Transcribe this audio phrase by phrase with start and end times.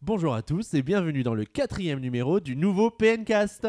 [0.00, 3.66] Bonjour à tous et bienvenue dans le quatrième numéro du nouveau PNcast.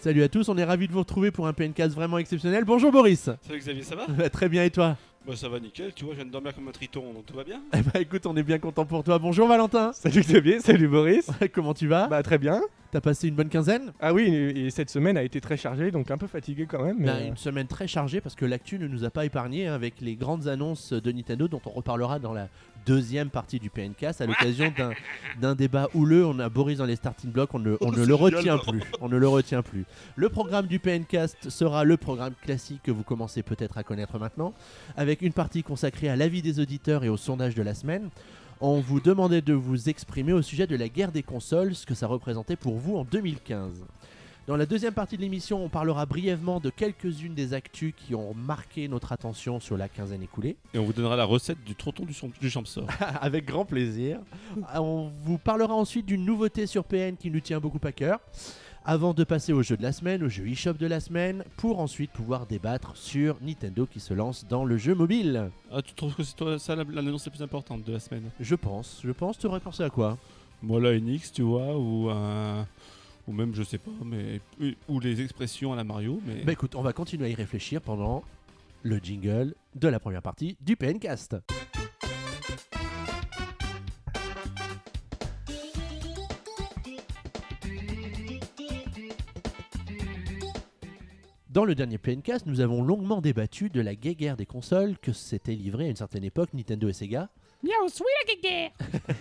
[0.00, 2.64] Salut à tous, on est ravis de vous retrouver pour un PNcast vraiment exceptionnel.
[2.66, 4.28] Bonjour Boris Salut Xavier, ça va?
[4.28, 4.98] Très bien et toi?
[5.26, 7.34] Bah ça va nickel, tu vois, je viens de dormir comme un triton, donc tout
[7.34, 9.18] va bien Eh bah écoute, on est bien content pour toi.
[9.18, 11.30] Bonjour Valentin Salut Xavier, salut Boris.
[11.54, 12.08] Comment tu vas?
[12.08, 12.60] Bah très bien.
[12.90, 13.92] T'as passé une bonne quinzaine?
[14.00, 16.84] Ah oui, et et cette semaine a été très chargée, donc un peu fatigué quand
[16.84, 16.96] même.
[16.98, 19.66] mais, Ben, euh, Une semaine très chargée parce que l'actu ne nous a pas épargné
[19.66, 22.48] hein, avec les grandes annonces de Nintendo dont on reparlera dans la
[22.86, 24.92] deuxième partie du PNcast à l'occasion d'un-
[25.40, 26.24] d'un débat houleux.
[26.26, 28.16] On a Boris dans les starting blocks, on ne, on Oh, ne le génial.
[28.20, 28.80] retient plus.
[29.00, 29.86] On ne le retient plus.
[30.14, 34.52] Le programme du PNcast sera le programme classique que vous commencez peut-être à connaître maintenant,
[34.96, 38.10] avec une partie consacrée à l'avis des auditeurs et au sondage de la semaine.
[38.60, 41.94] On vous demandait de vous exprimer au sujet de la guerre des consoles, ce que
[41.94, 43.84] ça représentait pour vous en 2015.
[44.46, 48.34] Dans la deuxième partie de l'émission, on parlera brièvement de quelques-unes des actus qui ont
[48.34, 50.56] marqué notre attention sur la quinzaine écoulée.
[50.74, 52.86] Et on vous donnera la recette du trotton du, du champsor.
[53.22, 54.20] Avec grand plaisir.
[54.74, 58.20] On vous parlera ensuite d'une nouveauté sur PN qui nous tient beaucoup à cœur.
[58.86, 61.80] Avant de passer au jeu de la semaine, au jeu eShop de la semaine, pour
[61.80, 65.50] ensuite pouvoir débattre sur Nintendo qui se lance dans le jeu mobile.
[65.72, 68.30] Ah, tu trouves que c'est toi ça la- l'annonce la plus importante de la semaine?
[68.40, 70.18] Je pense, je pense, tu aurais pensé à quoi?
[70.62, 72.66] Moi la NX, tu vois, ou un...
[73.26, 74.42] Ou même, je sais pas, mais...
[74.86, 76.44] Ou les expressions à la Mario, mais...
[76.44, 78.22] Bah écoute, on va continuer à y réfléchir pendant
[78.82, 81.34] le jingle de la première partie du PNcast.
[91.54, 95.54] Dans le dernier PNcast, nous avons longuement débattu de la guéguerre des consoles que s'était
[95.54, 97.28] livrée à une certaine époque Nintendo et Sega.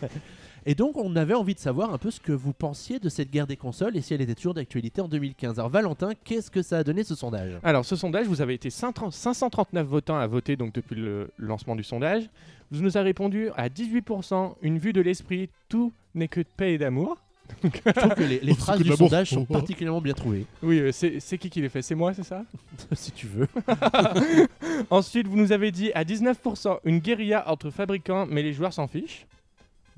[0.66, 3.30] Et donc, on avait envie de savoir un peu ce que vous pensiez de cette
[3.30, 5.59] guerre des consoles et si elle était toujours d'actualité en 2015.
[5.59, 7.59] Alors, Valentin, qu'est-ce que ça a donné ce sondage?
[7.62, 11.75] Alors ce sondage, vous avez été 530 539 votants à voter donc depuis le lancement
[11.75, 12.29] du sondage.
[12.72, 16.74] Vous nous avez répondu à 18% une vue de l'esprit, tout n'est que de paix
[16.74, 17.22] et d'amour.
[17.64, 19.54] Je trouve que les, les phrases que du sondage sont Oh, oh.
[19.54, 21.81] particulièrement bien trouvées, Oui, euh, c'est c'est qui qui les fait?
[21.81, 22.44] C'est moi, c'est ça?
[22.94, 23.48] Si tu veux.
[24.90, 28.88] Ensuite, vous nous avez dit à 19% une guérilla entre fabricants, mais les joueurs s'en
[28.88, 29.26] fichent.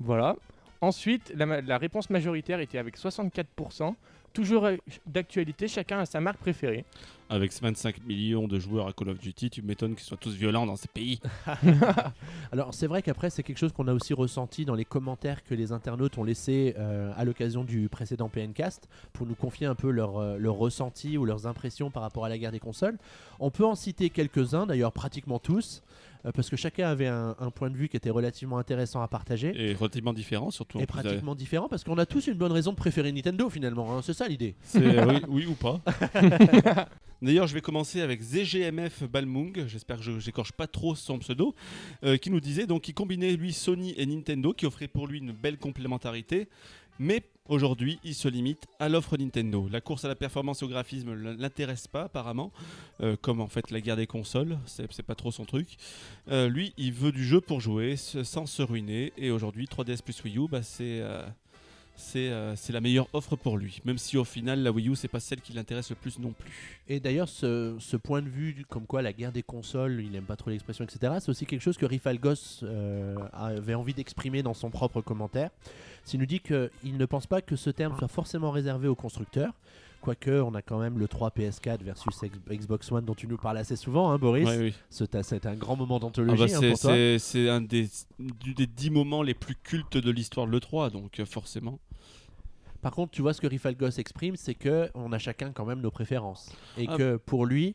[0.00, 0.36] Voilà.
[0.80, 3.94] Ensuite, la, ma- la réponse majoritaire était avec 64%.
[4.36, 4.76] Toujours euh,
[5.06, 6.84] d'actualité, chacun a sa marque préférée.
[7.30, 10.66] Avec 25 millions de joueurs à Call of Duty, tu m'étonnes qu'ils soient tous violents
[10.66, 11.20] dans ces pays.
[12.52, 15.54] Alors, c'est vrai qu'après, c'est quelque chose qu'on a aussi ressenti dans les commentaires que
[15.54, 19.88] les internautes ont laissés euh, à l'occasion du précédent PNcast pour nous confier un peu
[19.90, 22.98] leur, euh, leur ressenti ou leurs impressions par rapport à la guerre des consoles.
[23.40, 25.82] On peut en citer quelques-uns, d'ailleurs pratiquement tous,
[26.32, 29.52] parce que chacun avait un, un point de vue qui était relativement intéressant à partager.
[29.56, 30.78] Et relativement différents, surtout.
[30.80, 33.48] Et plus, euh, pratiquement différent parce qu'on a tous une bonne raison de préférer Nintendo
[33.50, 34.54] finalement, hein, c'est ça l'idée.
[34.76, 35.80] Euh, oui, oui ou pas.
[37.22, 41.54] D'ailleurs, je vais commencer avec ZGMF Balmung, j'espère que je j'écorche pas trop son pseudo,
[42.04, 45.18] euh, qui nous disait donc qu'il combinait lui Sony et Nintendo, qui offrait pour lui
[45.18, 46.48] une belle complémentarité,
[46.98, 49.68] mais aujourd'hui il se limite à l'offre Nintendo.
[49.70, 52.52] La course à la performance au graphisme l- l'intéresse pas apparemment,
[53.00, 55.76] euh, comme en fait la guerre des consoles, c'est pas trop son truc.
[56.30, 60.22] Euh, lui, il veut du jeu pour jouer, sans se ruiner, et aujourd'hui 3DS plus
[60.24, 61.24] Wii U, bah, c'est euh,
[61.96, 63.80] c'est euh, c'est la meilleure offre pour lui.
[63.84, 66.32] Même si au final, la Wii U, c'est pas celle qui l'intéresse le plus non
[66.32, 66.50] plus.
[66.88, 70.24] Et d'ailleurs, ce, ce point de vue, comme quoi la guerre des consoles, il n'aime
[70.24, 74.54] pas trop l'expression, etc., c'est aussi quelque chose que Rifalgos euh, avait envie d'exprimer dans
[74.54, 75.50] son propre commentaire.
[76.04, 79.52] S'il nous dit qu'il ne pense pas que ce terme soit forcément réservé aux constructeurs,
[80.00, 82.14] quoique on a quand même le 3 PS4 versus
[82.48, 84.46] Xbox One dont tu nous parles assez souvent, hein, Boris.
[84.46, 84.74] Ouais, oui.
[84.88, 89.34] C'est un grand moment Ah d'anthologie bah, hein, c'est un des, des dix moments les
[89.34, 91.80] plus cultes de l'histoire de l'E3, donc euh, forcément.
[92.82, 95.80] Par contre, tu vois ce que Rifalgos exprime, c'est que on a chacun quand même
[95.80, 96.50] nos préférences.
[96.78, 96.96] Et Ah.
[96.96, 97.74] que pour lui,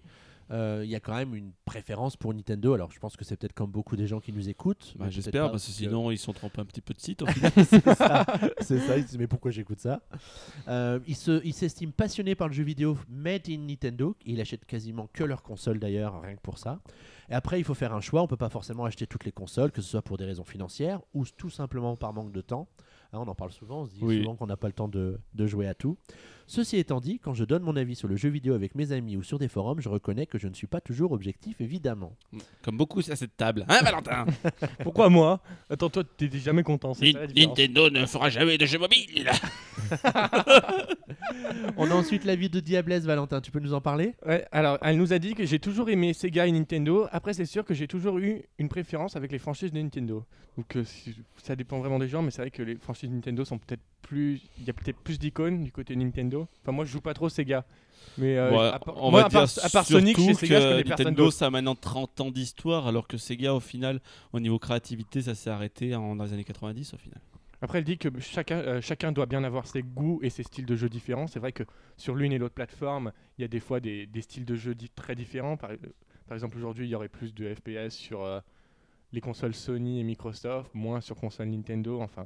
[0.51, 2.73] euh, il y a quand même une préférence pour Nintendo.
[2.73, 4.93] Alors je pense que c'est peut-être comme beaucoup des gens qui nous écoutent.
[4.97, 7.23] Bah, J'espère, parce que sinon ils sont trompés un petit peu de site
[7.55, 8.25] c'est ça,
[8.59, 10.01] c'est ça, il se dit mais pourquoi j'écoute ça?
[10.67, 14.65] Euh, Il se- il s'estime passionné par le jeu vidéo made in Nintendo, il achète
[14.65, 16.81] quasiment que leur console d'ailleurs, rien que pour ça.
[17.29, 19.71] Et après il faut faire un choix, on peut pas forcément acheter toutes les consoles,
[19.71, 22.67] que ce soit pour des raisons financières ou tout simplement par manque de temps.
[23.13, 24.19] Hein, on en parle souvent, on se dit Oui.
[24.19, 25.97] souvent qu'on n'a pas le temps de, de jouer à tout.
[26.53, 29.15] Ceci étant dit, quand je donne mon avis sur le jeu vidéo avec mes amis
[29.15, 32.13] ou sur des forums, je reconnais que je ne suis pas toujours objectif évidemment.
[32.61, 33.63] Comme beaucoup à cette table.
[33.69, 34.25] Hein, Valentin?
[34.83, 35.39] Pourquoi moi?
[35.69, 36.93] Attends, toi, t'es jamais content.
[36.93, 37.57] c'est ça la différence.
[37.57, 39.29] Nintendo ne fera jamais de jeu mobile
[41.77, 43.39] On a ensuite ensuite l'avis de Diablesse, Valentin.
[43.39, 44.15] Tu peux nous en parler?
[44.25, 47.07] Ouais, alors elle nous a dit que j'ai toujours aimé Sega et Nintendo.
[47.13, 50.25] Après, c'est sûr que j'ai toujours eu une préférence avec les franchises de Nintendo.
[50.57, 53.45] Donc euh, si- ça dépend vraiment des gens, mais c'est vrai que les franchises Nintendo
[53.45, 54.41] sont peut-être plus.
[54.59, 56.40] Il y a peut-être plus d'icônes du côté Nintendo.
[56.61, 57.65] Enfin, moi je joue pas trop Sega.
[58.17, 60.23] Mais euh, Ouais, à part, on moi, va à part, dire à part Sonic, chez
[60.23, 63.53] surtout Sega, je que connais Nintendo, ça a maintenant 30 ans d'histoire, alors que Sega,
[63.53, 64.01] au final,
[64.33, 67.21] au niveau créativité, ça s'est arrêté en, dans les années 90, au final.
[67.61, 70.65] Après, elle dit que chacun, euh, chacun doit bien avoir ses goûts et ses styles
[70.65, 71.27] de jeu différents.
[71.27, 71.63] C'est vrai que
[71.95, 74.75] sur l'une et l'autre plateforme, il y a des fois des, des styles de jeu
[74.95, 75.57] très différents.
[75.57, 75.69] Par,
[76.27, 78.39] par exemple, aujourd'hui, il y aurait plus de FPS sur euh,
[79.11, 82.01] les consoles Sony et Microsoft, moins sur console Nintendo.
[82.01, 82.25] Enfin,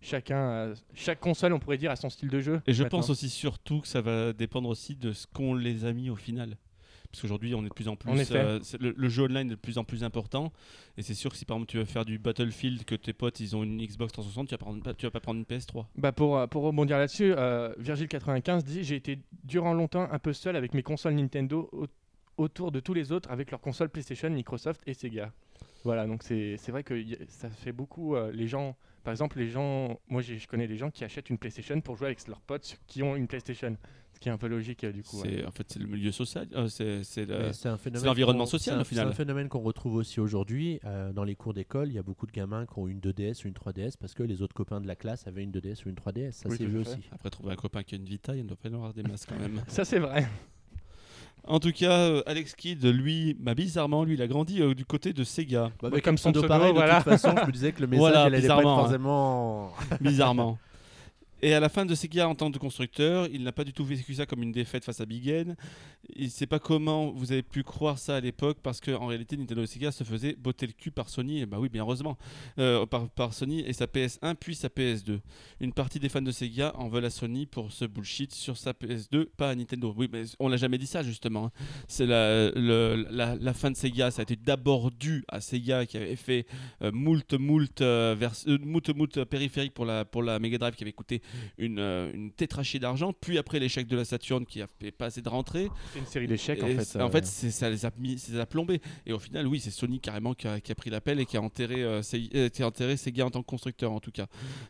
[0.00, 2.60] chacun, a- chaque console, on pourrait dire, a son style de jeu.
[2.66, 2.98] Et je maintenant.
[2.98, 6.16] pense aussi surtout que ça va dépendre aussi de ce qu'on les a mis au
[6.16, 6.56] final.
[7.10, 8.10] Parce qu'aujourd'hui, on est de plus en plus.
[8.32, 10.52] Euh, le, le jeu online est de plus en plus important.
[10.98, 13.40] Et c'est sûr que si par exemple tu veux faire du Battlefield, que tes potes
[13.40, 15.86] ils ont une Xbox 360, tu vas, prendre- pas- tu vas pas prendre une PS3.
[15.96, 20.34] Bah pour, euh, pour rebondir là-dessus, euh, Virgile95 dit J'ai été durant longtemps un peu
[20.34, 21.86] seul avec mes consoles Nintendo au-
[22.36, 25.32] autour de tous les autres avec leurs consoles PlayStation, Microsoft et Sega.
[25.84, 28.16] Voilà, donc c'est vrai que ça fait beaucoup.
[28.16, 31.38] euh, les gens, par exemple, les gens, moi je connais des gens qui achètent une
[31.38, 33.76] PlayStation pour jouer avec leurs potes qui ont une PlayStation.
[34.14, 35.20] Ce qui est un peu logique euh, du coup.
[35.20, 35.28] ouais.
[35.38, 37.24] C'est en fait c'est le milieu social, euh, c'est
[38.04, 39.06] l'environnement social, c'est un- au final.
[39.06, 41.88] C'est un phénomène qu'on retrouve aussi aujourd'hui euh, dans les cours d'école.
[41.88, 44.22] Il y a beaucoup de gamins qui ont une 2DS ou une 3DS parce que
[44.24, 46.32] les autres copains de la classe avaient une 2DS ou une 3DS.
[46.32, 46.98] Ça Oui, c'est vu aussi.
[47.12, 49.02] Après trouver un copain qui a une Vita, il ne doit pas y avoir des
[49.04, 49.62] masses quand même.
[49.68, 50.26] Ça c'est vrai.
[51.46, 54.84] En tout cas, euh, Alex Kidd, lui, bah, bizarrement, lui, il a grandi euh, du
[54.84, 56.96] côté de Sega, Bah, avec comme son pseudo pareil, de voilà.
[56.96, 58.80] toute façon, je me disais que le message Voilà, il allait pas être bizarrement, hein.
[58.82, 59.72] forcément.
[60.00, 60.58] bizarrement.
[61.40, 63.84] Et à la fin de Sega en tant que constructeur, il n'a pas du tout
[63.84, 65.56] vécu ça comme une défaite face à Big N.
[66.16, 69.36] Il ne sait pas comment vous avez pu croire ça à l'époque, parce qu'en réalité,
[69.36, 72.16] Nintendo Sega se faisaient botter le cul par Sony, et bah oui, bien heureusement,
[72.58, 75.20] euh, par, Sony et sa PS1 puis sa PS2.
[75.60, 78.72] Une partie des fans de Sega en veulent à Sony pour ce bullshit sur sa
[78.72, 79.94] PS2, pas à Nintendo.
[79.96, 81.52] Oui, mais on l'a jamais dit ça justement.
[81.98, 82.06] hein.
[82.08, 86.46] La, fin de Sega, ça a été d'abord dû à Sega qui avait fait
[86.82, 90.84] euh, moult moult euh, vers, euh, moult périphérique pour la pour la Mega Drive qui
[90.84, 91.22] avait coûté
[91.58, 95.06] une, euh, une tétrachée d'argent puis après l'échec de la Saturn qui a fait pas
[95.06, 95.68] assez de rentrée.
[95.92, 97.00] C'est une série d'échecs en fait.
[97.00, 98.80] en fait ça les a mis ça les a plombés.
[99.06, 101.36] Et au final oui c'est Sony carrément qui a, qui a pris l'appel et qui
[101.36, 102.02] a enterré euh,
[102.34, 104.26] euh, qui a enterré Sega en tant que constructeur en tout cas.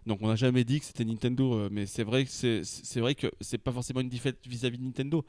[0.07, 3.29] Donc on n'a jamais dit que c'était Nintendo mais c'est vrai que c'est vrai que
[3.41, 5.25] c'est pas forcément une défaite vis-à-vis de Nintendo.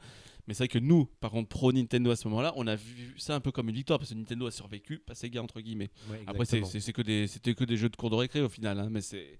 [0.46, 3.14] Mais c'est vrai que nous, par contre, pro Nintendo à ce moment-là, on a vu
[3.18, 5.90] ça un peu comme une victoire parce que Nintendo a survécu, pas Sega entre guillemets.
[6.10, 8.80] Ouais, Après, c'est que des, c'était que des jeux de cours de récré au final,
[8.80, 9.38] hein, mais c'est,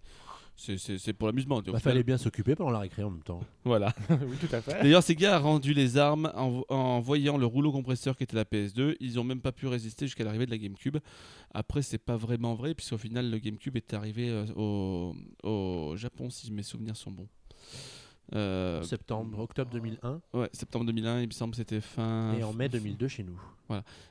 [0.61, 1.57] c'est, c'est- c'est pour l'amusement.
[1.59, 3.41] Bah, final, fallait bien s'occuper pendant la récré en même temps.
[3.65, 3.95] Voilà.
[4.11, 4.83] oui, tout à fait.
[4.83, 8.45] D'ailleurs, Sega a rendu les armes en, en voyant le rouleau compresseur qui était la
[8.45, 8.97] PS2.
[9.01, 10.99] Ils ont même pas pu résister jusqu'à l'arrivée de la GameCube.
[11.55, 16.31] Après, c'est pas vraiment vrai puisqu'au final, le GameCube est arrivé euh, au, au Japon,
[16.31, 17.29] si mes souvenirs sont bons.
[18.33, 22.33] Euh, Septembre, octobre 2001 ouais, septembre 2001, il me semble, que c'était fin.
[22.39, 23.41] et en mai 2002 chez nous.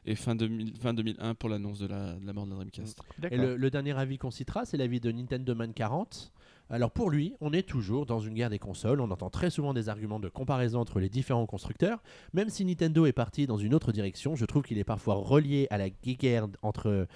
[0.06, 3.00] Et fin, 2000 fin 2001 pour l'annonce de la, de la mort de la Dreamcast.
[3.18, 3.38] Et D'accord.
[3.40, 6.34] le, le dernier avis qu'on citera, c'est l'avis de Nintendo Man 40.
[6.72, 9.02] Alors pour lui, on est toujours dans une guerre des consoles.
[9.02, 12.02] On entend très souvent des arguments de comparaison entre les différents constructeurs.
[12.34, 15.68] Même si Nintendo est parti dans une autre direction, je trouve qu'il est parfois relié
[15.72, 17.08] à la guerre entre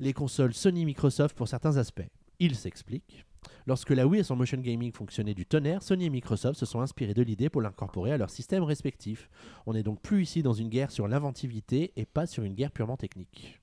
[0.00, 2.06] les consoles Sony-Microsoft pour certains aspects.
[2.38, 3.24] Il s'explique.
[3.66, 6.80] Lorsque la Wii et son motion gaming fonctionnaient du tonnerre, Sony et Microsoft se sont
[6.80, 9.28] inspirés de l'idée pour l'incorporer à leurs systèmes respectifs.
[9.66, 12.72] On n'est donc plus ici dans une guerre sur l'inventivité et pas sur une guerre
[12.72, 13.60] purement technique.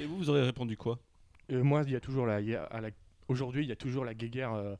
[0.00, 0.98] Et vous, vous aurez répondu quoi?
[1.50, 2.90] Euh, moi, il y a toujours la, il y a- à la-
[3.30, 4.74] aujourd'hui, il y a toujours la guéguerre euh,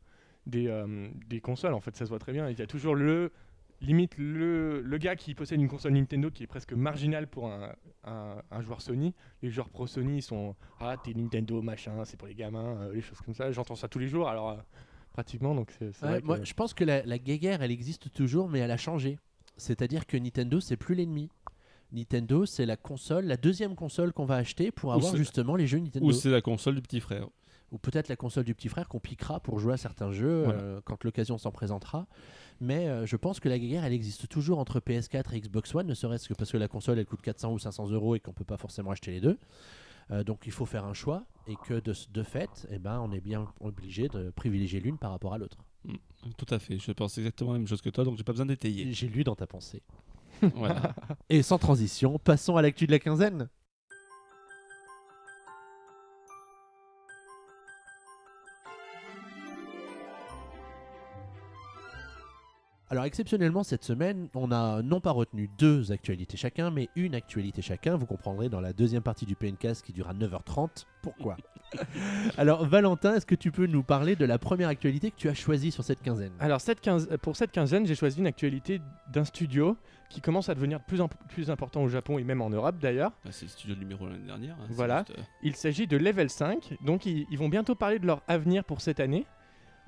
[0.46, 1.74] des, euh, des consoles.
[1.74, 2.48] En fait, ça se voit très bien.
[2.50, 3.32] Il y a toujours le
[3.82, 7.74] limite le, le gars qui possède une console Nintendo qui est presque marginal pour un,
[8.04, 9.14] un- un joueur Sony.
[9.42, 12.92] Les joueurs pro Sony ils sont ah t'es Nintendo machin, c'est pour les gamins, euh,
[12.92, 13.50] les choses comme ça.
[13.52, 14.28] J'entends ça tous les jours.
[14.28, 14.56] Alors euh,
[15.14, 15.92] pratiquement donc c'est.
[15.92, 18.58] c'est Ouais, vrai que- moi, je pense que la, la guéguerre, elle existe toujours, mais
[18.58, 19.18] elle a changé.
[19.56, 21.30] C'est-à-dire que Nintendo, c'est plus l'ennemi.
[21.92, 25.66] Nintendo, c'est la console, la deuxième console qu'on va acheter pour Ou avoir justement les
[25.66, 26.06] jeux Nintendo.
[26.06, 27.28] Ou c'est la console du petit frère
[27.72, 30.60] Ou peut-être la console du petit frère qu'on piquera pour jouer à certains jeux Voilà.
[30.60, 32.06] euh, quand l'occasion s'en présentera.
[32.60, 35.86] Mais euh, je pense que la guéguerre, elle existe toujours entre PS4 et Xbox One,
[35.86, 38.32] ne serait-ce que parce que la console, elle coûte 400 ou 500 euros et qu'on
[38.32, 39.38] peut pas forcément acheter les deux.
[40.10, 43.12] Euh, donc il faut faire un choix et que de, de fait, eh ben, on
[43.12, 45.58] est bien obligé de privilégier l'une par rapport à l'autre.
[46.36, 46.78] Tout à fait.
[46.78, 48.92] Je pense exactement la même chose que toi, donc j'ai pas besoin d'étayer.
[48.92, 49.82] J'ai lu dans ta pensée.
[50.54, 50.94] voilà.
[51.30, 53.48] Et sans transition, passons à l'actu de la quinzaine.
[62.92, 67.62] Alors exceptionnellement cette semaine, on a non pas retenu deux actualités chacun, mais une actualité
[67.62, 67.96] chacun.
[67.96, 71.36] Vous comprendrez dans la deuxième partie du PNcast qui durera 9h30 pourquoi?
[72.36, 75.34] Alors Valentin, est-ce que tu peux nous parler de la première actualité que tu as
[75.34, 76.32] choisie sur cette quinzaine?
[76.40, 78.80] Alors cette quinze- euh, pour cette quinzaine, j'ai choisi une actualité
[79.12, 79.76] d'un studio
[80.08, 82.76] qui commence à devenir de plus en plus important au Japon et même en Europe
[82.80, 83.12] d'ailleurs.
[83.24, 84.56] Ah, c'est le studio numéro l'année dernière.
[84.60, 85.04] hein, Voilà.
[85.06, 88.20] juste, euh, Il s'agit de Level 5, donc ils, ils vont bientôt parler de leur
[88.26, 89.26] avenir pour cette année,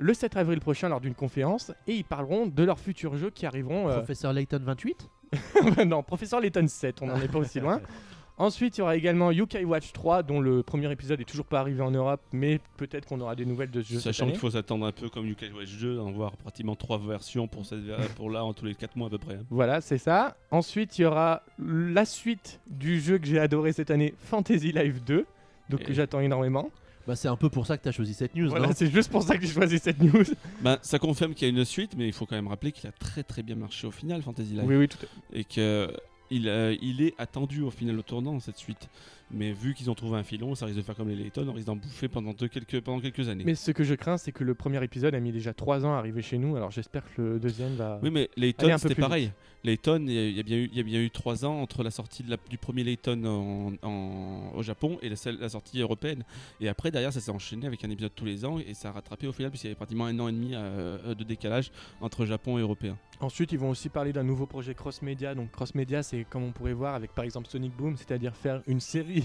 [0.02, 3.46] le 7 avril prochain lors d'une conférence, et ils parleront de leurs futurs jeux qui
[3.46, 3.88] arriveront...
[3.88, 5.08] euh, Professeur Layton 28
[5.86, 7.80] non, Professeur Layton 7, on n'en est pas aussi loin.
[8.38, 11.60] Ensuite, il y aura également UK Watch 3, dont le premier épisode est toujours pas
[11.60, 14.00] arrivé en Europe, mais peut-être qu'on aura des nouvelles de ce jeu.
[14.00, 17.46] Sachant qu'il faut s'attendre un peu comme UK Watch 2, en voir pratiquement trois versions
[17.46, 17.84] pour, cette,
[18.16, 19.34] pour là en tous les 4 mois à peu près.
[19.34, 19.44] hein.
[19.50, 20.36] Voilà, c'est ça.
[20.50, 25.02] Ensuite, il y aura la suite du jeu que j'ai adoré cette année, Fantasy Life
[25.04, 25.26] 2,
[25.68, 26.70] donc Et- que j'attends énormément.
[27.06, 28.90] Bah c'est un peu pour ça que tu as choisi cette news, Voilà, non c'est
[28.90, 30.24] juste pour ça que j'ai choisi cette news.
[30.60, 32.88] Ben, ça confirme qu'il y a une suite, mais il faut quand même rappeler qu'il
[32.88, 34.62] a très très bien marché au final, Fantasy Life.
[34.64, 35.92] Oui, oui, tout à Et que
[36.30, 38.88] il, euh, il est attendu au final au tournant cette suite.
[39.32, 41.52] Mais vu qu'ils ont trouvé un filon, ça risque de faire comme les Layton, on
[41.52, 43.44] risque d'en bouffer pendant, quelques, pendant quelques années.
[43.44, 45.94] Mais ce que je crains, c'est que le premier épisode a mis déjà 3 ans
[45.94, 47.98] à arriver chez nous, alors j'espère que le deuxième va.
[48.02, 49.32] Oui, mais Layton, c'était pareil.
[49.64, 51.92] Layton, il y, a- bien eu, il y a bien eu trois ans entre la
[51.92, 56.24] sortie de la- du premier Layton en- en- au Japon et la, sortie européenne.
[56.60, 58.92] Et après, derrière, ça s'est enchaîné avec un épisode tous les ans et ça a
[58.92, 61.70] rattrapé au final, puisqu'il y avait pratiquement un an et demi euh, de décalage
[62.00, 62.98] entre Japon et Européen.
[63.20, 65.32] Ensuite, ils vont aussi parler d'un nouveau projet cross-média.
[65.36, 68.80] Donc, cross-média, c'est comme on pourrait voir avec par exemple Sonic Boom, c'est-à-dire faire une
[68.80, 69.21] série.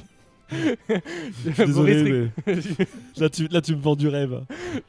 [0.49, 2.03] Boris
[2.45, 2.87] Rick-
[3.17, 4.43] là, tu, là, tu me vends du rêve.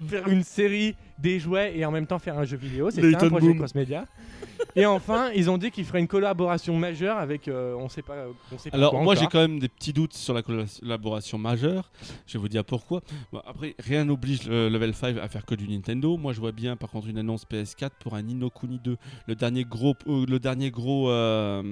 [0.06, 2.90] faire une série des jouets et en même temps faire un jeu vidéo.
[2.90, 4.04] C'est un projet cross-média.
[4.76, 7.48] et enfin, ils ont dit qu'ils feraient une collaboration majeure avec.
[7.48, 8.26] euh, on sait pas.
[8.52, 11.90] On sait pas Alors moi j'ai quand même des petits doutes sur la collaboration majeure.
[12.26, 13.00] Je vais vous dire pourquoi.
[13.32, 16.16] Bon, après rien n'oblige le Level 5 à faire que du Nintendo.
[16.16, 18.96] Moi je vois bien par contre une annonce PS4 pour un Nino Kuni 2,
[19.26, 21.62] le dernier gros, euh, le dernier gros, euh, euh,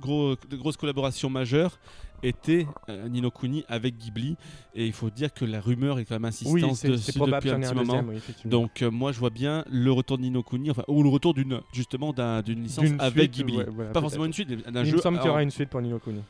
[0.00, 1.78] gros, de grosse collaboration majeure
[2.22, 4.36] était euh, Nino Kuni avec Ghibli
[4.74, 7.12] et il faut dire que la rumeur est quand même insistante Oui, c'est c'est dessus
[7.12, 7.84] probable depuis un petit un moment.
[7.92, 8.08] deuxième.
[8.08, 8.50] oui, effectivement.
[8.50, 11.34] Donc euh, moi je vois bien le retour de Nino Kuni, enfin ou le retour
[11.34, 13.58] d'une justement d'un- d'une licence D'une avec suite, Ghibli.
[13.58, 14.00] ouais, voilà, Pas peut-être.
[14.02, 14.96] forcément une suite, mais d'un Il jeu.
[14.96, 16.22] me semble qu'il y aura une suite pour Nino Kuni.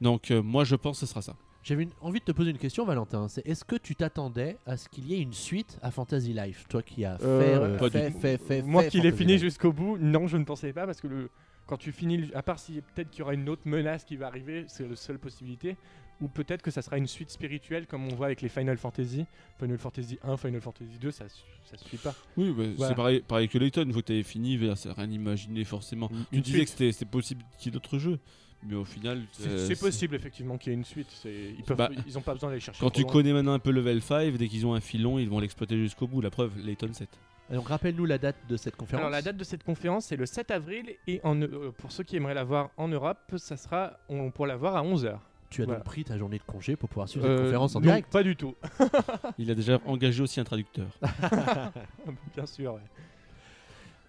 [0.00, 1.34] Donc euh, moi je pense que ce sera ça.
[1.62, 3.26] J'avais une- envie de te poser une question, Valentin.
[3.28, 6.64] C'est est-ce que tu t'attendais à ce qu'il y ait une suite à Fantasy Life?
[6.68, 9.40] Toi qui as fait, Euh, euh, fait, fait, fait, Moi fait qui l'ai fini Life.
[9.42, 11.30] jusqu'au bout, non, je ne pensais pas parce que le,
[11.66, 14.16] quand tu finis, le- à part si peut-être qu'il y aura une autre menace qui
[14.16, 15.76] va arriver, c'est la seule possibilité.
[16.20, 19.26] Ou peut-être que ça sera une suite spirituelle comme on voit avec les Final Fantasy.
[19.58, 22.14] Final Fantasy 1, Final Fantasy 2, ça, su- ça suffit pas.
[22.36, 22.88] Oui, bah, Voilà.
[22.90, 26.08] c'est pareil, pareil que Layton, vous t'avez fini, vers- c'est rien imaginé forcément.
[26.08, 26.64] Tu Une disais suite.
[26.66, 28.20] que c'était c'était possible qu'il y ait d'autres jeux,
[28.62, 31.08] mais au final, C'est euh, c'est possible effectivement qu'il y ait une suite.
[31.10, 32.78] c'est- Ils peuvent, Bah, ils ont pas besoin d'aller chercher.
[32.80, 33.12] Quand trop tu loin.
[33.12, 36.06] connais maintenant un peu level 5, dès qu'ils ont un filon, ils vont l'exploiter jusqu'au
[36.06, 36.20] bout.
[36.20, 37.08] La preuve, Layton 7.
[37.52, 39.00] Donc rappelle-nous la date de cette conférence.
[39.00, 42.02] Alors la date de cette conférence c'est le 7 avril et en, euh, pour ceux
[42.02, 45.18] qui aimeraient la voir en Europe, ça sera on pourra la voir à 11h.
[45.50, 45.78] Tu as Voilà.
[45.80, 48.10] donc pris ta journée de congé pour pouvoir suivre Euh, cette conférence en non, direct
[48.10, 48.54] Pas du tout.
[49.38, 50.86] Il a déjà engagé aussi un traducteur.
[52.34, 52.74] Bien sûr.
[52.74, 52.80] ouais.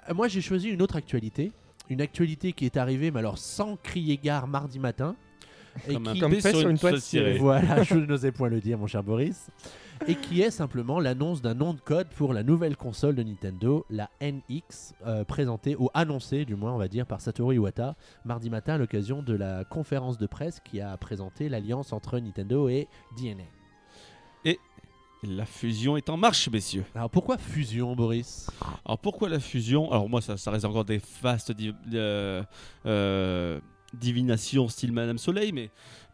[0.09, 1.51] Euh, Moi j'ai choisi une autre actualité.
[1.89, 5.15] Une actualité qui est arrivée, mais alors sans crier gare mardi matin.
[5.87, 7.37] Et Comme qui, fait sur une toile cirée.
[7.37, 9.49] Voilà, je n'osais point le dire, mon cher Boris.
[10.07, 13.85] Et qui est simplement l'annonce d'un nom de code pour la nouvelle console de Nintendo,
[13.89, 18.49] la NX, euh, présentée, ou annoncée du moins, on va dire, par Satoru Iwata, mardi
[18.49, 22.87] matin à l'occasion de la conférence de presse qui a présenté l'alliance entre Nintendo et
[23.17, 23.45] DNA.
[25.27, 26.85] La fusion est en marche, messieurs.
[26.93, 28.49] Alors pourquoi fusion, Boris?
[28.85, 29.91] Alors pourquoi la fusion?
[29.91, 31.53] Alors moi, ça, ça reste encore des vastes
[31.93, 32.43] euh,
[32.85, 33.59] euh,
[33.93, 35.69] divinations style Madame Soleil, mais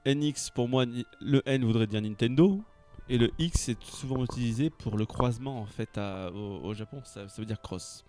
[0.06, 0.86] NX, pour moi,
[1.20, 2.62] le N voudrait dire Nintendo.
[3.10, 7.02] Et le X est souvent utilisé pour le croisement en fait au, au Japon.
[7.04, 8.06] Ça, veut dire cross.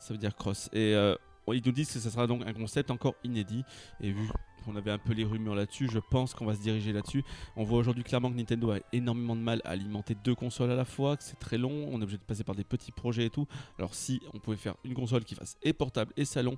[0.00, 0.68] Ça veut dire cross.
[0.72, 1.14] Et euh,
[1.52, 3.64] ils nous disent que ça sera donc un concept encore inédit.
[4.00, 4.28] Et vu
[4.64, 7.24] qu'on avait un peu les rumeurs là-dessus, je pense qu'on va se diriger là-dessus.
[7.56, 10.74] On voit aujourd'hui clairement que Nintendo a énormément de mal à alimenter deux consoles à
[10.74, 13.26] la fois, que c'est très long, on est obligé de passer par des petits projets
[13.26, 13.46] et tout.
[13.78, 16.56] Alors si on pouvait faire une console qui fasse et portable et salon,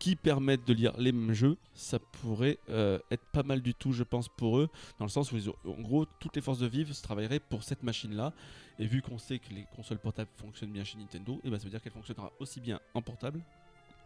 [0.00, 3.92] qui permettent de lire les mêmes jeux, ça pourrait euh, être pas mal du tout,
[3.92, 6.58] je pense, pour eux, dans le sens où, ils ont- en gros, toutes les forces
[6.58, 8.32] de vivre se travailleraient pour cette machine-là.
[8.78, 11.64] Et vu qu'on sait que les consoles portables fonctionnent bien chez Nintendo, et ben ça
[11.64, 13.42] veut dire qu'elle fonctionnera aussi bien en portable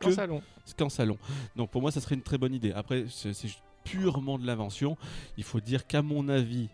[0.02, 0.42] En que salon.
[0.76, 1.16] qu'en salon.
[1.56, 2.72] Donc pour moi, ça serait une très bonne idée.
[2.72, 3.32] Après, c'est
[3.84, 4.96] purement de l'invention.
[5.36, 6.68] Il faut dire qu'à mon avis,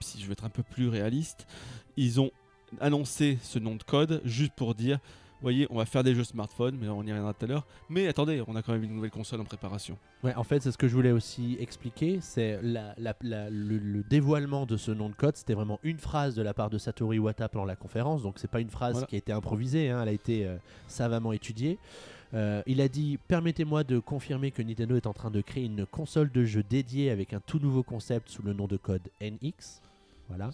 [0.00, 1.46] si je veux être un peu plus réaliste,
[1.96, 2.30] ils ont
[2.80, 4.98] annoncé ce nom de code juste pour dire
[5.42, 7.66] voyez, on va faire des jeux smartphones, mais on y reviendra tout à l'heure.
[7.88, 9.96] Mais attendez, on a quand même une nouvelle console en préparation.
[10.24, 12.18] Ouais, en fait, c'est ce que je voulais aussi expliquer.
[12.20, 15.36] C'est la- la- la- le, le dévoilement de ce nom de code.
[15.36, 18.22] C'était vraiment une phrase de la part de Satoru Iwata pendant la conférence.
[18.22, 19.06] Donc, c'est pas une phrase Voilà.
[19.06, 19.90] qui a été improvisée.
[19.90, 20.56] hein, elle a été euh,
[20.88, 21.78] savamment étudiée.
[22.34, 25.86] Euh, il a dit Permettez-moi de confirmer que Nintendo est en train de créer une
[25.86, 29.80] console de jeu dédiée avec un tout nouveau concept sous le nom de code NX.
[30.28, 30.50] Voilà.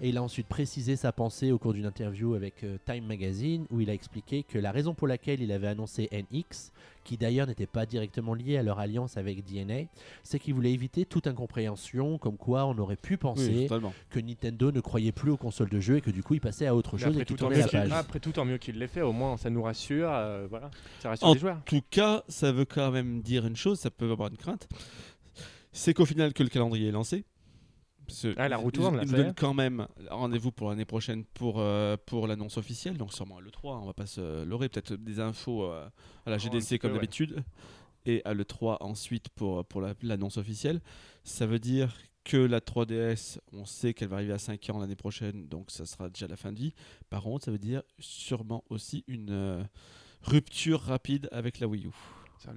[0.00, 3.66] Et il a ensuite précisé sa pensée au cours d'une interview avec euh, Time Magazine
[3.70, 6.72] où il a expliqué que la raison pour laquelle il avait annoncé NX,
[7.04, 9.84] qui d'ailleurs n'était pas directement lié à leur alliance avec DNA,
[10.22, 13.68] c'est qu'il voulait éviter toute incompréhension comme quoi on aurait pu penser
[14.10, 16.66] que Nintendo ne croyait plus aux consoles de jeu et que du coup il passait
[16.66, 17.92] à autre Mais chose après, et qu'il tournait la page.
[17.92, 19.02] après tout, tant mieux qu'il l'ait fait.
[19.02, 20.08] Au moins, ça nous rassure.
[20.10, 21.60] euh, voilà, ça rassure En les joueurs.
[21.64, 24.68] tout cas, ça veut quand même dire une chose, ça peut avoir une crainte.
[25.72, 27.24] C'est qu'au final, que le calendrier est lancé.
[28.08, 29.38] Ce- Ah, la roue tourne, nous ça y donne est.
[29.38, 33.80] quand même rendez-vous pour l'année prochaine pour, euh, pour l'annonce officielle, donc sûrement à l'E3,
[33.82, 35.88] on va pas se leurrer, peut-être des infos euh,
[36.24, 36.96] à la Oh, GDC comme ouais.
[36.98, 37.42] d'habitude,
[38.04, 40.80] et à l'E3 ensuite pour, pour la- l'annonce officielle.
[41.24, 44.96] Ça veut dire que la 3DS, on sait qu'elle va arriver à 5 ans l'année
[44.96, 46.74] prochaine, donc ça sera déjà la fin de vie.
[47.10, 49.62] Par contre, ça veut dire sûrement aussi une euh,
[50.22, 51.90] rupture rapide avec la Wii U.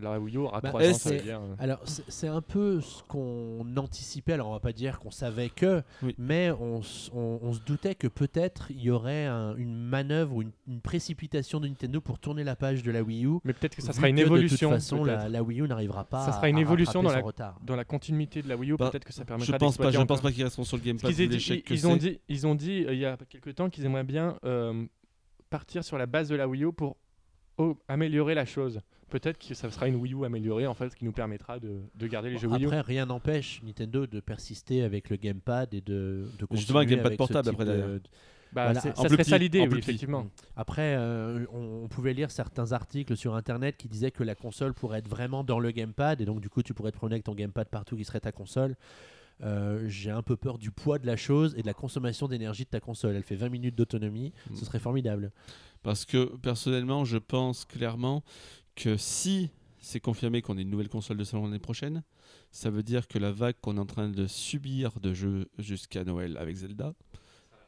[0.02, 1.40] La Wii U aura Bah, 3 est-ce ans, ça veut dire.
[1.42, 5.50] euh, Alors c'est un peu ce qu'on anticipait, alors on va pas dire qu'on savait
[5.50, 6.14] que, Oui.
[6.18, 10.36] mais on, s- on- on se doutait que peut-être il y aurait un- une manœuvre
[10.36, 13.40] ou une, une précipitation de Nintendo pour tourner la page de la Wii U.
[13.44, 14.70] Mais peut-être que ça sera une que, évolution.
[14.70, 17.10] De toute façon, la, la Wii U n'arrivera pas Ça sera une à évolution dans
[17.10, 17.60] son la- retard.
[17.64, 19.92] Dans la continuité de la Wii U, Bah, peut-être que ça Je permettra pense pas,
[19.92, 21.10] je pense pas qu'ils resteront sur le gamepad.
[21.12, 24.04] dit- ils, ont dit, ils ont dit euh, il y a quelques temps qu'ils aimeraient
[24.04, 24.86] bien euh,
[25.50, 26.98] partir sur la base de la Wii U pour
[27.88, 28.80] améliorer la chose.
[29.10, 31.82] Peut-être que ça sera une Wii U améliorée en fait, ce qui nous permettra de,
[31.96, 32.68] de garder les jeux Wii U.
[32.68, 37.08] Après, rien n'empêche Nintendo de persister avec le gamepad et de, de Justement, un gamepad
[37.08, 38.00] avec portable, après, d'ailleurs.
[38.52, 38.80] Bah, Voilà.
[38.82, 40.28] c'est- En ça serait petit, ça l'idée, oui, effectivement.
[40.56, 44.74] Après, euh, on, on pouvait lire certains articles sur internet qui disaient que la console
[44.74, 47.26] pourrait être vraiment dans le gamepad et donc du coup tu pourrais te promener avec
[47.26, 48.76] ton gamepad partout qui serait ta console.
[49.42, 52.64] Euh, J'ai un peu peur du poids de la chose et de la consommation d'énergie
[52.66, 53.16] de ta console.
[53.16, 54.56] Elle fait 20 minutes d'autonomie, Mm.
[54.56, 55.32] ce serait formidable.
[55.84, 58.24] Parce que personnellement, je pense clairement
[58.80, 59.50] que si
[59.82, 62.04] c'est confirmé qu'on ait une nouvelle console de salon l'année prochaine,
[62.52, 66.04] ça veut dire que la vague qu'on est en train de subir de jeux jusqu'à
[66.04, 66.94] Noël avec Zelda,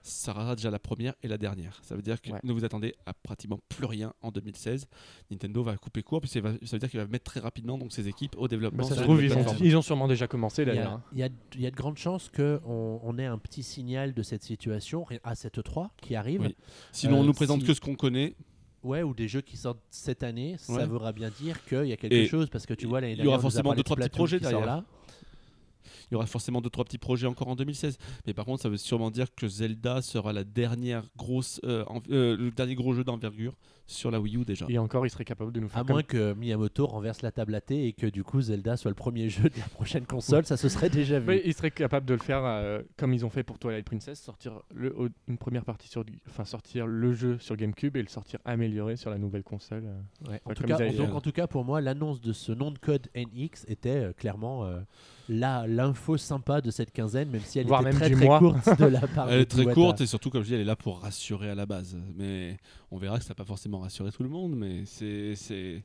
[0.03, 1.79] ça sera déjà la première et la dernière.
[1.83, 2.39] Ça veut dire que Ouais.
[2.43, 4.87] ne vous attendez à pratiquement plus rien en 2016.
[5.29, 8.07] Nintendo va couper court, puis ça veut dire qu'il va mettre très rapidement donc ses
[8.07, 8.81] équipes au développement.
[8.83, 9.57] Ça sur se la trouve, ils ont, plateforme.
[9.63, 10.91] ils ont sûrement déjà commencé Il y, d'ailleurs.
[10.91, 11.03] a, hein.
[11.13, 14.13] il y a- il y a de grandes chances qu'on on ait un petit signal
[14.15, 16.41] de cette situation à cette 3 qui arrive.
[16.41, 16.55] Oui.
[16.91, 18.35] Sinon, on Euh, nous présente si- que ce qu'on connaît.
[18.83, 20.87] Ouais, ou des jeux qui sortent cette année, ça Ouais.
[20.87, 23.17] voudra bien dire qu'il y a quelque Et chose parce que tu vois l'année il
[23.19, 24.65] y aura dernière, forcément deux, de trois petits projets derrière.
[24.65, 24.83] là.
[26.11, 27.97] Il y aura forcément deux trois petits projets encore en 2016,
[28.27, 32.01] mais par contre ça veut sûrement dire que Zelda sera la dernière grosse, euh, en-
[32.11, 33.53] euh, le dernier gros jeu d'envergure
[33.87, 34.65] sur la Wii U déjà.
[34.69, 37.31] Et encore, il serait capable de nous faire À comme- moins que Miyamoto renverse la
[37.31, 40.05] table à thé et que du coup Zelda soit le premier jeu de la prochaine
[40.05, 41.27] console, ça se serait déjà vu.
[41.31, 44.21] Oui, ils seraient capables de le faire euh, comme ils ont fait pour Twilight Princess,
[44.21, 44.93] sortir le,
[45.27, 49.09] une première partie sur, enfin sortir le jeu sur GameCube et le sortir amélioré sur
[49.09, 49.83] la nouvelle console.
[49.85, 50.29] euh.
[50.29, 52.71] Ouais, En, tout cas, avaient- donc, en tout cas, pour moi, l'annonce de ce nom
[52.71, 54.79] de code NX était euh, clairement euh,
[55.31, 58.39] la l'info sympa de cette quinzaine, même si elle Voire était même très très mois.
[58.39, 59.73] courte de la part Elle est très Iwata.
[59.75, 61.97] courte et surtout comme je dis elle est là pour rassurer à la base.
[62.15, 62.57] Mais
[62.91, 65.83] on verra que ça n'a pas forcément rassuré tout le monde, mais c'est c'est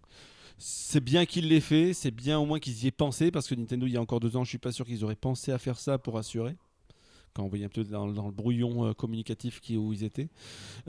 [0.59, 3.55] c'est bien qu'il l'ait fait, c'est bien au moins qu'ils y aient pensé parce que
[3.55, 5.59] Nintendo il y a encore deux ans je suis pas sûr qu'ils auraient pensé à
[5.59, 6.57] faire ça pour rassurer.
[7.35, 10.31] Quand on voyait un peu dans, dans le brouillon euh, communicatif qui, où ils étaient.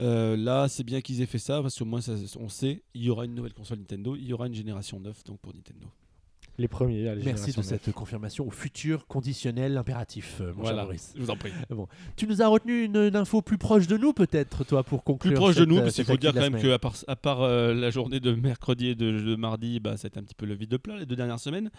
[0.00, 3.02] Euh, là, c'est bien qu'ils aient fait ça parce qu'au moins ça- on sait il
[3.04, 5.86] y aura une nouvelle console Nintendo, il y aura une génération 9 donc pour Nintendo.
[6.60, 7.08] Les premiers.
[7.08, 11.12] à Merci de cette confirmation au futur conditionnel impératif, euh, mon cher Voilà, Maurice.
[11.16, 11.52] je vous en prie.
[12.16, 15.32] Tu nous as retenu une, une info plus proche de nous, peut-être, toi, pour conclure.
[15.32, 17.42] plus proche de nous, euh, parce qu'il faut dire quand même qu'à part, à part
[17.42, 20.54] euh, la journée de mercredi et de, de mardi, bah, c'était un petit peu le
[20.54, 21.70] vide de plat les deux dernières semaines.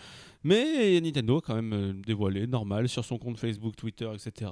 [0.46, 4.52] Mais Nintendo a quand même euh, dévoilé, normal, sur son compte Facebook, Twitter, etc.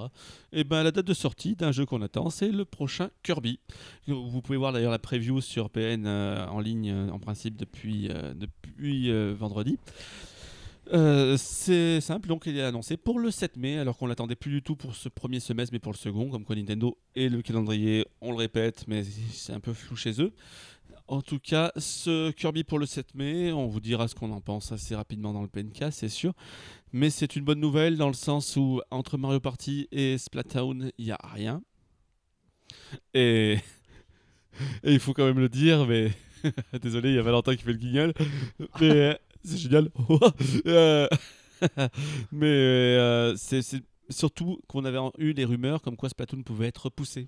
[0.51, 3.59] Et ben la date de sortie d'un jeu qu'on attend, c'est le prochain Kirby.
[4.07, 9.09] Vous pouvez voir d'ailleurs la preview sur PN euh, en ligne, en principe, depuis, depuis
[9.33, 9.77] vendredi.
[10.93, 14.52] Euh, c'est simple, donc il est annoncé pour le 7 mai, alors qu'on l'attendait plus
[14.52, 17.41] du tout pour ce premier semestre, mais pour le second, comme quoi Nintendo et le
[17.41, 20.34] calendrier, on le répète, mais c'est un peu flou chez eux.
[21.10, 24.41] En tout cas, ce Kirby pour le 7 mai, on vous dira ce qu'on en
[24.41, 26.34] pense assez rapidement dans le PNK, c'est sûr.
[26.93, 31.06] Mais c'est une bonne nouvelle dans le sens où entre Mario Party et Splatoon, il
[31.06, 31.62] n'y a rien.
[33.13, 33.58] Et...
[34.84, 36.12] il faut quand même le dire, mais
[36.82, 38.13] désolé, il y a Valentin qui fait le guignol.
[39.47, 39.89] C'est génial.
[40.67, 41.07] Euh,
[42.31, 43.62] mais euh, c'est
[44.10, 47.27] surtout qu'on avait eu les rumeurs comme quoi Splatoon pouvait être repoussé.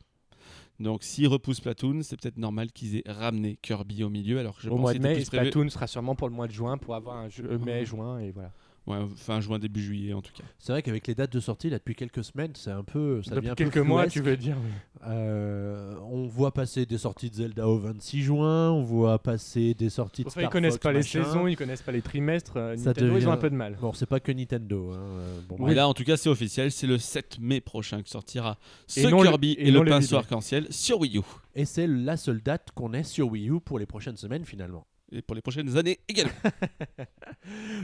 [0.79, 4.39] Donc s'ils repoussent Platoon, c'est peut-être normal qu'ils aient ramené Kirby au milieu.
[4.39, 6.53] Alors que je Au pense mois de mai, Splatoon sera sûrement pour le mois de
[6.53, 7.85] juin pour avoir un jeu euh, mai, Mhm.
[7.85, 8.51] juin et voilà.
[8.89, 10.43] Ouais, fin juin, début juillet en tout cas.
[10.57, 13.21] C'est vrai qu'avec les dates de sortie, là, depuis quelques semaines, c'est un peu.
[13.23, 14.57] Ça devient Depuis peu quelques mois, tu veux dire.
[14.63, 14.71] oui.
[15.07, 19.89] Euh, on voit passer des sorties de Zelda au 26 juin, on voit passer des
[19.89, 22.57] sorties de Enfin, Star ils connaissent Fox, pas les saisons, ils connaissent pas les trimestres.
[22.57, 23.77] euh, Ça Nintendo, ils devient- ont un peu de mal.
[23.79, 24.91] Bon, c'est pas que Nintendo.
[24.91, 26.71] hein, euh, bon, là, en tout cas, c'est officiel.
[26.71, 29.83] C'est le 7 mai prochain que sortira ce Et non le- Kirby et et, non
[29.83, 31.21] le pinceau arc-en-ciel sur Wii U.
[31.55, 34.85] Et c'est la seule date qu'on ait sur Wii U pour les prochaines semaines finalement.
[35.11, 36.33] Et pour les prochaines années également.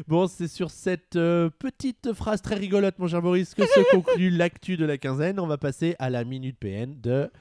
[0.08, 4.30] Bon, c'est sur cette euh, petite phrase très rigolote, mon cher Boris, que se conclut
[4.38, 5.40] l'actu de la quinzaine.
[5.40, 7.32] On va passer à la minute PN de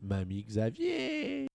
[0.00, 1.48] Mamie Xavier.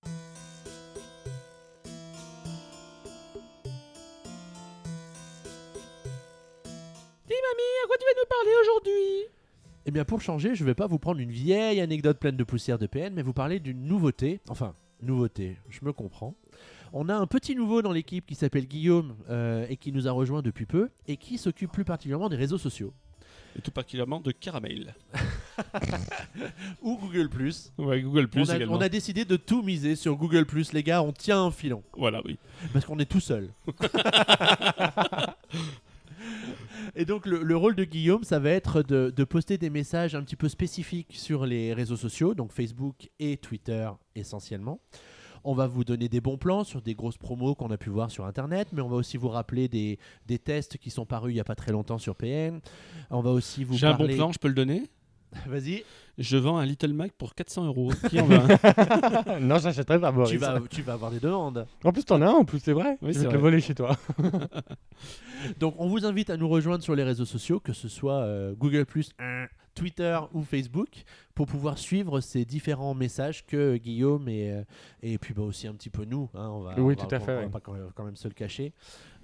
[7.25, 9.31] Dis mamie, à quoi tu vas nous parler aujourd'hui?
[9.87, 12.77] Eh bien, pour changer, je vais pas vous prendre une vieille anecdote pleine de poussière
[12.77, 14.39] de PN, mais vous parler d'une nouveauté.
[14.49, 16.35] Enfin, nouveauté, je me comprends.
[16.93, 20.11] On a un petit nouveau dans l'équipe qui s'appelle Guillaume euh, et qui nous a
[20.11, 22.93] rejoint depuis peu et qui s'occupe plus particulièrement des réseaux sociaux.
[23.57, 24.93] Et tout particulièrement de Caramel.
[26.81, 27.29] Ou Google
[27.77, 28.75] Ouais, Google Plus on, a, également.
[28.75, 32.21] on a décidé de tout miser sur Google les gars, on tient un filon Voilà,
[32.25, 32.37] oui.
[32.73, 33.49] parce qu'on est tout seul.
[36.95, 40.13] Et donc le, le rôle de Guillaume, ça va être de, de poster des messages
[40.15, 44.79] un petit peu spécifiques sur les réseaux sociaux, donc Facebook et Twitter essentiellement.
[45.43, 48.11] On va vous donner des bons plans sur des grosses promos qu'on a pu voir
[48.11, 51.35] sur Internet, mais on va aussi vous rappeler des, des tests qui sont parus il
[51.35, 52.59] n'y a pas très longtemps sur PN.
[53.09, 54.83] On va aussi vous J'ai un bon plan, je peux le donner?
[55.47, 55.83] Vas-y,
[56.17, 57.91] Je vends un Little Mac pour 400 euros.
[58.09, 59.39] Qui en veut un?
[59.39, 60.29] Non, j'achèterai pas Boris.
[60.31, 61.65] tu vas, tu vas avoir des demandes.
[61.83, 62.97] En plus, t'en as un, en plus, c'est vrai.
[63.01, 63.95] Oui, vais te le voler chez toi.
[65.59, 68.53] Donc on vous invite à nous rejoindre sur les réseaux sociaux, que ce soit euh,
[68.55, 70.89] Google +, Twitter ou Facebook,
[71.35, 74.63] pour pouvoir suivre ces différents messages que Guillaume et, euh,
[75.03, 77.15] et puis bah, aussi un petit peu nous, hein, on va, Oui, on va- tout
[77.15, 78.73] à on fait, va pas quand même, quand même se le cacher,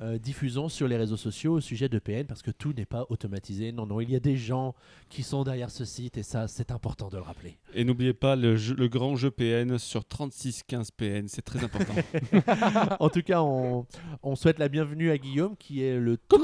[0.01, 3.05] euh, diffusons sur les réseaux sociaux au sujet de PN parce que tout n'est pas
[3.09, 3.71] automatisé.
[3.71, 4.75] Non, non, il y a des gens
[5.09, 7.57] qui sont derrière ce site et ça c'est important de le rappeler.
[7.73, 11.93] Et n'oubliez pas le, jeu- le grand jeu PN sur 3615 PN, c'est très important.
[12.99, 13.85] en tout cas, on,
[14.23, 16.41] on souhaite la bienvenue à Guillaume qui est le tout,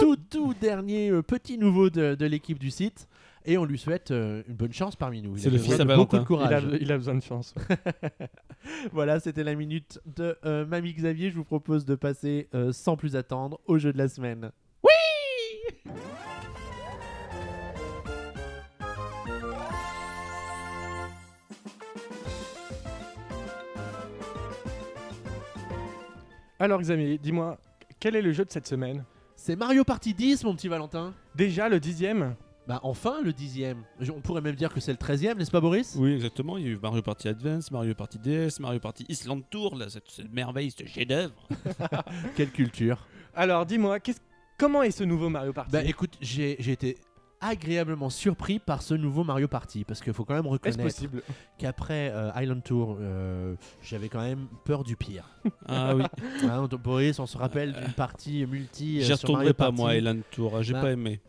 [0.00, 3.08] tout, tout dernier euh, petit nouveau de, de l'équipe du site.
[3.46, 5.36] Et on lui souhaite euh, une bonne chance parmi nous.
[5.38, 6.22] C'est a le fils à de beaucoup de Valentin.
[6.22, 6.64] Il courage.
[6.64, 7.54] a, il a besoin de chance.
[8.92, 11.30] Voilà, c'était la minute de euh, Mamie Xavier.
[11.30, 14.50] Je vous propose de passer euh, sans plus attendre au jeu de la semaine.
[26.58, 27.58] Alors, Xavier, dis-moi,
[27.98, 29.04] quel est le jeu de cette semaine?
[29.34, 31.14] C'est Mario Party 10, mon petit Valentin.
[31.34, 32.36] Déjà le dixième?
[32.68, 33.82] Bah enfin le dixième.
[34.14, 35.96] On pourrait même dire que c'est le treizième, n'est-ce pas Boris?
[35.98, 36.56] Oui, exactement.
[36.56, 39.88] Il y a eu Mario Party Advance, Mario Party DS, Mario Party Island Tour, là,
[39.88, 41.34] cette, cette merveille, ce chef-d'œuvre.
[42.36, 43.06] Quelle culture.
[43.34, 44.20] Alors, dis-moi, qu'est-ce-
[44.58, 45.72] comment est ce nouveau Mario Party?
[45.72, 46.96] Bah écoute, j'ai j'ai été
[47.42, 51.22] agréablement surpris par ce nouveau Mario Party parce qu'il faut quand même reconnaître possible?
[51.58, 55.24] qu'après euh, Island Tour, euh, j'avais quand même peur du pire.
[55.66, 56.02] Ah oui,
[56.44, 59.00] Hein, Boris, on se rappelle d'une partie multi.
[59.00, 59.80] euh, j'y retournerai pas Party.
[59.80, 61.20] moi, Island Tour, j'ai Bah, pas aimé.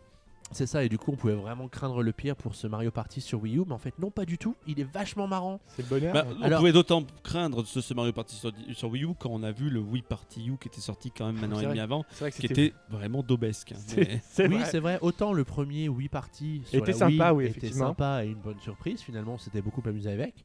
[0.54, 3.22] C'est ça, et du coup, on pouvait vraiment craindre le pire pour ce Mario Party
[3.22, 4.56] sur Wii U, mais en fait, non, pas du tout.
[4.68, 5.60] Il est vachement marrant.
[5.68, 8.90] C'est le bonheur Bah, on Alors- pouvait d'autant craindre ce, ce Mario Party sur, sur
[8.90, 11.44] Wii U quand on a vu le Wii Party U qui était sorti quand même
[11.44, 13.72] un an et demi avant, C'est vrai que qui c'était était vraiment daubesque.
[13.74, 13.80] hein.
[13.98, 15.00] Mais- oui, c'est vrai.
[15.02, 18.36] Autant le premier Wii Party sur Était la sympa, Wii oui, était sympa et une
[18.42, 19.02] bonne surprise.
[19.02, 20.36] Finalement, on s'était beaucoup amusé avec.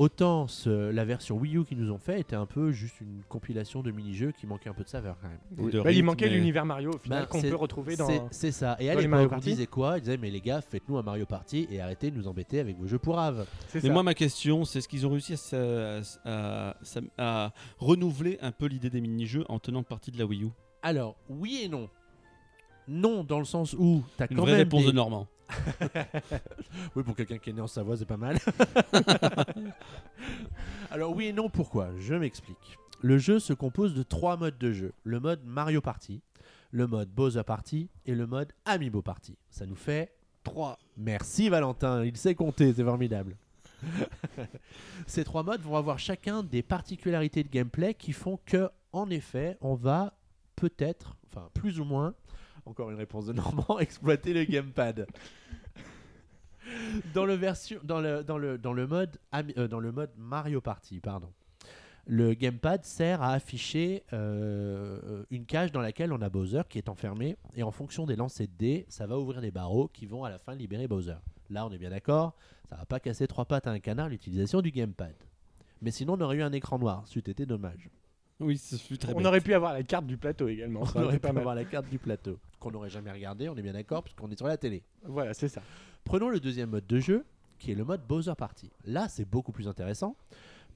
[0.00, 3.20] Autant ce- la version Wii U qu'ils nous ont fait était un peu juste une
[3.28, 5.38] compilation de mini-jeux qui manquait un peu de saveur quand même.
[5.58, 5.70] Oui.
[5.72, 8.06] de Bah, il manquait mais- l'univers Mario au final Bah, qu'on peut retrouver dans.
[8.06, 8.78] C'est- C'est ça.
[8.80, 9.50] Et à dans les Mario l'époque, on Party.
[9.50, 9.98] disait quoi?
[9.98, 12.78] Ils disaient mais les gars, faites-nous un Mario Party et arrêtez de nous embêter avec
[12.78, 13.44] vos jeux pour Ave.
[13.68, 13.92] C'est Mais ça.
[13.92, 16.74] moi, ma question, c'est est-ce qu'ils ont réussi à, sa- à- à-
[17.18, 20.48] à renouveler un peu l'idée des mini-jeux en tenant partie de la Wii U
[20.82, 21.90] Alors, oui et non.
[22.88, 25.28] Non, dans le sens où t'as Une quand vraie même réponse des- de Normand.
[26.96, 28.38] Oui, pour quelqu'un qui est né en Savoie, c'est pas mal.
[30.90, 31.90] Alors oui et non, pourquoi?
[31.98, 32.78] Je m'explique.
[33.02, 34.92] Le jeu se compose de trois modes de jeu.
[35.04, 36.22] Le mode Mario Party,
[36.70, 39.36] le mode Bowser Party et le mode Amiibo Party.
[39.50, 40.12] Ça nous fait
[40.44, 40.78] 3.
[40.96, 43.36] Merci Valentin, il sait compter, c'est formidable.
[45.06, 49.56] Ces trois modes vont avoir chacun des particularités de gameplay qui font que, en effet,
[49.60, 50.14] on va
[50.56, 52.14] peut-être, enfin plus ou moins,
[52.70, 55.06] encore une réponse de Normand, exploiter le gamepad.
[57.14, 60.60] Dans le, version, dans le, dans le, dans le, mode, euh, dans le mode Mario
[60.60, 61.32] Party, pardon.
[62.06, 66.88] Le gamepad sert à afficher euh, une cage dans laquelle on a Bowser qui est
[66.88, 70.24] enfermé et en fonction des lancers de dés, ça va ouvrir des barreaux qui vont
[70.24, 71.16] à la fin libérer Bowser.
[71.50, 72.34] Là, on est bien d'accord,
[72.68, 75.14] ça va pas casser trois pattes à un canard l'utilisation du gamepad.
[75.82, 77.90] Mais sinon, on aurait eu un écran noir, c'eût été dommage.
[78.40, 79.26] Oui, ce fut très On bête.
[79.26, 80.84] aurait pu avoir la carte du plateau également.
[80.86, 81.42] ça On aurait pu pas mal.
[81.42, 84.36] avoir la carte du plateau, qu'on n'aurait jamais regardé, on est bien d'accord, puisqu'on est
[84.36, 84.82] sur la télé.
[85.04, 85.62] Voilà, c'est ça.
[86.04, 87.24] Prenons le deuxième mode de jeu,
[87.58, 88.70] qui est le mode Bowser Party.
[88.86, 90.16] Là, c'est beaucoup plus intéressant,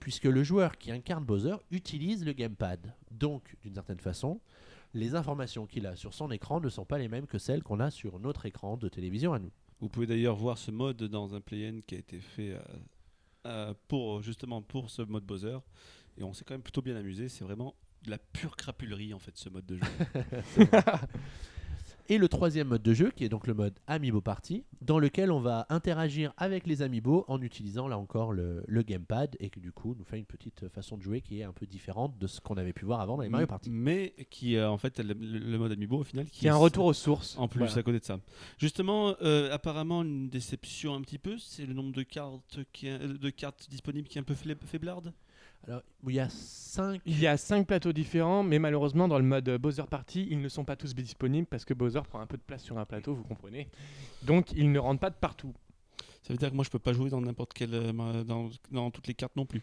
[0.00, 2.92] puisque le joueur qui incarne Bowser utilise le gamepad.
[3.11, 4.40] Donc, d'une certaine façon,
[4.92, 7.81] les informations qu'il a sur son écran ne sont pas les mêmes que celles qu'on
[7.81, 9.50] a sur notre écran de télévision à nous.
[9.81, 12.59] Vous pouvez d'ailleurs voir ce mode dans un play-in qui a été fait euh,
[13.46, 15.59] euh, pour justement pour ce mode Bowser.
[16.18, 17.29] Et on s'est quand même plutôt bien amusé.
[17.29, 17.74] C'est vraiment
[18.05, 19.83] de la pure crapulerie en fait ce mode de jeu.
[22.11, 25.31] Et le troisième mode de jeu, qui est donc le mode Amiibo Party, dans lequel
[25.33, 29.59] on va interagir avec les Amiibo en utilisant là encore le, le gamepad, et qui
[29.61, 32.27] du coup nous fait une petite façon de jouer qui est un peu différente de
[32.27, 33.70] ce qu'on avait pu voir avant dans les Mario Party.
[33.70, 36.85] Mais qui euh, en fait le, mode Amiibo au final qui Qui est un retour
[36.85, 37.38] aux sources.
[37.38, 37.79] En plus, Voilà.
[37.79, 38.20] à côté de ça.
[38.59, 42.98] Justement, euh, apparemment, une déception un petit peu, c'est le nombre de cartes, qui est-
[42.98, 45.14] de cartes disponibles qui est un peu faibl- faiblarde.
[45.66, 47.66] Alors, il y a cinq.
[47.66, 51.46] Plateaux différents, mais malheureusement, dans le mode Bowser Party, ils ne sont pas tous disponibles
[51.46, 53.68] parce que Bowser prend un peu de place sur un plateau, vous comprenez.
[54.22, 55.55] Donc, ils ne rentrent pas de partout.
[56.22, 59.07] Ça veut dire que moi, je peux pas jouer dans n'importe quelle, euh, dans, toutes
[59.07, 59.62] les cartes non plus.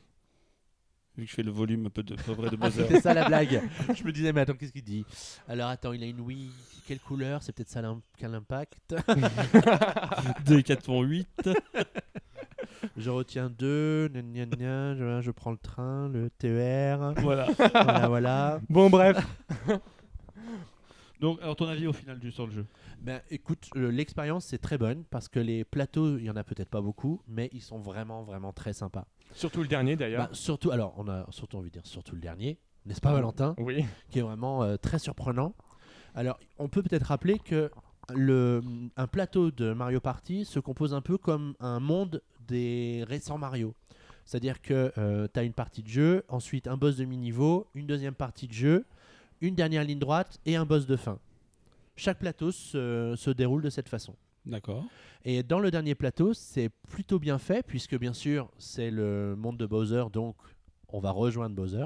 [1.17, 2.83] Vu que je fais le volume un peu de vrai de Bowser.
[2.83, 3.61] C'était ça la blague.
[3.95, 5.03] je me disais, mais attends, qu'est-ce qu'il dit?
[5.47, 6.51] Alors attends, il a une Wii.
[6.87, 7.43] Quelle couleur?
[7.43, 8.77] C'est peut-être ça l'impact.
[10.45, 11.25] 2,88.
[12.97, 14.09] Je retiens deux.
[14.09, 17.13] gna gna gna, je, je prends le train, le TER.
[17.17, 17.47] voilà.
[17.57, 18.61] voilà, voilà.
[18.69, 19.17] Bon, bref.
[21.19, 22.65] Donc, alors ton avis au final du sur le jeu?
[22.99, 26.43] Ben écoute, euh, l'expérience c'est très bonne parce que les plateaux, il y en a
[26.43, 29.05] peut-être pas beaucoup, mais ils sont vraiment, vraiment très sympas.
[29.33, 30.23] Surtout le dernier d'ailleurs.
[30.23, 33.53] Bah, surtout, alors on a surtout envie de dire surtout le dernier, n'est-ce pas Valentin?
[33.59, 33.85] oui.
[34.09, 35.53] qui est vraiment euh, très surprenant.
[36.15, 37.69] Alors, on peut peut-être rappeler que
[38.13, 38.61] le,
[38.97, 43.73] un plateau de Mario Party se compose un peu comme un monde des récents Mario.
[44.25, 44.91] C'est-à-dire que
[45.33, 48.53] tu as une partie de jeu, ensuite un boss de mi-niveau, une deuxième partie de
[48.53, 48.85] jeu,
[49.41, 51.19] une dernière ligne droite et un boss de fin.
[51.95, 54.15] Chaque plateau se, se déroule de cette façon.
[54.45, 54.85] D'accord.
[55.23, 59.57] Et dans le dernier plateau, c'est plutôt bien fait, puisque bien sûr, c'est le monde
[59.57, 60.35] de Bowser, donc
[60.89, 61.85] on va rejoindre Bowser.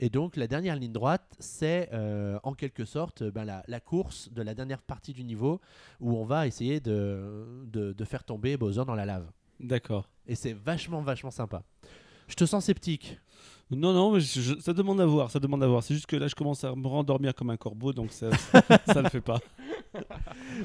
[0.00, 4.30] Et donc, la dernière ligne droite, c'est euh, en quelque sorte ben, la, la course
[4.32, 5.60] de la dernière partie du niveau,
[6.00, 9.30] où on va essayer de, de, de faire tomber Bowser dans la lave.
[9.60, 10.08] D'accord.
[10.26, 11.62] Et c'est vachement, vachement sympa.
[12.28, 13.18] Je te sens sceptique.
[13.70, 15.82] Non, non, mais je- je- ça demande à voir, ça demande à voir.
[15.82, 18.30] C'est juste que là, je commence à me rendormir comme un corbeau, donc ça,
[18.86, 19.40] ça le fait pas.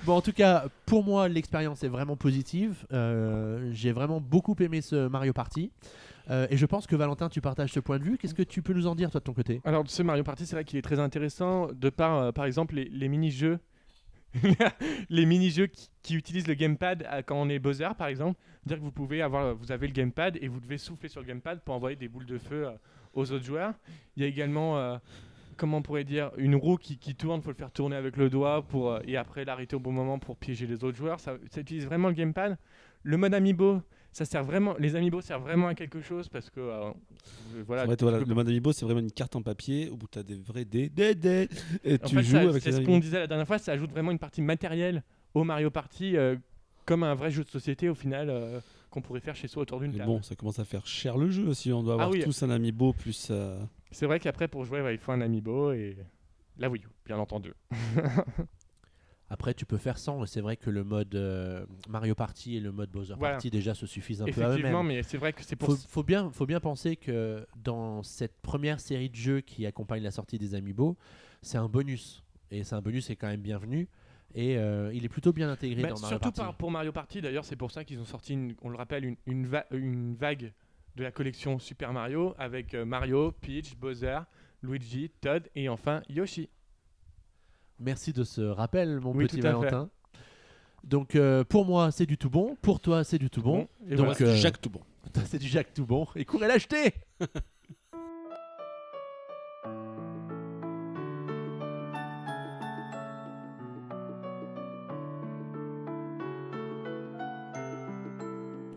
[0.05, 2.85] Bon, en tout cas, pour moi, l'expérience est vraiment positive.
[2.93, 5.71] Euh, J'ai vraiment beaucoup aimé ce Mario Party.
[6.29, 8.17] Euh, et je pense que Valentin, tu partages ce point de vue.
[8.17, 9.61] Qu'est-ce que tu peux nous en dire, toi, de ton côté?
[9.65, 12.75] Alors, ce Mario Party, c'est vrai qu'il est très intéressant de par, euh, par exemple,
[12.75, 13.59] les, les mini-jeux.
[15.09, 15.67] les mini-jeux
[16.01, 18.39] qui, utilisent le gamepad à- quand on est Bowser, par exemple.
[18.65, 21.27] Dire que vous pouvez avoir, vous avez le gamepad et vous devez souffler sur le
[21.27, 22.71] gamepad pour envoyer des boules de feu euh,
[23.13, 23.73] aux autres joueurs.
[24.15, 24.97] Il y a également, euh,
[25.57, 28.29] comment on pourrait dire, une roue qui, tourne, il faut le faire tourner avec le
[28.29, 31.19] doigt pour, euh, et après l'arrêter au bon moment pour piéger les autres joueurs.
[31.19, 32.57] Ça utilise vraiment le gamepad.
[33.03, 33.81] Le mode amiibo,
[34.13, 36.91] ça sert vraiment, les amiibo servent vraiment à quelque chose parce que euh,
[37.65, 40.35] voilà, peux- le mode Amiibo, c'est vraiment une carte en papier où tu as des
[40.35, 41.49] vrais dés, des dés,
[41.83, 43.71] et En tu fait, joues ça- avec c'est ce qu'on disait la dernière fois, ça
[43.73, 46.35] ajoute vraiment une partie matérielle au Mario Party, euh,
[46.85, 48.59] comme un vrai jeu de société au final euh,
[48.91, 50.09] qu'on pourrait faire chez soi autour d'une Mais table.
[50.09, 52.23] bon, ça commence à faire cher le jeu si on doit avoir Ah oui.
[52.23, 53.29] tous un Amiibo plus.
[53.31, 53.59] euh,
[53.91, 55.97] C'est vrai qu'après pour jouer, ouais, il faut un amiibo et
[56.57, 57.53] la Wii U, bien entendu.
[59.29, 60.25] Après, tu peux faire sans.
[60.27, 63.35] C'est vrai que le mode euh, Mario Party et le mode Bowser Voilà.
[63.35, 64.97] Party déjà se suffisent un peu à Effectivement, eux-mêmes.
[64.97, 68.39] mais c'est vrai que c'est pour Faut, faut bien, faut bien penser que dans cette
[68.41, 70.97] première série de jeux qui accompagne la sortie des Amiibo,
[71.41, 72.23] c'est un bonus.
[72.51, 73.87] Et c'est un bonus qui est quand même bienvenu.
[74.35, 76.39] Et euh, il est plutôt bien intégré Bah, dans Mario surtout Party.
[76.41, 79.05] par- pour Mario Party, d'ailleurs, c'est pour ça qu'ils ont sorti, une- on le rappelle,
[79.05, 80.51] une, une, va- une vague
[80.95, 84.19] de la collection Super Mario avec euh, Mario, Peach, Bowser,
[84.61, 86.49] Luigi, Todd et enfin Yoshi.
[87.83, 89.41] Merci de ce rappel, mon Oui, petit.
[89.41, 89.89] Valentin.
[90.83, 92.55] Donc euh, pour moi, c'est du tout bon.
[92.61, 93.67] Pour toi, c'est du tout bon.
[93.87, 94.13] Et Donc, voilà.
[94.15, 94.81] c'est du euh, Jacques tout bon.
[95.25, 96.07] C'est du Jacques tout bon.
[96.15, 96.93] Et courez l'acheter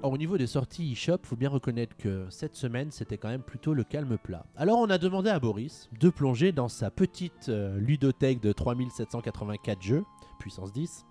[0.07, 3.43] Or, au niveau des sorties eShop, faut bien reconnaître que cette semaine, c'était quand même
[3.43, 4.47] plutôt le calme plat.
[4.55, 9.83] Alors, on a demandé à Boris de plonger dans sa petite euh, ludothèque de 3784
[9.83, 10.05] jeux,
[10.39, 11.07] puissance 10,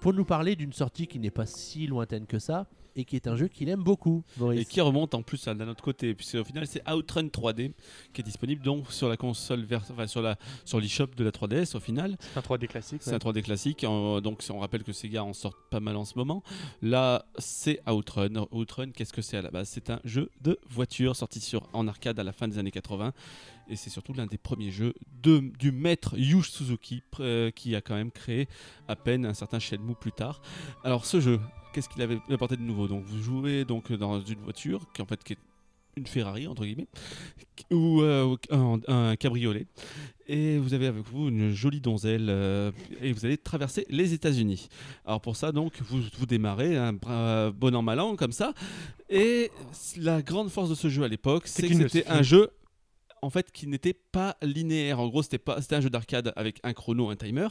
[0.00, 3.26] pour nous parler d'une sortie qui n'est pas si lointaine que ça, et qui est
[3.28, 4.24] un jeu qu'il aime beaucoup.
[4.36, 4.60] Boris.
[4.60, 7.72] Et qui remonte en plus à d'un autre côté, puisque au final c'est Outrun 3D
[8.12, 11.30] qui est disponible donc sur la console, vers, enfin, sur la sur l'eShop de la
[11.30, 12.16] 3DS au final.
[12.20, 13.02] C'est un 3D classique.
[13.02, 13.16] C'est ouais.
[13.16, 16.14] un 3D classique, en- donc on rappelle que Sega en sort pas mal en ce
[16.16, 16.42] moment.
[16.82, 18.46] Là, c'est Outrun.
[18.50, 19.68] Outrun, qu'est-ce que c'est à la base?
[19.68, 23.12] C'est un jeu de voiture sorti sur, en arcade à la fin des années 80.
[23.70, 27.82] Et c'est surtout l'un des premiers jeux de, du maître Yu Suzuki, euh, qui a
[27.82, 28.48] quand même créé
[28.88, 30.40] à peine un certain Shenmue plus tard.
[30.84, 31.38] Alors ce jeu,
[31.72, 35.06] qu'est-ce qu'il avait apporté de nouveau Donc vous jouez donc dans une voiture qui en
[35.06, 35.38] fait qui est
[35.96, 36.86] une Ferrari entre guillemets
[37.72, 39.66] ou euh, un, un cabriolet.
[40.28, 44.68] Et vous avez avec vous une jolie donzelle euh, et vous allez traverser les États-Unis.
[45.04, 48.52] Alors pour ça donc vous, vous démarrez un bra- bon an mal an comme ça.
[49.10, 49.50] Et
[49.96, 52.50] la grande force de ce jeu à l'époque c'est que c'était un jeu
[53.22, 55.00] en fait qui n'était pas linéaire.
[55.00, 57.48] En gros, c'était pas c'était un jeu d'arcade avec un chrono, un timer,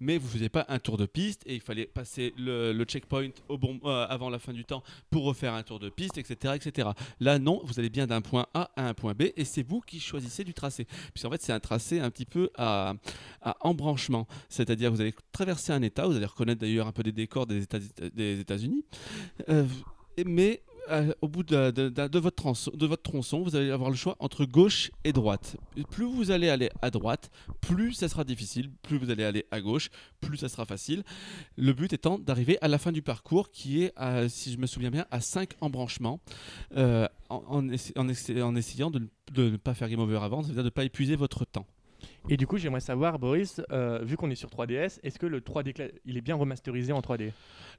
[0.00, 3.58] mais vous faisiez pas un tour de piste et il fallait passer le, checkpoint au
[3.58, 6.90] bon euh, avant la fin du temps pour refaire un tour de piste, etc., etc.
[7.20, 9.80] Là, non, vous allez bien d'un point A à un point B et c'est vous
[9.80, 10.86] qui choisissez du tracé.
[11.12, 12.94] Puisqu'en fait, c'est un tracé un petit peu à,
[13.60, 17.46] embranchement, c'est-à-dire vous allez traverser un État, vous allez reconnaître d'ailleurs un peu des décors
[17.46, 17.78] des États-
[18.14, 18.84] des États-Unis,
[19.48, 19.66] euh,
[20.26, 25.12] mais euh, au bout de, votre tronçon, vous allez avoir le choix entre gauche et
[25.12, 25.56] droite.
[25.90, 28.70] Plus vous allez aller à droite, plus ça sera difficile.
[28.82, 29.90] Plus vous allez aller à gauche,
[30.20, 31.02] plus ça sera facile.
[31.56, 33.92] Le but étant d'arriver à la fin du parcours qui est,
[34.28, 36.20] si je me souviens bien, à 5 embranchements,
[36.76, 40.42] euh, en, en essa- en essa- en essayant de ne pas faire game over avant,
[40.42, 41.66] c'est-à-dire de ne pas épuiser votre temps.
[42.28, 45.40] Et du coup, j'aimerais savoir, Boris, euh, vu qu'on est sur 3DS, est-ce que le
[45.40, 47.32] 3D, cla- il est bien remasterisé en 3D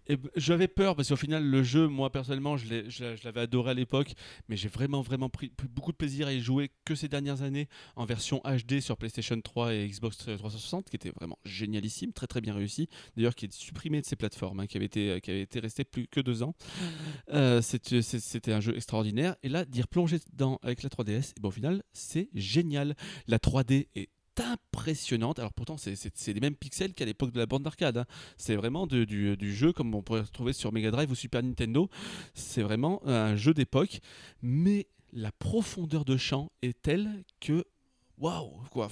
[0.07, 3.73] Et b- j'avais peur parce qu'au final, le jeu, moi personnellement, je l'avais adoré à
[3.73, 4.13] l'époque,
[4.49, 7.69] mais j'ai vraiment, vraiment pris, beaucoup de plaisir à y jouer que ces dernières années
[7.95, 12.41] en version HD sur PlayStation 3 et Xbox 360, qui était vraiment génialissime, très très
[12.41, 12.89] bien réussi.
[13.15, 15.83] D'ailleurs, qui est supprimé de ces plateformes, hein, qui avait été, qui avait été resté
[15.83, 16.55] plus que deux ans.
[17.31, 19.35] Euh, c'était un jeu extraordinaire.
[19.43, 22.95] Et là, d'y replonger dedans avec la 3DS, et ben, au final, c'est génial.
[23.27, 25.39] La 3D est impressionnante.
[25.39, 27.97] Alors pourtant, c'est- les mêmes pixels qu'à l'époque de la bande d'arcade.
[27.97, 28.05] hein.
[28.37, 31.89] C'est vraiment du, jeu comme on pourrait retrouver sur Mega Drive ou Super Nintendo.
[32.33, 33.99] C'est vraiment un jeu d'époque.
[34.41, 37.65] Mais la profondeur de champ est telle que.
[38.17, 38.87] Waouh quoi.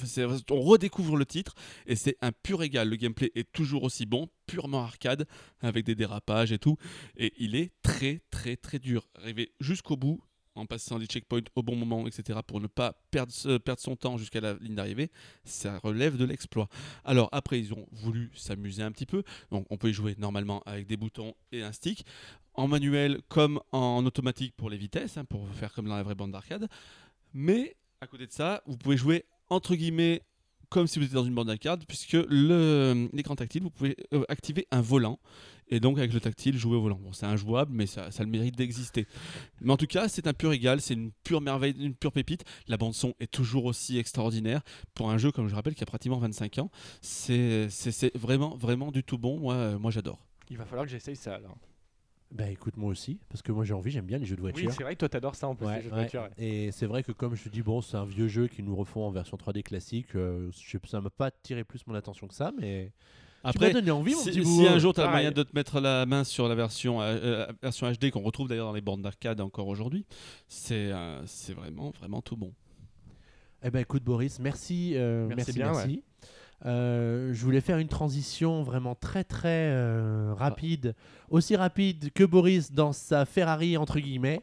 [0.49, 1.53] On redécouvre le titre
[1.85, 2.89] et c'est un pur égal.
[2.89, 5.27] Le gameplay est toujours aussi bon, purement arcade,
[5.61, 6.77] avec des dérapages et tout.
[7.15, 9.07] Et il est très très très dur.
[9.15, 10.19] Arriver jusqu'au bout,
[10.59, 14.17] en passant des checkpoints au bon moment, etc., pour ne pas perdre, perdre son temps
[14.17, 15.09] jusqu'à la ligne d'arrivée,
[15.43, 16.67] ça relève de l'exploit.
[17.05, 19.23] Alors après, ils ont voulu s'amuser un petit peu.
[19.51, 22.05] Donc on peut y jouer normalement avec des boutons et un stick,
[22.53, 26.15] en manuel comme en automatique pour les vitesses, hein, pour faire comme dans la vraie
[26.15, 26.67] bande d'arcade.
[27.33, 30.23] Mais à côté de ça, vous pouvez jouer entre guillemets
[30.69, 34.23] comme si vous étiez dans une bande d'arcade, puisque le- l'écran tactile, vous pouvez euh,
[34.29, 35.19] activer un volant.
[35.71, 36.99] Et donc avec le tactile, jouer au volant.
[36.99, 39.05] Bon, c'est injouable, mais ça, a le mérite d'exister.
[39.61, 42.43] Mais en tout cas, c'est un pur égal, c'est une pure merveille, une pure pépite.
[42.67, 44.61] La bande son est toujours aussi extraordinaire
[44.95, 46.71] pour un jeu, comme je rappelle, qui a pratiquement 25 ans.
[47.01, 47.67] C'est
[48.15, 49.39] vraiment, vraiment du tout bon.
[49.39, 50.17] Moi, euh, moi j'adore.
[50.49, 51.55] Il va falloir que j'essaye ça alors.
[52.31, 54.51] Bah écoute, moi aussi, parce que moi j'ai envie, j'aime bien les jeux de Oui,
[54.51, 54.71] voiture.
[54.71, 56.01] c'est vrai que toi t'adores ça en plus, Ouais, les jeux de ouais.
[56.01, 56.21] voiture.
[56.21, 56.29] ouais.
[56.37, 58.75] Et c'est vrai que comme je te dis, bon, c'est un vieux jeu qu'ils nous
[58.75, 60.15] refont en version 3D classique.
[60.15, 62.91] euh, je sais- ça m'a pas tiré plus mon attention que ça, mais
[63.43, 65.25] Après, m'as donné envie, mon si, petit si un jour tu as le Pareil.
[65.25, 68.47] moyen de te mettre la main sur la version, euh, euh, version HD qu'on retrouve
[68.47, 70.05] d'ailleurs dans les bornes d'arcade encore aujourd'hui,
[70.47, 72.53] c'est euh, c'est vraiment, vraiment tout bon.
[73.63, 76.03] Eh ben écoute Boris, merci, euh, Merci merci, bien, merci.
[76.65, 80.93] Euh, je voulais faire une transition vraiment très très euh, rapide,
[81.29, 84.41] aussi rapide que Boris dans sa Ferrari entre guillemets,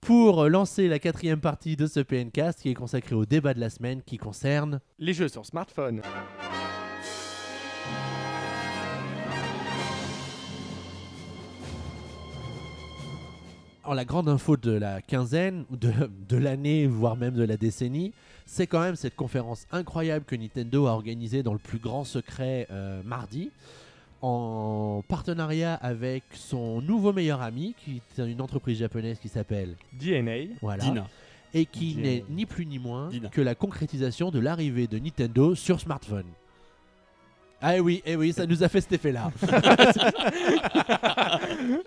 [0.00, 3.70] pour lancer la quatrième partie de ce PNcast qui est consacrée au débat de la
[3.70, 6.02] semaine qui concerne Les jeux sur smartphone.
[13.84, 15.92] Alors, la grande info de la quinzaine, de,
[16.28, 18.12] de l'année, voire même de la décennie,
[18.46, 22.68] c'est quand même cette conférence incroyable que Nintendo a organisée dans le plus grand secret
[22.70, 23.50] euh, mardi,
[24.20, 30.54] en partenariat avec son nouveau meilleur ami, qui est une entreprise japonaise qui s'appelle DNA.
[30.60, 31.08] voilà, Dina.
[31.52, 33.30] et qui n'est ni plus ni moins Dina.
[33.30, 36.26] que la concrétisation de l'arrivée de Nintendo sur smartphone.
[37.60, 39.32] Ah oui, eh oui, ça nous a fait cet effet-là.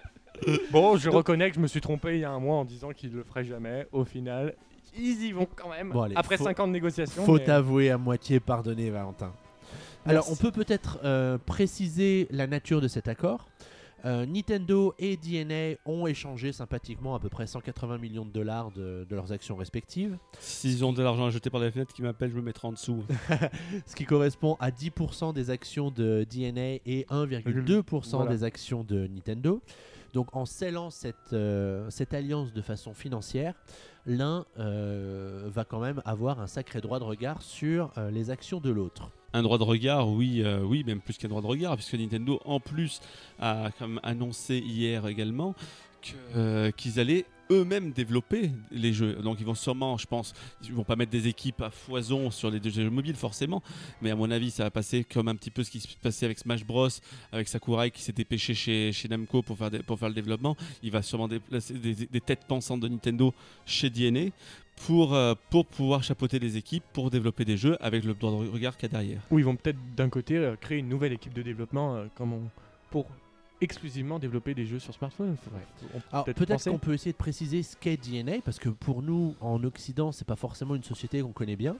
[0.71, 2.91] Bon, je reconnais que je me suis trompé il y a un mois en disant
[2.91, 3.87] qu'ils le feraient jamais.
[3.91, 4.53] Au final,
[4.97, 5.91] ils y vont quand même.
[5.91, 7.23] Bon, allez, Après faut- 5 ans de négociations.
[7.25, 9.33] Faut mais- avouer à moitié pardonner, Valentin.
[10.05, 13.47] Alors, on peut peut-être euh, préciser la nature de cet accord.
[14.05, 19.03] Euh, Nintendo et DNA ont échangé sympathiquement à peu près 180 millions de dollars de,
[19.09, 22.29] de leurs actions respectives, S'ils ont de l'argent à jeter par la fenêtre, qui m'appellent,
[22.29, 23.03] je me mettrai en dessous.
[23.87, 28.29] ce qui correspond à 10% des actions de DNA et 1,2% Voilà.
[28.31, 29.59] des actions de Nintendo.
[30.15, 33.53] Donc en scellant cette, euh, cette alliance de façon financière,
[34.05, 38.61] l'un euh, va quand même avoir un sacré droit de regard sur euh, les actions
[38.61, 39.09] de l'autre.
[39.33, 42.61] Un droit de regard, oui, oui, même plus qu'un droit de regard, puisque Nintendo, en
[42.61, 43.01] plus,
[43.37, 45.53] a annoncé hier également
[46.01, 49.15] qu'ils allaient eux-mêmes développer les jeux.
[49.15, 50.33] Donc ils vont sûrement, je pense,
[50.63, 53.61] ils vont pas mettre des équipes à foison sur les jeux mobiles forcément,
[54.01, 56.25] mais à mon avis ça va passer comme un petit peu ce qui se passait
[56.25, 56.89] avec Smash Bros,
[57.31, 60.55] avec Sakurai qui s'est dépêché chez, Namco pour faire, pour faire le développement.
[60.83, 63.33] Il va sûrement déplacer des, têtes pensantes de Nintendo
[63.65, 64.31] chez DNA
[64.87, 68.49] pour, euh, pour pouvoir chapeauter les équipes, pour développer des jeux avec le droit de
[68.49, 69.21] regard qu'il y a derrière.
[69.31, 72.07] Ou ils vont peut-être d'un côté euh, créer une nouvelle équipe de développement euh,
[72.91, 73.07] pour
[73.61, 75.35] exclusivement développer des jeux sur smartphone.
[76.25, 76.69] Peut peut-être penser.
[76.69, 80.27] qu'on peut essayer de préciser ce qu'est DNA parce que pour nous en Occident c'est
[80.27, 81.75] pas forcément une société qu'on connaît bien.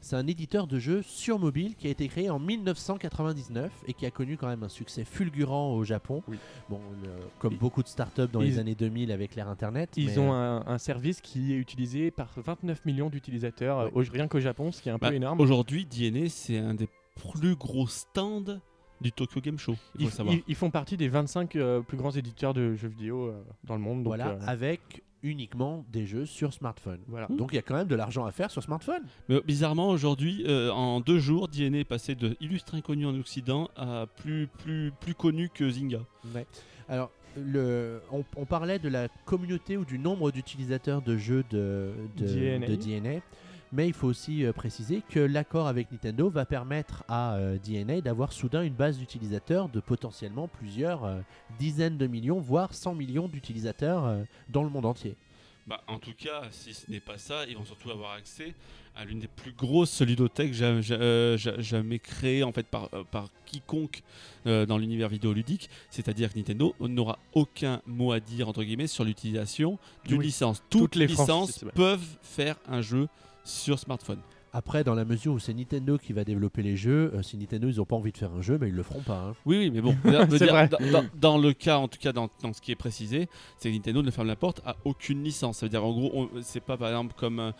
[0.00, 4.04] C'est un éditeur de jeux sur mobile qui a été créé en 1999 et qui
[4.04, 6.22] a connu quand même un succès fulgurant au Japon.
[6.28, 6.36] Oui.
[6.68, 9.90] Bon, euh, comme Ils- beaucoup de startups dans ils- les années 2000 avec l'ère internet.
[9.96, 14.28] Ils mais, ont euh, un, un service qui est utilisé par 29 millions d'utilisateurs rien
[14.28, 15.40] qu'au Japon, ce qui est un Bah, peu énorme.
[15.40, 16.88] Aujourd'hui, DNA, c'est un des
[17.32, 18.60] plus gros stands
[19.04, 19.72] du Tokyo Game Show.
[19.72, 20.34] Il faut Ils, le savoir.
[20.34, 23.74] ils- ils font partie des 25 euh, plus grands éditeurs de jeux vidéo euh, dans
[23.76, 23.98] le monde.
[23.98, 27.00] donc, voilà, euh, avec uniquement des jeux sur smartphone.
[27.08, 27.26] voilà.
[27.28, 29.00] Donc il y a quand même de l'argent à faire sur smartphone.
[29.28, 33.70] Mais bizarrement, aujourd'hui, euh, en deux jours, DNA est passé de illustre inconnu en Occident
[33.76, 36.00] à plus, plus, plus connu que Zynga.
[36.88, 41.92] Alors, le, on, on parlait de la communauté ou du nombre d'utilisateurs de jeux de,
[42.16, 42.66] de, DNA.
[42.66, 43.20] de DNA,
[43.74, 48.00] mais il faut aussi euh, préciser que l'accord avec Nintendo va permettre à euh, DNA
[48.00, 51.20] d'avoir soudain une base d'utilisateurs de potentiellement plusieurs euh,
[51.58, 55.16] dizaines de millions, voire 100 millions d'utilisateurs dans le monde entier.
[55.66, 58.54] Bah, en tout cas, si ce n'est pas ça, ils vont surtout avoir accès
[58.94, 63.28] à l'une des plus grosses ludothèques ja- ja- ja- jamais créées en fait par, par
[63.46, 64.02] quiconque
[64.44, 65.68] dans l'univers vidéoludique.
[65.90, 70.26] C'est-à-dire que Nintendo n'aura aucun mot à dire entre guillemets sur l'utilisation d'une Oui.
[70.26, 70.62] licence.
[70.70, 73.08] Toutes, Toutes les licences peuvent faire un jeu
[73.44, 74.18] sur smartphone.
[74.56, 77.68] Après, dans la mesure où c'est Nintendo qui va développer les jeux, euh, si Nintendo
[77.68, 79.18] ils n'ont pas envie de faire un jeu, mais ils le feront pas.
[79.30, 79.34] hein.
[79.46, 79.96] Oui, oui, mais bon,
[80.30, 80.70] C'est dire, vrai.
[81.16, 83.28] Dans, le cas, en tout cas, dans, dans ce qui est précisé,
[83.58, 85.58] c'est que Nintendo ne ferme la porte à aucune licence.
[85.58, 87.52] Ça veut dire, en gros, on- c'est pas par exemple comme.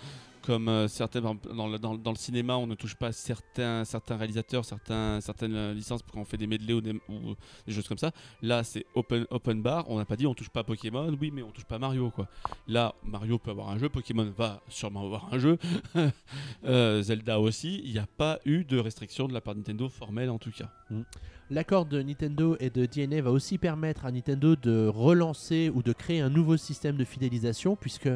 [0.44, 1.34] Comme euh, certains dans
[1.66, 6.46] le, cinéma, on ne touche pas certains, réalisateurs, certaines euh, licences quand on fait des
[6.46, 7.34] medley ou des, ou
[7.68, 8.10] choses comme ça.
[8.42, 9.88] Là, c'est open, bar.
[9.88, 12.12] On n'a pas dit on touche pas Pokémon, oui, mais on touche pas Mario.
[12.68, 15.58] Là, Mario peut avoir un jeu, Pokémon va sûrement avoir un jeu,
[16.64, 17.80] Euh, Zelda aussi.
[17.84, 20.50] Il n'y a pas eu de restriction de la part de Nintendo formelle en tout
[20.50, 20.70] cas.
[21.50, 25.92] L'accord de Nintendo et de DNA va aussi permettre à Nintendo de relancer ou de
[25.92, 28.08] créer un nouveau système de fidélisation puisque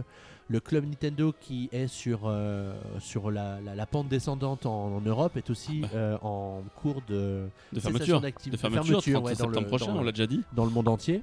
[0.49, 5.01] le club Nintendo qui est sur, euh, sur la, la- la pente descendante en, en
[5.01, 5.89] Europe est aussi Bah.
[5.95, 8.21] euh, en cours de, fermeture.
[8.21, 10.43] De fermeture, 30 ouais, dans, septembre le, prochain, dans- on l'a déjà dit.
[10.55, 11.23] dans le monde entier.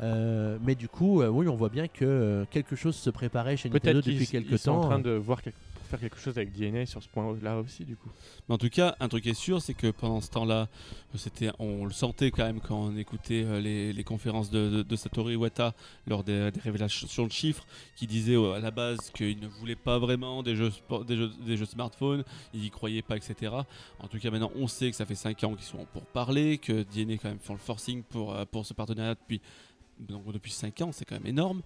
[0.00, 3.56] Euh, mais du coup, euh, oui, on voit bien que euh, quelque chose se préparait
[3.56, 4.80] chez Nintendo depuis quelques ils sont temps.
[4.82, 7.84] en train de voir quel- pour faire quelque chose avec DNA sur ce point-là aussi,
[7.84, 8.10] du coup.
[8.48, 10.68] Mais en tout cas, un truc est sûr, c'est que pendant ce temps-là,
[11.14, 15.32] c'était, on le sentait quand même quand on écoutait euh, les, conférences de, de- de
[15.32, 15.74] Iwata
[16.06, 17.66] lors des, des révélations de chiffres,
[17.96, 20.72] qui disait euh, à la base qu'il ne voulait pas vraiment des jeux,
[21.06, 22.24] des jeux, des jeux smartphones,
[22.54, 23.52] il y croyait pas, etc.
[23.98, 26.58] En tout cas, maintenant, on sait que ça fait 5 ans qu'ils sont pour parler,
[26.58, 29.40] que DNA quand même font le forcing pour, euh, pour ce partenariat depuis,
[29.98, 31.62] donc, depuis 5 ans, c'est quand même énorme.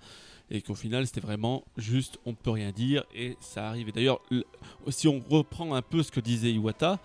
[0.54, 3.88] Et qu'au final, c'était vraiment juste, on ne peut rien dire, et ça arrive.
[3.88, 4.44] Et d'ailleurs, le-
[4.90, 6.98] si on reprend un peu ce que disait Iwata,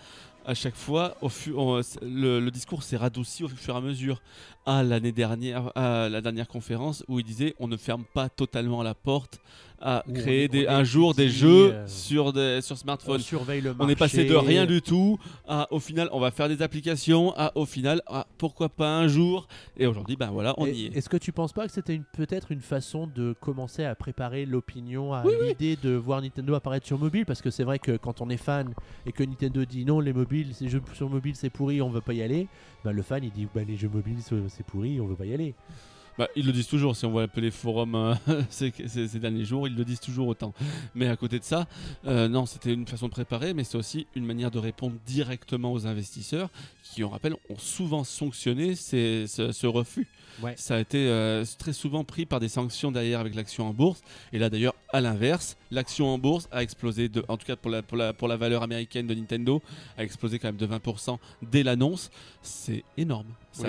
[0.46, 4.22] à chaque fois, on- le, le discours s'est radouci au fur et à mesure.
[4.66, 8.84] À l'année dernière, à la dernière conférence, où il disait on ne ferme pas totalement
[8.84, 9.40] la porte
[9.80, 13.20] à créer des- un jour des jeux euh, sur, des, sur On smartphone.
[13.20, 16.50] surveille le On est passé de rien du tout à au final on va faire
[16.50, 19.48] des applications à au final à pourquoi pas un jour
[19.78, 20.98] et aujourd'hui ben voilà on Et- y est.
[20.98, 25.14] Est-ce que tu penses pas que c'était peut-être une façon de commencer à préparer l'opinion
[25.14, 27.26] à l'idée de voir Nintendo apparaître sur mobile?
[27.26, 28.74] Parce que c'est vrai que quand on est fan
[29.06, 32.02] et que Nintendo dit non, les mobiles, ces jeux sur mobile c'est pourri, on veut
[32.02, 32.48] pas y aller,
[32.84, 35.26] bah, le fan il dit bah, les jeux mobiles c'est c'est pourri, on veut pas
[35.26, 35.54] y aller.
[36.18, 38.18] Bah, ils le disent toujours, si on voit un les forums
[38.50, 38.72] ces,
[39.20, 40.54] derniers jours, ils le disent toujours autant.
[40.96, 41.68] Mais à côté de ça,
[42.06, 45.72] euh, non, c'était une façon de préparer, mais c'est aussi une manière de répondre directement
[45.72, 46.50] aux investisseurs
[46.84, 50.08] qui, on rappelle, ont souvent sanctionné ce refus.
[50.44, 50.54] Ouais.
[50.58, 54.02] Ça a été euh, très souvent pris par des sanctions derrière avec l'action en bourse.
[54.34, 57.72] Et là, d'ailleurs, à l'inverse, l'action en bourse a explosé, de, en tout cas pour
[57.72, 59.62] la, pour, la, pour la valeur américaine de Nintendo,
[59.98, 61.18] a explosé quand même de 20%
[61.52, 62.10] dès l'annonce.
[62.42, 63.28] C'est énorme.
[63.52, 63.68] Ça-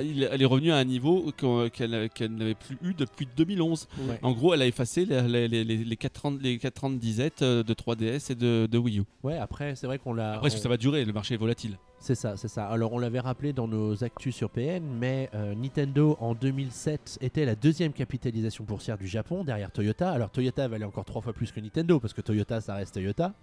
[0.00, 1.32] Oui, elle est revenue à un niveau
[1.72, 3.86] qu'elle n'avait- plus eu depuis 2011.
[4.00, 4.18] Ouais.
[4.22, 6.96] En gros, elle a effacé les, les, les, les 4 ans, les 4 ans de
[6.98, 9.04] disette euh, de 3DS et de, de Wii U.
[9.22, 10.34] Ouais, après, c'est vrai qu'on l'a.
[10.34, 11.04] Après, est-ce que on- ça va durer?
[11.04, 11.78] Le marché est volatile.
[12.00, 12.66] C'est ça, c'est ça.
[12.68, 17.44] Alors on l'avait rappelé dans nos actus sur PN, mais euh, Nintendo en 2007 était
[17.44, 20.10] la deuxième capitalisation boursière du Japon derrière Toyota.
[20.10, 23.34] Alors Toyota valait encore trois fois plus que Nintendo parce que Toyota ça reste Toyota,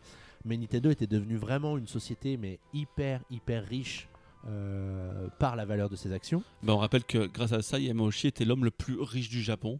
[0.46, 4.08] mais Nintendo était devenu vraiment une société mais hyper hyper riche
[4.48, 6.44] euh, par la valeur de ses actions.
[6.62, 9.80] Ben, on rappelle que grâce à ça, Yamauchi était l'homme le plus riche du Japon.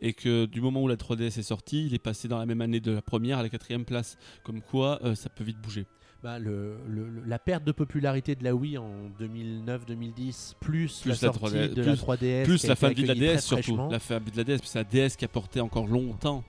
[0.00, 2.62] Et que du moment où la 3DS est sortie, il est passé dans la même
[2.62, 4.16] année de la première à la quatrième place.
[4.44, 5.86] Comme quoi, euh, ça peut vite bouger.
[6.22, 8.88] Bah, le, le- la perte de popularité de la Wii en
[9.20, 13.06] 2009-2010, plus, Plus la la sortie 3DS, de la plus- 3DS, Plus la fin de
[13.06, 13.76] la DS surtout.
[13.90, 16.44] La fin de la DS, c'est la DS qui a porté encore longtemps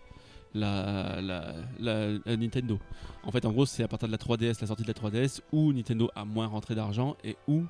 [0.54, 2.78] la, la, la- la Nintendo.
[3.24, 5.42] En fait, en gros, c'est à partir de la 3DS, la sortie de la 3DS,
[5.52, 7.64] où Nintendo a moins rentré d'argent et où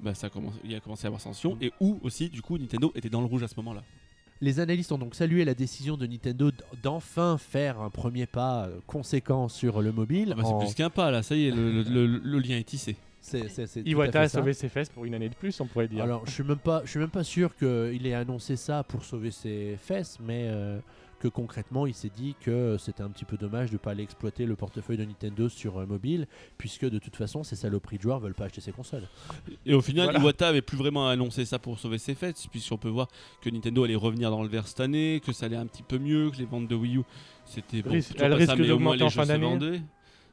[0.00, 2.58] bah, ça a commencé, il a commencé à avoir sanction et où aussi, du coup,
[2.58, 3.84] Nintendo était dans le rouge à ce moment-là.
[4.44, 6.50] Les analystes ont donc salué la décision de Nintendo
[6.82, 10.34] d'enfin faire un premier pas euh, conséquent sur le mobile.
[10.36, 12.38] Ah bah, en- C'est plus qu'un pas là, ça y est, le, le- le- le
[12.40, 12.94] lien est tissé.
[13.90, 16.04] Iwata a sauvé ses fesses pour une année de plus, on pourrait dire.
[16.04, 19.02] Alors, je suis même pas, je suis même pas sûr qu'il ait annoncé ça pour
[19.02, 20.78] sauver ses fesses, mais euh,
[21.24, 24.44] que concrètement, il s'est dit que c'était un petit peu dommage de pas aller exploiter
[24.44, 26.26] le portefeuille de Nintendo sur euh, mobile,
[26.58, 29.08] puisque de toute façon, ces saloperies de joueurs veulent pas acheter ses consoles.
[29.64, 30.18] Et au final, Voilà.
[30.20, 33.08] Iwata avait plus vraiment annoncé ça pour sauver ses fêtes, puisqu'on peut voir
[33.40, 35.98] que Nintendo allait revenir dans le vert cette année, que ça allait un petit peu
[35.98, 37.02] mieux, que les ventes de Wii U,
[37.46, 39.44] c'était bon, toujours elle pas risque d'augmenter les en jeux fin se d'année.
[39.44, 39.82] vendaient.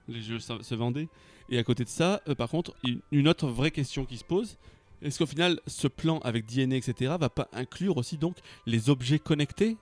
[0.09, 1.07] Les jeux se vendaient.
[1.49, 4.25] Et à côté de ça, euh, par contre, une- une autre vraie question qui se
[4.25, 4.57] pose,
[5.01, 8.35] est-ce qu'au final, ce plan avec DNA, etc., va pas inclure aussi donc
[8.65, 9.77] les objets connectés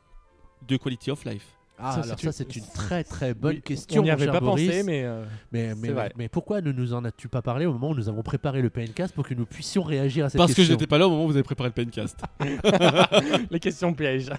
[0.67, 1.45] de Quality of Life
[1.81, 4.01] Ah, Ça, alors c'est ça, une- c'est une très très bonne Oui, question.
[4.01, 4.67] On n'y avait pas Boris.
[4.67, 7.89] pensé, mais euh, Mais, mais, mais pourquoi ne nous en as-tu pas parlé au moment
[7.91, 10.57] où nous avons préparé le PNcast pour que nous puissions réagir à cette Parce que
[10.57, 12.19] question j'étais pas là au moment où vous avez préparé le Pencast.
[13.51, 14.29] les questions pièges.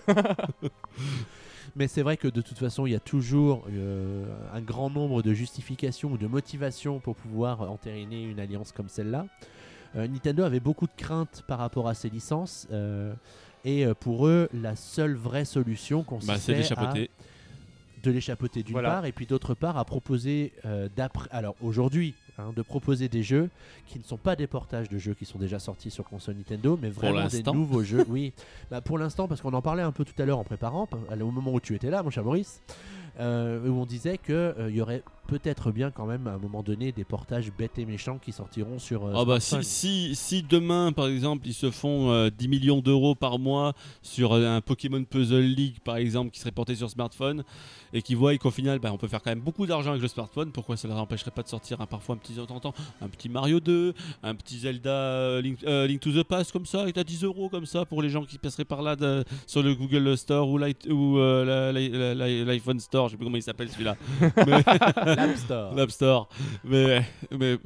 [1.76, 5.22] Mais c'est vrai que de toute façon, il y a toujours euh, un grand nombre
[5.22, 9.26] de justifications ou de motivations pour pouvoir entériner une alliance comme celle-là.
[9.96, 12.66] Euh, Nintendo avait beaucoup de craintes par rapport à ces licences.
[12.72, 13.12] euh,
[13.64, 17.10] et euh, pour eux, la seule vraie solution bah, consistait à l'échappoté.
[18.02, 18.90] de l'échappoter d'une Voilà.
[18.90, 23.22] part et puis d'autre part à proposer euh, d'après alors aujourd'hui hein, de proposer des
[23.22, 23.50] jeux
[23.86, 26.78] qui ne sont pas des portages de jeux qui sont déjà sortis sur console Nintendo
[26.80, 28.32] mais vraiment des nouveaux jeux oui
[28.70, 30.88] bah, pour l'instant parce qu'on en parlait un peu tout à l'heure en préparant
[31.20, 32.62] au moment où tu étais là mon cher Maurice
[33.20, 36.38] euh, où on disait que euh, il y aurait peut-être bien quand même à un
[36.38, 40.14] moment donné des portages bêtes et méchants qui sortiront sur euh, Ah bah si, si,
[40.16, 44.60] si demain par exemple ils se font euh, 10 millions d'euros par mois sur un
[44.60, 47.44] Pokémon Puzzle League par exemple qui serait porté sur smartphone
[47.92, 50.08] et qui voient qu'au final bah, on peut faire quand même beaucoup d'argent avec le
[50.08, 52.60] smartphone, pourquoi ça ne leur empêcherait pas de sortir un, parfois un petit temps en
[52.60, 56.52] temps, un petit Mario 2, un petit Zelda euh, Link, euh, Link to the Past
[56.52, 58.96] comme ça, et à 10 euros comme ça pour les gens qui passeraient par là
[58.96, 60.58] de- sur le Google Store ou
[61.18, 63.96] euh, la- l'iPhone Store, je sais plus comment il s'appelle celui-là.
[64.36, 65.74] l'App Store.
[65.76, 66.28] l'App Store.
[66.64, 67.56] Mais, mais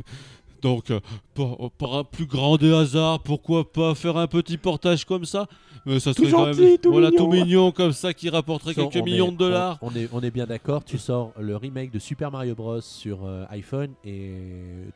[0.64, 0.98] donc, euh,
[1.34, 5.46] pour, par un plus grand des hasards, pourquoi pas faire un petit portage comme ça?
[5.86, 7.44] Mais ça serait quand gentil, même, tout voilà, tout mignon.
[7.44, 9.78] mignon comme ça qui rapporterait quelques on millions est- de dollars.
[9.82, 12.80] On, on est, on est bien d'accord, tu sors le remake de Super Mario Bros
[12.80, 14.32] sur euh, iPhone et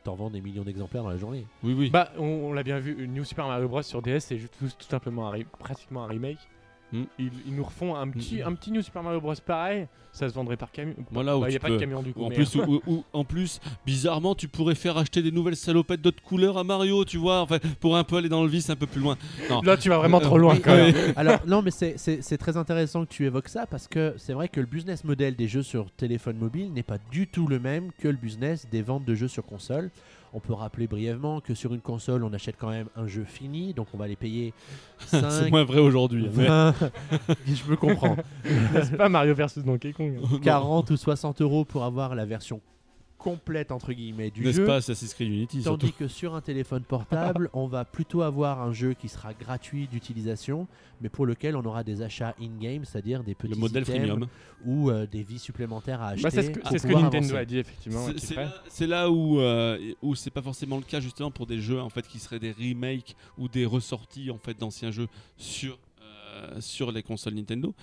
[0.03, 1.45] t'en vends des millions d'exemplaires dans la journée.
[1.63, 1.89] Oui, oui.
[1.91, 4.65] bah, on, on l'a bien vu, New Super Mario Bros sur DS, c'est juste tout,
[4.65, 6.39] tout simplement un pratiquement un remake.
[6.91, 7.03] Hmm.
[7.19, 8.47] Ils, ils nous refont un petit, Hmm.
[8.47, 10.95] un petit New Super Mario Bros pareil, ça se vendrait par camion.
[11.11, 12.23] voilà Il n'y tu a pas de camion du coup.
[12.23, 16.23] En plus, où- où- en plus, bizarrement, tu pourrais faire acheter des nouvelles salopettes d'autres
[16.23, 18.87] couleurs à Mario, tu vois, enfin, pour un peu aller dans le vice un peu
[18.87, 19.17] plus loin.
[19.51, 19.61] Non.
[19.61, 20.95] Là, tu vas vraiment trop loin Oui, quand même.
[20.95, 24.15] euh, Alors non mais c'est- c'est c'est très intéressant que tu évoques ça parce que
[24.17, 27.45] c'est vrai que le business model des jeux sur téléphone mobile n'est pas du tout
[27.47, 29.91] le même que le business des ventes de jeux sur console.
[30.33, 33.73] On peut rappeler brièvement que sur une console on achète quand même un jeu fini
[33.73, 34.53] donc on va les payer
[34.99, 36.29] C'est 5, moins vrai aujourd'hui.
[36.35, 36.73] mais- 20,
[37.47, 38.15] je me comprends,
[38.83, 40.19] c'est pas Mario versus Donkey Kong.
[40.23, 40.39] hein.
[40.41, 42.61] 40 ou 60 euros pour avoir la version
[43.19, 44.65] complète entre guillemets du N'est-ce jeu.
[44.65, 45.77] pas Assassin's Creed Unity surtout.
[45.81, 49.87] Tandis que sur un téléphone portable, on va plutôt avoir un jeu qui sera gratuit
[49.87, 50.67] d'utilisation,
[51.01, 54.27] mais pour lequel on aura des achats in-game, c'est-à-dire des petits Le modèle items freemium.
[54.65, 56.23] ou euh, des vies supplémentaires à acheter.
[56.23, 57.35] Bah, c'est ce que, pour c'est ce que Nintendo avancer.
[57.37, 58.07] a dit effectivement.
[58.69, 61.89] C'est- là, où, euh, où c'est pas forcément le cas justement pour des jeux en
[61.89, 65.07] fait qui seraient des remakes ou des ressorties en fait d'anciens jeux
[65.37, 65.77] sur
[66.59, 67.73] sur les consoles Nintendo,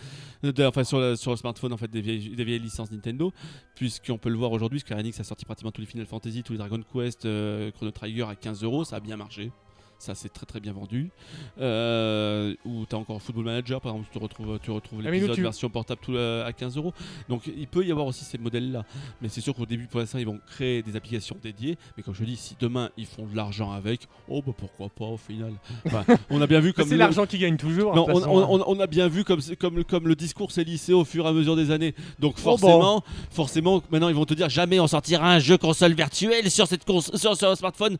[0.44, 3.32] Euh, enfin sur, le- sur le smartphone en fait des vieilles, des vieilles licences Nintendo,
[3.74, 6.52] puisqu'on peut le voir aujourd'hui, Square Enix a sorti pratiquement tous les Final Fantasy, tous
[6.52, 9.50] les Dragon Quest, euh, Chrono Trigger à 15 euros, ça a bien marché.
[9.98, 11.10] Ça, c'est très très bien vendu.
[11.58, 15.34] Euh, ou tu as encore Football Manager, par exemple, tu retrouves, tu retrouves Ah, l'épisode
[15.34, 16.92] tu- version portable tout, euh, à 15 euros.
[17.28, 18.84] Donc il peut y avoir aussi ces modèles-là.
[19.22, 21.76] Mais c'est sûr qu'au début, pour l'instant, ils vont créer des applications dédiées.
[21.96, 25.06] Mais comme je dis, si demain ils font de l'argent avec, oh bah pourquoi pas
[25.06, 25.52] au final.
[25.86, 27.94] Enfin, on a bien vu comme C'est l'argent qui gagne toujours.
[27.94, 31.24] non, on, a bien vu comme, comme, le- comme le discours s'est lissé au fur
[31.24, 31.94] et à mesure des années.
[32.18, 35.94] Donc Oh, forcément, forcément, maintenant ils vont te dire jamais on sortira un jeu console
[35.94, 37.96] virtuel sur cette cons- sur, sur un smartphone.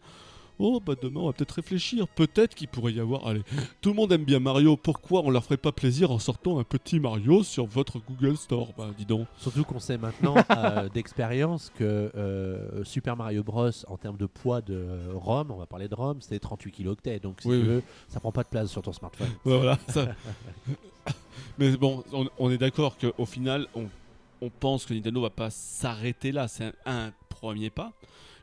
[0.58, 2.08] Oh bah demain on va peut-être réfléchir.
[2.08, 3.26] Peut-être qu'il pourrait y avoir.
[3.26, 3.42] Allez,
[3.80, 4.76] tout le monde aime bien Mario.
[4.76, 8.68] Pourquoi on leur ferait pas plaisir en sortant un petit Mario sur votre Google Store?
[8.76, 9.26] Bah dis donc.
[9.38, 14.60] Surtout qu'on sait maintenant euh, d'expérience que euh, Super Mario Bros en termes de poids
[14.62, 17.20] de euh, ROM, on va parler de ROM, c'était 38 kilooctets.
[17.20, 17.68] Donc si Oui, tu oui.
[17.68, 19.28] veux, ça prend pas de place sur ton smartphone.
[19.44, 19.78] Ouais, voilà.
[19.88, 20.08] ça.
[21.58, 23.86] Mais bon, on, on est d'accord qu'au final, on,
[24.40, 26.48] on pense que Nintendo va pas s'arrêter là.
[26.48, 26.72] C'est un,
[27.06, 27.92] un premier pas.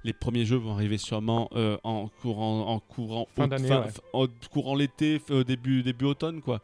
[0.04, 3.88] Les premiers jeux vont arriver sûrement euh, en courant, en courant, Fin fin- ouais.
[4.12, 6.60] en courant l'été, euh, début, début automne, quoi.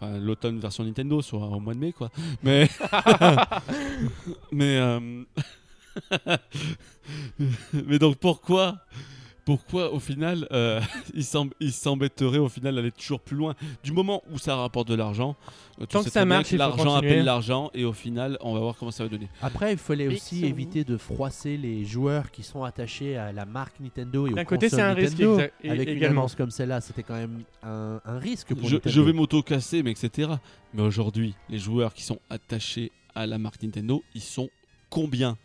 [0.00, 2.10] Enfin, l'automne version Nintendo, soit au mois de mai, quoi.
[2.42, 2.68] Mais,
[4.52, 5.22] mais, euh,
[7.86, 8.78] mais donc pourquoi,
[9.48, 10.78] pourquoi au final, euh,
[11.14, 14.88] ils s'em- ils s'embêteraient au final d'aller toujours plus loin Du moment où ça rapporte
[14.88, 15.36] de l'argent,
[15.80, 17.86] euh, tu Tant sais que ça très bien marche, il faut l'argent appelle l'argent et
[17.86, 19.28] au final, on va voir comment ça va donner.
[19.40, 20.44] Après, il fallait aussi Pixel.
[20.50, 24.68] éviter de froisser les joueurs qui sont attachés à la marque Nintendo et D'un côté,
[24.68, 26.20] c'est un risque Avec une également.
[26.20, 28.94] annonce comme celle-là, c'était quand même un, un risque pour Je, Nintendo.
[28.94, 30.30] je vais m'auto-casser, mais etc.
[30.74, 34.50] Mais aujourd'hui, les joueurs qui sont attachés à la marque Nintendo, ils sont
[34.90, 35.38] combien?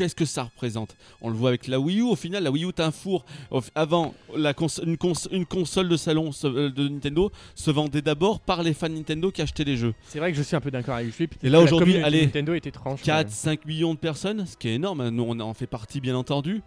[0.00, 2.02] Qu'est-ce que ça représente On le voit avec la Wii U.
[2.04, 3.26] Au final, la Wii U est un four.
[3.74, 8.40] Avant, la cons- une, cons- une console de salon euh, de Nintendo se vendait d'abord
[8.40, 9.92] par les fans Nintendo qui achetaient les jeux.
[10.08, 11.34] C'est vrai que je suis un peu d'accord avec Flip.
[11.42, 13.02] Et là, aujourd'hui, allez, Nintendo est étrange.
[13.02, 15.10] 4, 5 millions de personnes, ce qui est énorme.
[15.10, 16.62] Nous, on en fait partie, bien entendu.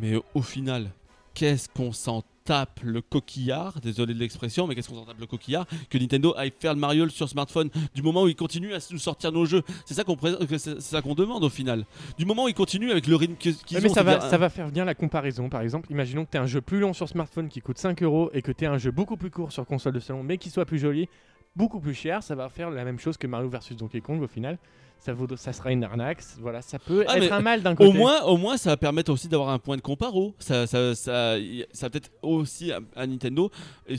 [0.00, 0.90] Mais au final,
[1.34, 5.26] qu'est-ce qu'on s'en tape le coquillard Désolé de l'expression, mais qu'est-ce qu'on s'en tape le
[5.26, 8.78] coquillard Que Nintendo aille faire le Mario sur smartphone du moment où il continue à
[8.90, 9.62] nous sortir nos jeux.
[9.86, 10.16] C'est ça qu'on
[10.58, 11.84] c'est ça demande au final.
[12.18, 14.38] Du moment où il continue avec le rythme qu'ils Ouais, mais ça va, c'est-à-dire ça
[14.38, 15.48] va faire bien la comparaison.
[15.48, 18.02] Par exemple, imaginons que tu as un jeu plus long sur smartphone qui coûte 5
[18.02, 20.38] euros et que tu as un jeu beaucoup plus court sur console de salon mais
[20.38, 21.08] qui soit plus joli,
[21.56, 22.22] beaucoup plus cher.
[22.22, 24.58] Ça va faire la même chose que Mario versus Donkey Kong au final.
[25.04, 26.22] Ça, vaut, ça sera une arnaque.
[26.40, 27.90] Voilà, ça peut Ah, être un mal d'un côté.
[27.90, 30.32] Au moins, au moins, ça va permettre aussi d'avoir un point de comparo.
[30.38, 31.34] Ça, ça, ça,
[31.72, 33.50] ça va peut-être aussi à, à Nintendo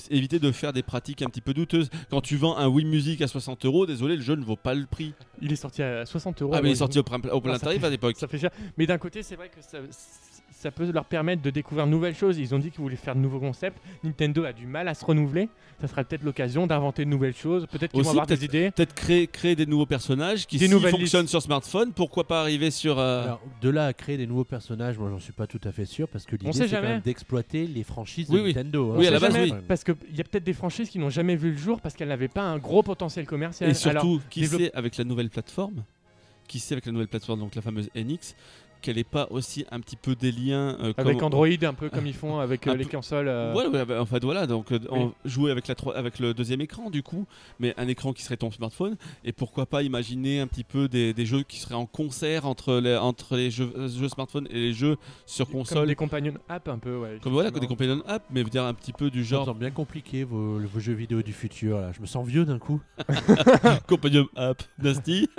[0.10, 1.90] éviter de faire des pratiques un petit peu douteuses.
[2.10, 4.74] Quand tu vends un Wii Music à 60 euros, désolé, le jeu ne vaut pas
[4.74, 5.14] le prix.
[5.42, 6.54] Il est sorti à 60 euros.
[6.56, 8.16] Ah, mais il est sorti au, plein- au plein Ah, tarif à l'époque.
[8.18, 8.52] Ça fait cher.
[8.78, 9.80] Mais d'un côté, c'est vrai que ça,
[10.64, 12.38] ça peut leur permettre de découvrir de nouvelles choses.
[12.40, 13.78] Ils ont dit qu'ils voulaient faire de nouveaux concepts.
[14.04, 15.50] Nintendo a du mal à se renouveler.
[15.82, 17.68] Ça sera peut-être l'occasion d'inventer de nouvelles choses.
[17.68, 18.72] Peut-être qu'ils vont Aussi, avoir des idées.
[18.72, 21.32] Peut-être créer, créer des nouveaux personnages qui, Des s'ils nouvelles fonctionnent listes.
[21.32, 22.98] sur smartphone, pourquoi pas arriver sur.
[23.00, 25.72] euh, Alors, de là à créer des nouveaux personnages, moi j'en suis pas tout à
[25.72, 26.88] fait sûr parce que l'idée sait c'est quand jamais.
[26.88, 28.54] même d'exploiter les franchises Oui, de oui.
[28.54, 28.92] Nintendo.
[28.94, 28.96] hein.
[28.98, 29.54] Oui, à On la base, oui.
[29.68, 32.08] Parce qu'il y a peut-être des franchises qui n'ont jamais vu le jour parce qu'elles
[32.08, 33.70] n'avaient pas un gros potentiel commercial.
[33.70, 35.84] Et surtout, Alors, qui développe- sait avec la nouvelle plateforme?
[36.48, 38.36] Qui sait avec la nouvelle plateforme, donc la fameuse NX,
[38.84, 41.90] qu'elle n'est pas aussi un petit peu des liens euh, avec comme- Android, un peu
[41.90, 43.28] comme ils font avec euh, les consoles.
[43.28, 46.36] euh, Ouais, ouais, bah, en fait voilà, donc on jouer avec, la, tro- avec le
[46.36, 47.26] deuxième écran du coup,
[47.60, 51.14] mais un écran qui serait ton smartphone, et pourquoi pas imaginer un petit peu des,
[51.14, 54.60] des jeux qui seraient en concert entre les, entre les jeux, euh, jeux smartphone et
[54.60, 57.18] les jeux sur Comme console, des companion app un peu, ouais.
[57.24, 59.60] comme voilà, des companion app, mais dire un petit peu du Ça me genre semble
[59.62, 61.80] bien compliqué vos, vos jeux vidéo du futur.
[61.80, 61.92] Là.
[61.96, 62.82] Je me sens vieux d'un coup.
[63.88, 65.28] companion app, Nasty.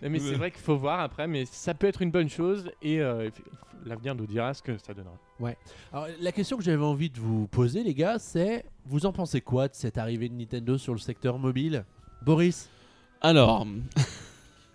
[0.00, 2.70] Mais mais c'est vrai qu'il faut voir après, mais ça peut être une bonne chose
[2.82, 3.30] et euh,
[3.84, 5.14] l'avenir nous dira ce que ça donnera.
[5.92, 9.40] Alors, la question que j'avais envie de vous poser, les gars, c'est vous en pensez
[9.40, 11.84] quoi de cette arrivée de Nintendo sur le secteur mobile?
[12.22, 12.68] Boris?
[13.20, 13.66] Alors.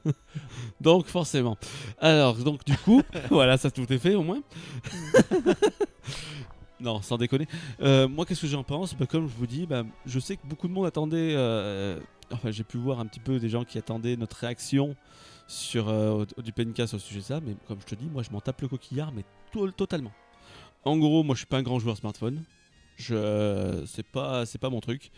[0.82, 1.58] donc forcément.
[2.00, 4.42] Alors donc du coup, voilà, ça tout est fait au moins.
[6.80, 7.48] non, sans déconner.
[7.82, 8.96] Euh, moi, qu'est-ce que j'en pense?
[8.96, 11.34] Bah, Comme je vous dis, bah, je sais que beaucoup de monde attendait.
[11.36, 12.00] euh,
[12.32, 14.96] enfin, j'ai pu voir un petit peu des gens qui attendaient notre réaction
[15.48, 18.30] sur euh, du Pencast au sujet de ça, mais comme je te dis, moi, je
[18.32, 20.12] m'en tape le coquillard, mais to- totalement.
[20.86, 22.44] En gros, moi, je suis pas un grand joueur smartphone.
[22.98, 25.12] Je, c'est pas, c'est pas mon truc.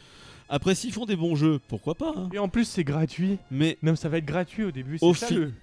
[0.49, 2.29] Après, s'ils font des bons jeux, pourquoi pas hein?
[2.33, 3.37] Et en plus, c'est gratuit.
[3.51, 4.97] Mais Non, mais ça va être gratuit au début.
[5.01, 5.53] Au C'est ça fi- le.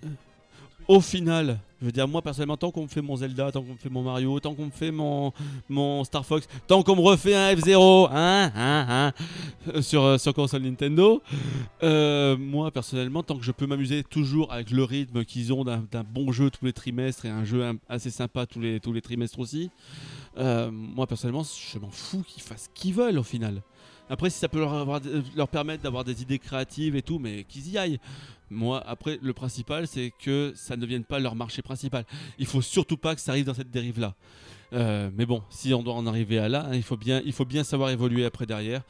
[0.88, 3.72] au final, je veux dire, moi personnellement, tant qu'on me fait mon Zelda, tant qu'on
[3.72, 5.33] me fait mon Mario, tant qu'on me fait mon,
[6.05, 9.12] Star Fox, tant qu'on me refait un F0 hein, hein, hein,
[9.74, 11.22] euh, sur, euh, sur console Nintendo,
[11.83, 16.05] euh, moi personnellement, tant que je peux m'amuser toujours avec le rythme qu'ils ont d'un
[16.11, 19.70] bon jeu tous les trimestres et un jeu assez sympa tous les, trimestres aussi,
[20.37, 23.62] moi personnellement, je m'en fous qu'ils fassent ce qu'ils veulent au final.
[24.09, 25.01] Après, si ça peut leur,
[25.35, 27.99] leur permettre d'avoir des idées créatives et tout, mais qu'ils y aillent.
[28.51, 32.05] Moi, après, le principal, c'est que ça ne devienne pas leur marché principal.
[32.38, 34.14] Il faut surtout pas que ça arrive dans cette dérive-là.
[34.72, 37.32] Euh, mais bon, si on doit en arriver à là, hein, il, faut bien, il
[37.32, 38.82] faut bien savoir évoluer après derrière.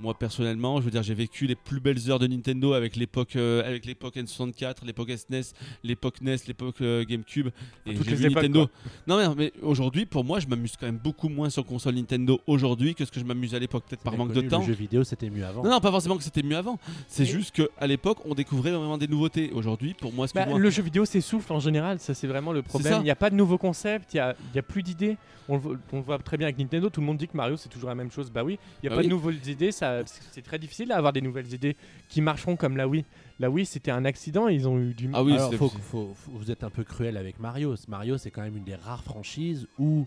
[0.00, 3.34] Moi personnellement, je veux dire, j'ai vécu les plus belles heures de Nintendo avec l'époque,
[3.34, 7.48] euh, avec l'époque N64, l'époque SNES, l'époque NES, l'époque euh, GameCube.
[7.84, 8.68] Et Toutes les époques, Nintendo.
[9.08, 12.40] Non mais, mais aujourd'hui, pour moi, je m'amuse quand même beaucoup moins sur console Nintendo
[12.46, 14.60] aujourd'hui que ce que je m'amusais à l'époque, peut-être par manque connu, de temps.
[14.60, 15.64] Le jeu vidéo, c'était mieux avant.
[15.64, 16.78] Non, non, pas forcément que c'était mieux avant.
[17.08, 19.50] C'est juste qu'à l'époque, on découvrait vraiment des nouveautés.
[19.52, 22.62] Aujourd'hui, pour moi, Bah, excuse-moi, le jeu vidéo s'essouffle en général, ça c'est vraiment le
[22.62, 23.00] problème.
[23.00, 24.18] Il n'y a pas de nouveaux concepts, il
[24.52, 25.16] n'y a, plus d'idées.
[25.50, 27.34] On, le voit- on le voit très bien avec Nintendo, tout le monde dit que
[27.36, 28.30] Mario c'est toujours la même chose.
[28.30, 29.06] Bah oui, il n'y a Bah pas oui.
[29.08, 29.87] de nouvelles idées, ça-
[30.30, 31.76] c'est très difficile d'avoir des nouvelles idées
[32.08, 33.04] qui marcheront comme la Wii.
[33.40, 36.12] La Wii c'était un accident, ils ont eu du Ah oui, Alors, c'est- faut- faut-
[36.14, 37.74] faut- vous êtes un peu cruel avec Mario.
[37.86, 40.06] Mario, c'est quand même une des rares franchises où,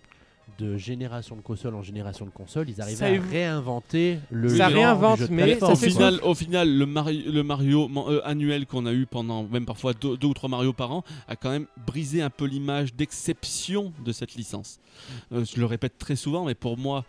[0.60, 4.68] de génération de console en génération de console, ils arrivent Ça à réinventer le Ça
[4.70, 7.88] genre réinvente, du jeu de mais au ça final, au final, le Mario, le Mario
[7.88, 10.92] man- euh, annuel qu'on a eu pendant même parfois deux, deux ou trois Mario par
[10.92, 14.80] an a quand même brisé un peu l'image d'exception de cette licence.
[15.32, 17.06] Euh, je le répète très souvent, mais pour moi,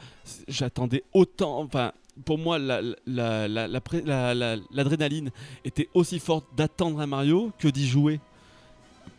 [0.47, 1.61] j'attendais autant.
[1.63, 1.93] Enfin,
[2.25, 2.59] pour moi,
[3.07, 5.31] l'adrénaline
[5.65, 8.21] était aussi forte d'attendre un Mario que d'y jouer.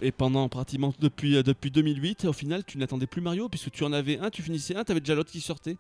[0.02, 3.84] Et pendant pratiquement depuis, euh, depuis 2008, au final, tu n'attendais plus Mario, puisque tu
[3.84, 5.78] en avais un, tu finissais un, tu avais déjà l'autre qui sortait.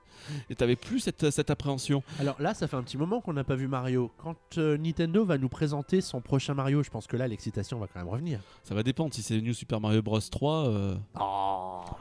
[0.49, 2.03] Et tu n'avais plus cette, cette appréhension.
[2.19, 4.11] Alors là, ça fait un petit moment qu'on n'a pas vu Mario.
[4.17, 7.87] Quand euh, Nintendo va nous présenter son prochain Mario, je pense que là, l'excitation va
[7.87, 8.39] quand même revenir.
[8.63, 9.13] Ça va dépendre.
[9.13, 10.67] Si c'est New Super Mario Bros 3.
[10.69, 10.95] euh,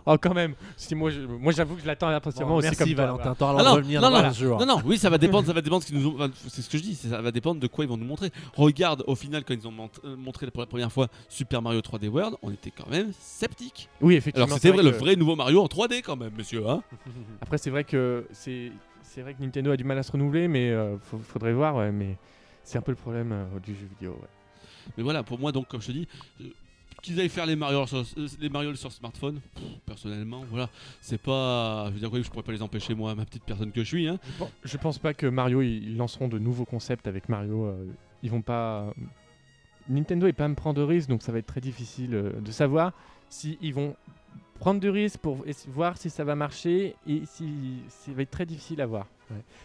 [0.06, 2.78] Oh quand même, si moi je- moi j'avoue que je l'attends impatiemment Bon, aussi merci
[2.78, 3.58] comme toi, Valentin, voilà.
[3.58, 4.58] Ah non, droit de revenir non, dans non, 15 jours.
[4.60, 5.46] Non, non, oui, ça va dépendre.
[5.46, 6.14] ça va dépendre de ce qu'ils nous ont.
[6.14, 6.94] enfin, C'est ce que je dis.
[6.94, 8.30] Ça va dépendre de quoi ils vont nous montrer.
[8.54, 11.80] Regarde, au final, quand ils ont mont- euh, montré pour la première fois Super Mario
[11.80, 13.88] 3D World, on était quand même sceptiques.
[14.00, 14.46] Oui effectivement.
[14.46, 16.68] Alors c'est c'était vrai, le que- vrai nouveau Mario en 3D quand même, monsieur.
[16.68, 16.82] Hein
[17.40, 18.70] Après c'est vrai que c'est
[19.02, 21.76] c'est vrai que Nintendo a du mal à se renouveler, mais euh, faut- faudrait voir.
[21.76, 22.16] ouais, mais
[22.64, 24.12] c'est un peu le problème euh, du jeu vidéo.
[24.12, 24.28] ouais.
[24.96, 26.08] Mais voilà, pour moi, donc, comme je te dis.
[26.40, 26.44] euh,
[27.02, 31.20] Qu'ils aillent faire les Mario sur, euh, les Mario sur smartphone, pff, personnellement, voilà, c'est
[31.20, 31.86] pas.
[31.88, 34.06] Je veux dire, je pourrais pas les empêcher, moi, ma petite personne que je suis.
[34.06, 34.18] Hein.
[34.62, 37.74] Je pense pas que Mario ils lanceront de nouveaux concepts avec Mario.
[38.22, 38.94] ils vont pas.
[39.88, 42.32] Nintendo est pas à me prendre de risques, donc ça va être très difficile euh,
[42.40, 42.92] de savoir
[43.28, 43.94] si ils vont
[44.58, 48.46] prendre de risques pour voir si ça va marcher et si ça va être très
[48.46, 49.06] difficile à voir.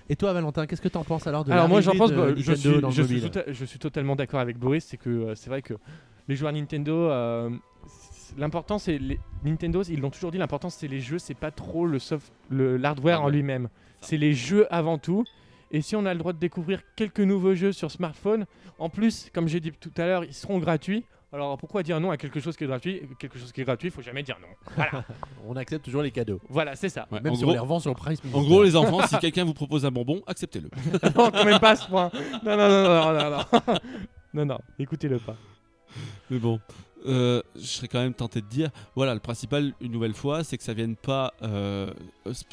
[0.09, 2.53] Et toi, Valentin, qu'est-ce que t'en penses alors de Alors moi j'en pense, bah, je,
[2.53, 5.09] suis, dans le je, suis mobile tota- je suis totalement d'accord avec Boris, c'est que
[5.09, 5.74] euh, c'est vrai que
[6.28, 7.49] les joueurs Nintendo, euh,
[8.38, 11.86] l'important c'est les Nintendo, ils l'ont toujours dit, l'important c'est les jeux, c'est pas trop
[11.86, 13.70] le soft, le l'hardware Ah en lui-même,
[14.01, 15.26] c'est les jeux avant tout.
[15.72, 18.45] Et si on a le droit de découvrir quelques nouveaux jeux sur smartphone,
[18.80, 21.03] en plus, comme j'ai dit tout à l'heure, ils seront gratuits.
[21.34, 23.01] Alors pourquoi dire non à quelque chose qui est gratuit?
[23.20, 24.47] Quelque chose qui est gratuit, il faut jamais dire non.
[24.76, 25.03] Voilà,
[25.47, 26.39] On accepte toujours les cadeaux.
[26.49, 27.05] voilà c'est ça.
[27.11, 29.18] Ouais, Même en, si on gros, les revend sur Price en gros, les enfants, si
[29.20, 30.70] quelqu'un vous propose un bonbon, acceptez-le.
[31.18, 32.09] non, quand même pas à ce point.
[32.45, 33.74] Non, non, non, non, non, non.
[34.34, 35.36] Non, non, écoutez-le pas.
[36.30, 36.61] Mais bon,
[37.08, 40.58] euh, je serais quand même tenté de dire, voilà, le principal, une nouvelle fois, c'est
[40.58, 41.91] que ça vienne pas euh,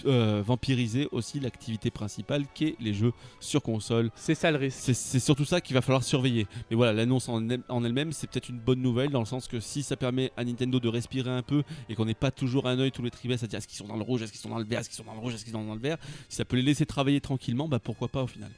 [0.07, 4.11] euh, vampiriser aussi l'activité principale qui est les jeux sur console.
[4.15, 4.79] C'est ça le risque.
[4.95, 6.47] C'est surtout ça qu'il va falloir surveiller.
[6.71, 9.49] Mais voilà, l'annonce en, elle- en elle-même, c'est peut-être une bonne nouvelle dans le sens
[9.49, 12.67] que si ça permet à Nintendo de respirer un peu et qu'on n'ait pas toujours
[12.69, 14.41] un œil tous les trimestres à dire est-ce qu'ils sont dans le rouge, est-ce qu'ils
[14.41, 15.81] sont dans le vert, est-ce qu'ils sont dans le rouge, est-ce qu'ils sont dans le
[15.81, 15.99] vert,
[16.29, 18.51] si ça peut les laisser travailler tranquillement, bah pourquoi pas au final.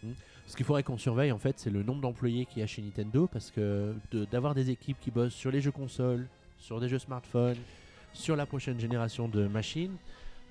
[0.46, 2.80] Ce qu'il faudrait qu'on surveille en fait, c'est le nombre d'employés qu'il y a chez
[2.82, 6.28] Nintendo parce que de- d'avoir des équipes qui bossent sur les jeux consoles,
[6.58, 7.56] sur des jeux smartphones,
[8.12, 9.96] sur la prochaine génération de machines.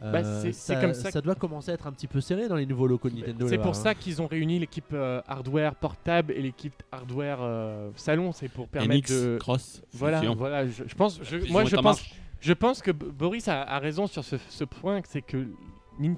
[0.01, 2.57] Bah, euh, c'est- c'est comme ça doit commencer à être un petit peu serré dans
[2.57, 3.47] les nouveaux locaux de Nintendo.
[3.47, 3.73] C'est pour hein.
[3.73, 8.33] ça qu'ils ont réuni l'équipe euh, hardware portable et l'équipe hardware euh, salon.
[8.33, 9.37] C'est pour permettre NX, de.
[9.39, 10.67] Cross, Voilà, voilà.
[10.67, 12.13] Je, je pense, je- moi, je pense, marche.
[12.41, 15.47] je pense que Boris a, a raison sur ce, ce point, c'est que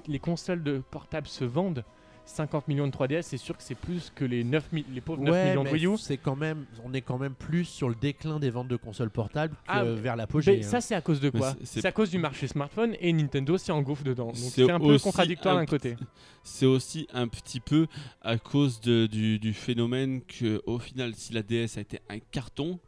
[0.08, 1.84] les consoles de portables se vendent.
[2.28, 5.22] 50 millions de 3DS, c'est sûr que c'est plus que les 9 mi- les pauvres
[5.22, 5.96] 9 Ouais, millions de mais Wii U.
[5.96, 9.10] c'est quand même, on est quand même plus sur le déclin des ventes de consoles
[9.10, 10.58] portables que Ah, vers l'apogée.
[10.58, 10.68] Mais hein.
[10.68, 11.52] ça, c'est à cause de quoi?
[11.58, 14.26] c'est- c'est- C'est à cause du marché smartphone et Nintendo s'y engouffre dedans.
[14.26, 15.96] Donc C'est c'est un peu aussi contradictoire un d'un côté.
[16.44, 17.86] c'est aussi un petit peu
[18.22, 22.18] à cause de- du, du phénomène que, au final, si la DS a été un
[22.18, 22.78] carton,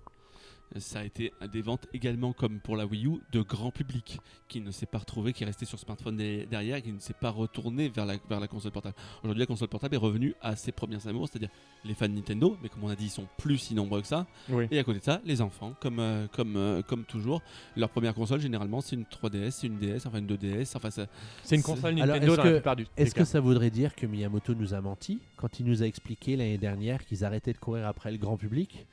[0.79, 4.19] ça a été des ventes également, comme pour la Wii U, de grand public,
[4.49, 6.99] qui ne s'est pas retrouvé, qui est resté sur smartphone de- derrière, et qui ne
[7.01, 8.95] s'est pas retourné vers la, vers la console portable.
[9.23, 11.49] Aujourd'hui, la console portable est revenue à ses premiers amours, c'est-à-dire
[11.85, 14.07] les fans de Nintendo, mais comme on a dit, ils sont plus si nombreux que
[14.07, 14.27] ça.
[14.49, 14.67] Oui.
[14.71, 17.43] Et à côté de ça, les enfants, comme, euh, comme, euh, comme toujours,
[17.77, 21.07] leur première console, généralement, c'est une 3DS, c'est une DS, enfin une 2DS, enfin ça,
[21.43, 23.41] C'est une console Alors, Nintendo est-ce dans que- la plupart du des Est-ce que ça
[23.41, 27.25] voudrait dire que Miyamoto nous a menti quand il nous a expliqué l'année dernière qu'ils
[27.25, 28.87] arrêtaient de courir après le grand public?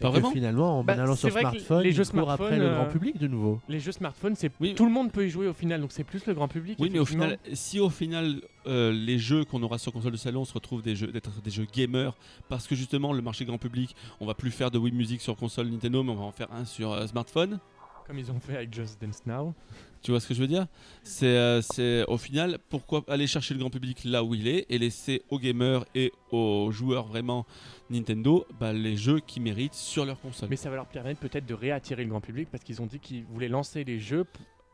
[0.00, 2.46] Pas vraiment finalement, en Bah, allant c'est sur vrai que smartphone, les jeux courent après
[2.56, 3.60] smartphone, le grand euh, public de nouveau.
[3.68, 4.74] Les jeux smartphones, c'est Oui.
[4.74, 6.78] tout le monde peut y jouer au final, donc c'est plus le grand public.
[6.80, 7.24] Oui, mais au effectivement.
[7.24, 10.82] final, si au final euh, les jeux qu'on aura sur console de salon se retrouvent
[10.82, 12.16] des jeux d'être des jeux gamers,
[12.48, 15.36] parce que justement le marché grand public, on va plus faire de Wii Music sur
[15.36, 17.58] console Nintendo, mais on va en faire un sur euh, smartphone.
[18.06, 19.54] Comme ils ont fait avec Just Dance Now.
[20.02, 20.66] Tu vois ce que je veux dire?
[21.02, 24.66] C'est euh, c'est au final pourquoi aller chercher le grand public là où il est
[24.70, 27.46] et laisser aux gamers et aux joueurs vraiment
[27.90, 30.48] Nintendo bah, les jeux qui méritent sur leur console.
[30.48, 32.98] Mais ça va leur permettre peut-être de réattirer le grand public parce qu'ils ont dit
[32.98, 34.24] qu'ils voulaient lancer les jeux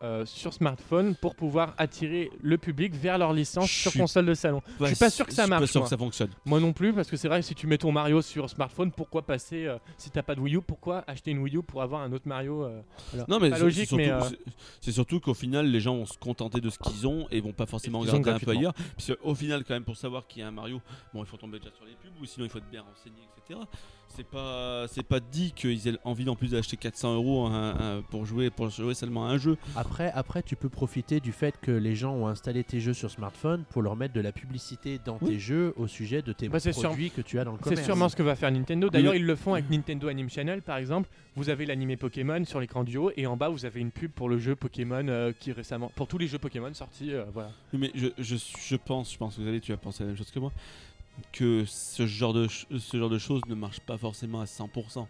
[0.06, 4.62] euh, sur smartphone pour pouvoir attirer le public vers leur licence sur console de salon.
[4.80, 5.86] je suis pas sûr que ça marche, Pas sûr moi.
[5.86, 6.30] que ça fonctionne.
[6.44, 9.22] Moi non plus, parce que c'est vrai, si tu mets ton Mario sur smartphone, pourquoi
[9.26, 12.02] passer, euh, si t'as pas de Wii U, pourquoi acheter une Wii U pour avoir
[12.02, 12.80] un autre Mario euh,
[13.14, 14.50] alors, Non mais c'est- logique, c'est mais, surtout, euh,
[14.80, 17.52] c'est- surtout qu'au final les gens vont se contenter de ce qu'ils ont et vont
[17.52, 18.72] pas forcément regarder un peu ailleurs.
[18.96, 20.80] Parce au final quand même pour savoir qu'il y a un Mario,
[21.12, 23.16] bon il faut tomber déjà sur les pubs ou sinon il faut être bien renseigné
[23.38, 23.60] etc.
[24.08, 28.02] C'est pas c'est pas dit qu'ils aient envie en plus d'acheter 400 euros un- un-
[28.02, 29.58] pour jouer pour jouer seulement à un jeu.
[29.76, 33.10] Après, après, tu peux profiter du fait que les gens ont installé tes jeux sur
[33.10, 35.32] smartphone pour leur mettre de la publicité dans Oui.
[35.32, 37.58] tes jeux au sujet de tes Bah, c'est sûr- produits que tu as dans le
[37.66, 38.88] C'est sûrement ce que va faire Nintendo.
[38.88, 41.10] D'ailleurs, ils le font avec Nintendo Anime Channel, par exemple.
[41.34, 44.10] Vous avez l'animé Pokémon sur l'écran du haut, et en bas, vous avez une pub
[44.12, 47.12] pour le jeu Pokémon euh, qui récemment, pour tous les jeux Pokémon sortis.
[47.12, 47.50] euh, voilà.
[47.74, 50.16] Mais je, je, je pense, je pense que vous allez, tu vas penser la même
[50.16, 50.50] chose que moi,
[51.32, 55.06] que ce genre de, ce genre de choses ne marche pas forcément à 100%.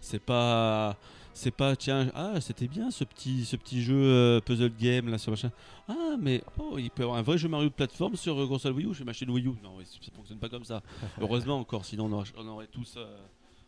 [0.00, 0.96] C'est pas,
[1.32, 5.18] c'est pas, tiens, ah, c'était bien ce petit, ce petit jeu euh, puzzle game là,
[5.18, 5.50] sur machin.
[5.88, 8.46] Ah, mais oh, il peut y avoir un vrai jeu Mario de plateforme sur euh,
[8.46, 8.92] console Wii U.
[8.92, 9.54] Vais m'acheter une Wii U.
[9.62, 10.82] Non, ça fonctionne pas comme ça.
[11.20, 13.16] Heureusement encore, sinon on aurait, on aurait tous, euh,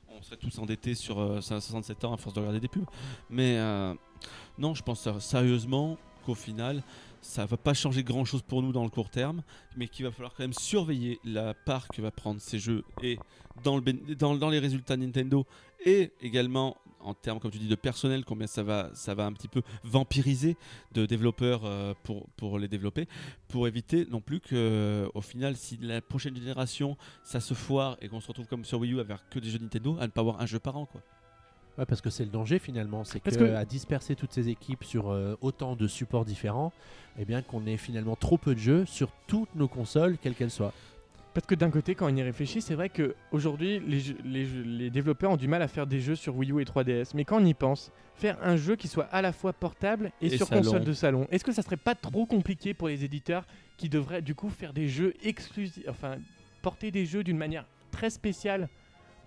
[0.09, 2.87] on serait tous endettés sur euh, 67 ans à force de regarder des pubs.
[3.29, 3.59] Mais
[4.59, 6.83] non, je pense sérieusement qu'au final,
[7.27, 9.43] ça va pas changer grand chose pour nous dans le court terme,
[9.77, 13.19] mais qu'il va falloir quand même surveiller la part que va prendre ces jeux et
[13.65, 15.45] dans, le, bén- dans, dans les résultats Nintendo
[15.85, 19.33] et également en termes, comme tu dis, de personnel, combien ça va, ça va un
[19.33, 20.57] petit peu vampiriser
[20.93, 23.07] de développeurs euh, pour, pour les développer,
[23.49, 28.09] pour éviter non plus que, au final, si la prochaine génération ça se foire et
[28.09, 30.21] qu'on se retrouve comme sur Wii U avec que des jeux Nintendo, à ne pas
[30.23, 30.87] avoir un jeu par an.
[30.87, 31.01] Quoi.
[31.79, 34.83] Ouais, parce que c'est le danger finalement, c'est que, que- à disperser toutes ces équipes
[34.85, 36.73] sur euh, autant de supports différents,
[37.19, 40.51] eh bien qu'on ait finalement trop peu de jeux sur toutes nos consoles, quelles qu'elles
[40.51, 40.73] soient.
[41.35, 44.63] Parce que d'un côté, quand on y réfléchit, c'est vrai qu'aujourd'hui, les, jeux- les, jeux-
[44.63, 47.11] les développeurs ont du mal à faire des jeux sur Wii U et 3DS.
[47.15, 50.29] Mais quand on y pense, faire un jeu qui soit à la fois portable et,
[50.29, 50.63] Et sur salon.
[50.63, 53.45] console de salon, est-ce que ça serait pas trop compliqué pour les éditeurs
[53.77, 56.17] qui devraient du coup faire des jeux exclusifs, enfin
[56.63, 58.71] porter des jeux d'une manière très spéciale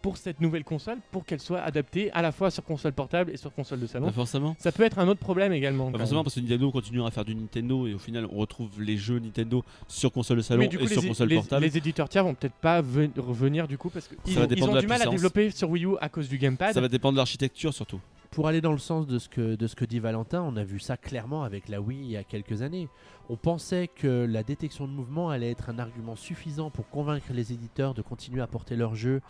[0.02, 3.38] pour cette nouvelle console, pour qu'elle soit adaptée à la fois sur console portable et
[3.38, 4.56] sur console de salon Pas forcément.
[4.60, 5.86] Ça peut être un autre problème également.
[5.88, 8.38] Pas quand forcément parce que Nintendo continuera à faire du Nintendo et au final on
[8.38, 11.36] retrouve les jeux Nintendo sur console de salon Mais du coup, et sur console les-
[11.36, 11.66] portable.
[11.66, 14.78] les éditeurs tiers vont peut-être pas ven- revenir du coup parce qu'ils va ils ont
[14.80, 16.74] du mal à développer sur Wii U à cause du gamepad.
[16.74, 18.00] Ça va dépendre de l'architecture surtout.
[18.32, 20.64] Pour aller dans le sens de ce, que, de ce que dit Valentin, on a
[20.64, 22.88] vu ça clairement avec la Wii il y a quelques années.
[23.28, 27.54] On pensait que la détection de mouvement allait être un argument suffisant pour convaincre les
[27.54, 29.22] éditeurs de continuer à porter leurs jeux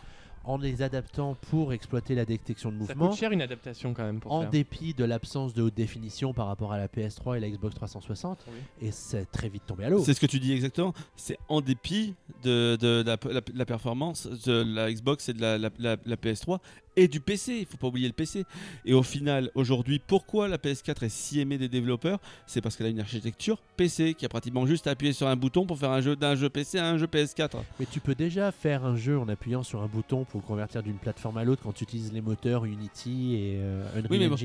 [0.44, 3.08] en les adaptant pour exploiter la détection de Ça mouvement.
[3.10, 4.50] coûte cher une adaptation quand même pour en faire.
[4.50, 8.46] dépit de l'absence de haute définition par rapport à la PS3 et la Xbox 360,
[8.48, 8.54] Oui.
[8.88, 10.02] et c'est très vite tombé à l'eau.
[10.04, 10.94] C'est ce que tu dis exactement.
[11.16, 15.58] C'est en dépit de, de la, la- la performance de la Xbox et de la,
[15.58, 16.58] la- la- la PS3
[16.96, 17.58] et du PC.
[17.60, 18.44] Il faut pas oublier le PC.
[18.84, 22.18] Et au final, aujourd'hui, pourquoi la PS4 est si aimée des développeurs?
[22.46, 25.36] C'est parce qu'elle a une architecture PC qui a pratiquement juste à appuyer sur un
[25.36, 27.56] bouton pour faire un jeu d'un jeu PC à un jeu PS4.
[27.78, 30.82] Mais tu peux déjà faire un jeu en appuyant sur un bouton pour le convertir
[30.82, 34.28] d'une plateforme à l'autre quand tu utilises les moteurs Unity et euh, Unreal Oui, mais
[34.28, 34.36] bon.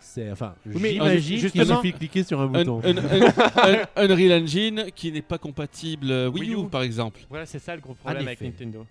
[0.00, 2.80] C'est enfin, mais, j'imagine euh, qu'il suffit de cliquer sur un Un, bouton.
[2.84, 6.68] un- un- un- Unreal Engine qui n'est pas compatible euh, Wii, Wii U, U.
[6.68, 7.20] par exemple.
[7.28, 8.40] Voilà, c'est ça le gros problème avec.
[8.40, 8.86] Nintendo.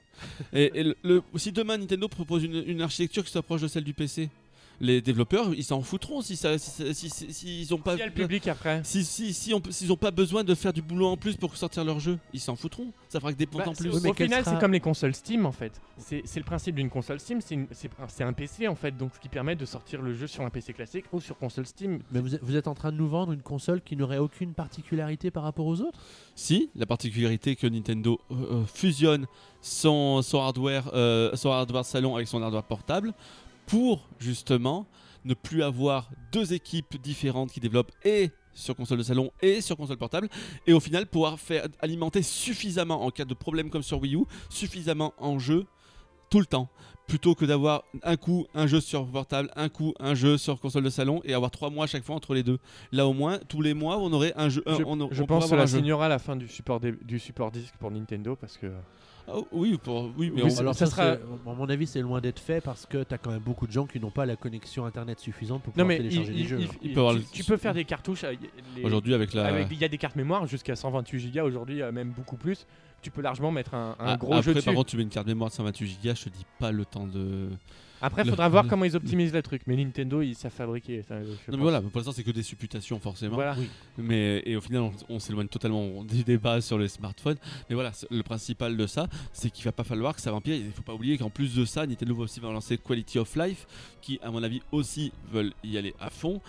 [0.53, 3.83] Et, et le- le- si demain Nintendo propose une, une architecture qui s'approche de celle
[3.83, 4.29] du PC,
[4.79, 7.95] les développeurs ils s'en foutront si ça, si, ça- si- si- s'ils ont pas.
[7.95, 8.81] Il y a le public après.
[8.83, 11.35] Si, si, si on peut- s'ils ont pas besoin de faire du boulot en plus
[11.35, 12.91] pour sortir leur jeu, ils s'en foutront.
[13.09, 13.93] Ça fera que des Bah, en c'est- plus.
[13.95, 15.81] Oui, mais au quel final, sera- c'est comme les consoles Steam en fait.
[15.97, 18.95] C'est c'est le principe d'une console Steam, c'est une- c'est c'est un PC en fait,
[18.95, 21.65] donc ce qui permet de sortir le jeu sur un PC classique ou sur console
[21.65, 21.99] Steam.
[22.11, 24.53] Mais vous êtes, vous êtes en train de nous vendre une console qui n'aurait aucune
[24.53, 25.99] particularité par rapport aux autres?
[26.35, 29.25] Si, la particularité que Nintendo euh, euh, fusionne
[29.61, 33.13] son, son hardware, euh, son hardware salon avec son hardware portable
[33.67, 34.87] pour justement
[35.25, 39.77] ne plus avoir deux équipes différentes qui développent et sur console de salon et sur
[39.77, 40.29] console portable
[40.65, 44.23] et au final pouvoir faire alimenter suffisamment en cas de problème comme sur Wii U
[44.49, 45.65] suffisamment en jeu
[46.31, 46.67] tout le temps
[47.07, 50.83] plutôt que d'avoir un coup un jeu sur portable un coup un jeu sur console
[50.83, 52.57] de salon et avoir trois mois à chaque fois entre les deux
[52.91, 55.43] là au moins tous les mois on aurait un jeu je on, je on pense
[55.51, 58.67] que la signera la fin du support, des- du support disque pour Nintendo parce que.
[59.29, 61.85] Ah, oui, pour, oui, mais Oui, on- c'est- Alors ça ça, sera- à mon avis,
[61.85, 64.09] c'est loin d'être fait parce que tu as quand même beaucoup de gens qui n'ont
[64.09, 66.59] pas la connexion internet suffisante pour Non pouvoir mais télécharger il- des il- jeux.
[66.61, 66.67] il-.
[66.81, 68.23] Il il- peut avoir tu, peux faire des cartouches.
[68.23, 68.33] euh,
[68.75, 71.91] les- aujourd'hui avec la Il y a des cartes mémoire jusqu'à 128 Go aujourd'hui, euh,
[71.91, 72.65] même beaucoup plus.
[73.01, 74.75] Tu peux largement mettre un, un Ah, gros après jeu par dessus.
[74.75, 77.05] contre tu mets une carte mémoire de 128 Go je te dis pas le temps
[77.05, 77.49] de
[78.01, 79.61] Après, il Le- faudra voir comment ils optimisent le truc.
[79.67, 81.01] Mais Nintendo, ils savent fabriquer.
[81.09, 81.17] Non,
[81.49, 83.35] mais voilà, pour l'instant, c'est que des supputations, forcément.
[83.35, 83.55] Voilà.
[83.97, 87.37] Mais, et au final, on, on s'éloigne totalement du débat sur les smartphones.
[87.69, 90.55] Mais voilà, le principal de ça, c'est qu'il va pas falloir que ça vampire.
[90.55, 93.35] Il faut pas oublier qu'en plus de ça, Nintendo va aussi va lancer Quality of
[93.35, 93.65] Life,
[94.01, 96.41] qui, à mon avis, aussi veulent y aller à fond.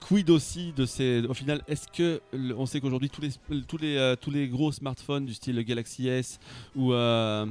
[0.00, 1.22] Quid aussi de ces.
[1.28, 2.20] Au final, est-ce que.
[2.32, 3.30] le- On sait qu'aujourd'hui, tous les,
[3.66, 6.38] tous, les, euh, tous les gros smartphones du style Galaxy S
[6.74, 6.92] ou.
[6.92, 7.46] euh,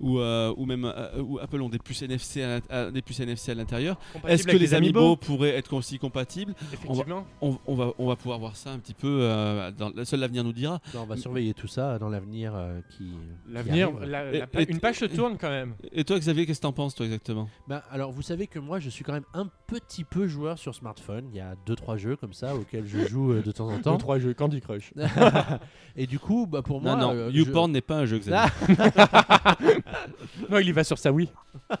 [0.00, 3.02] ou, euh, ou même euh, ou Apple ont des puces NFC à, l'int- à- des
[3.02, 3.96] puces NFC à l'intérieur.
[4.12, 6.54] Compatible Est-ce que les Amiibo pourraient être aussi compatibles?
[6.72, 7.26] Effectivement.
[7.40, 9.18] on, on va, on va pouvoir voir ça un petit peu.
[9.22, 10.80] euh, dans, seul l'avenir nous dira.
[10.94, 13.12] Non, on va surveiller tout ça dans l'avenir euh, qui.
[13.48, 13.90] L'avenir,
[14.68, 15.74] une page se tourne quand même.
[15.92, 17.48] Et toi, Xavier, qu'est-ce que t'en penses, toi, exactement?
[17.68, 20.74] Ben, alors, vous savez que moi, je suis quand même un petit peu joueur sur
[20.74, 21.26] smartphone.
[21.32, 23.82] Il y a 2-3 jeux comme ça auxquels je joue euh, de temps en Deux,
[23.82, 23.96] temps.
[23.98, 24.92] trois jeux Candy Crush.
[25.96, 26.96] Et du coup, bah, pour moi.
[26.96, 28.48] Non, non, euh, je- YouPorn n'est pas un jeu, Xavier.
[30.50, 31.30] Non, il y va sur sa Wii.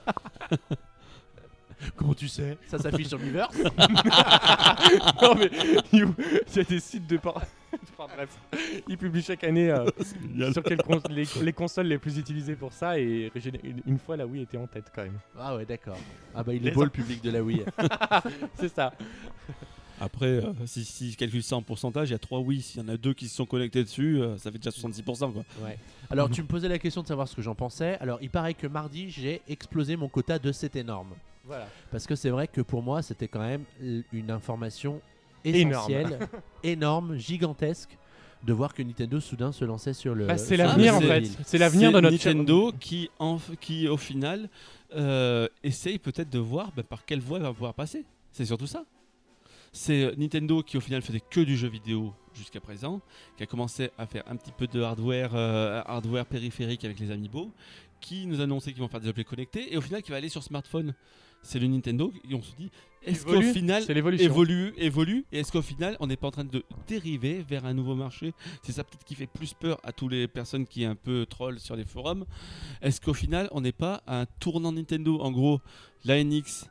[1.96, 2.56] comment tu sais?
[2.66, 3.54] Ça s'affiche sur Miiverse
[5.22, 5.50] non mais
[5.92, 7.36] you- il y a des sites de par...
[7.98, 8.30] enfin, bref,
[8.88, 9.84] ils publient chaque année euh,
[10.52, 13.30] sur quelles cons- les, les consoles les plus utilisées pour ça et
[13.86, 15.18] une, fois la Wii était en tête quand même.
[15.38, 15.98] Ah ouais, d'accord.
[16.34, 17.64] Ah bah, il Les est beau le public de la Wii.
[18.54, 18.92] C'est ça.
[20.00, 22.60] Après, euh, si, si je calcule ça en pourcentage, il y a 3 oui.
[22.62, 25.32] S'il y en a deux qui se sont connectés dessus, euh, ça fait déjà 66%.
[25.32, 25.44] Quoi.
[25.62, 25.78] Ouais.
[26.10, 27.96] Alors, tu me posais la question de savoir ce que j'en pensais.
[28.00, 31.14] Alors, il paraît que mardi, j'ai explosé mon quota de c'est énorme.
[31.44, 31.68] Voilà.
[31.90, 33.64] Parce que c'est vrai que pour moi, c'était quand même
[34.12, 35.00] une information
[35.44, 36.18] essentielle,
[36.62, 37.96] énorme, gigantesque,
[38.42, 40.26] de voir que Nintendo soudain se lançait sur le.
[40.26, 41.30] Bah, c'est l'avenir en fait.
[41.44, 44.48] C'est l'avenir de notre Nintendo qui, en, qui, au final,
[44.94, 48.04] euh, essaye peut-être de voir bah, par quelle voie il va pouvoir passer.
[48.32, 48.84] C'est surtout ça.
[49.74, 53.00] C'est euh, Nintendo qui, au final, faisait que du jeu vidéo jusqu'à présent,
[53.36, 57.10] qui a commencé à faire un petit peu de hardware, euh, hardware périphérique avec les
[57.10, 57.50] Amiibo,
[58.00, 60.18] qui nous a annoncé qu'ils vont faire des objets connectés, et au final, qui va
[60.18, 60.94] aller sur smartphone.
[61.42, 62.70] C'est le Nintendo, et on se dit,
[63.02, 63.82] est-ce qu'au final,
[64.18, 67.74] évolue, évolue, et est-ce qu'au final, on n'est pas en train de dériver vers un
[67.74, 68.32] nouveau marché?
[68.62, 71.58] C'est ça peut-être qui fait plus peur à toutes les personnes qui un peu troll
[71.58, 72.24] sur les forums.
[72.80, 75.20] Est-ce qu'au final, on n'est pas à un tournant Nintendo?
[75.20, 75.60] En gros,
[76.04, 76.66] la NX,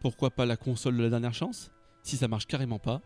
[0.00, 1.72] pourquoi pas la console de la dernière chance?
[2.02, 3.00] Si ça marche carrément pas,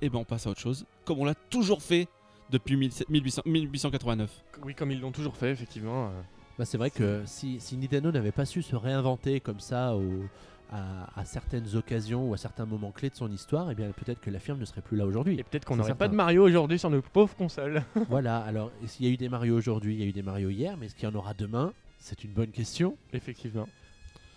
[0.00, 2.08] eh ben on passe à autre chose, comme on l'a toujours fait
[2.50, 4.30] depuis 1800 1889.
[4.64, 6.06] Oui, comme ils l'ont toujours fait, effectivement.
[6.06, 6.20] euh.
[6.58, 10.24] Bah, c'est vrai que si, si Nintendo n'avait pas su se réinventer comme ça au-
[10.72, 14.20] à, à certaines occasions ou à certains moments clés de son histoire, eh bien peut-être
[14.20, 15.38] que la firme ne serait plus là aujourd'hui.
[15.38, 17.82] Et peut-être qu'on n'aurait pas de Mario aujourd'hui sur nos pauvres consoles.
[18.08, 20.48] voilà, alors s'il y a eu des Mario aujourd'hui, il y a eu des Mario
[20.50, 21.72] hier, mais est-ce qu'il y en aura demain?
[21.98, 22.96] C'est une bonne question.
[23.12, 23.68] Effectivement.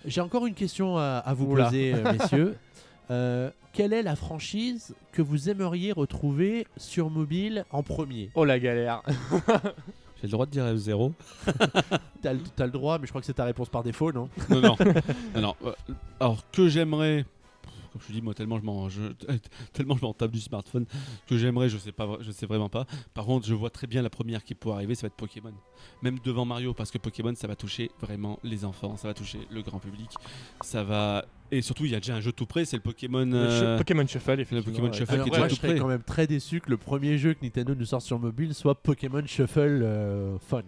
[0.05, 1.65] J'ai encore une question à, à vous Oula.
[1.65, 2.57] poser, euh, messieurs.
[3.11, 8.29] Euh, quelle est la franchise que vous aimeriez retrouver sur mobile en premier?
[8.35, 9.01] Oh la galère.
[10.21, 11.11] J'ai le droit de dire zéro
[12.21, 14.29] T'as le t'as le droit, mais je crois que c'est ta réponse par défaut, non?
[14.49, 14.75] Non, non.
[15.35, 15.55] non, non.
[15.65, 15.73] Euh,
[16.19, 17.25] Alors, que j'aimerais.
[17.91, 19.11] Comme je te dis, moi, tellement je m'en, je-
[19.73, 20.85] tellement je m'en tape du smartphone,
[21.27, 22.85] que j'aimerais, je sais pas, vra- je sais vraiment pas.
[23.13, 25.53] Par contre, je vois très bien la première qui pourrait arriver, ça va être Pokémon.
[26.01, 29.39] Même devant Mario, parce que Pokémon, ça va toucher vraiment les enfants, ça va toucher
[29.51, 30.09] le grand public.
[30.61, 31.25] Ça va.
[31.53, 33.25] Et surtout, il y a déjà un jeu tout prêt, c'est le Pokémon.
[33.25, 34.63] Le euh, Pokémon Shuffle, effectivement.
[34.63, 34.97] Pokémon ouais.
[34.97, 35.79] Shuffle Alors qui est déjà je tout serais prêt.
[35.79, 38.73] quand même très déçu que le premier jeu que Nintendo nous sorte sur mobile soit
[38.73, 40.63] Pokémon Shuffle euh, Fun.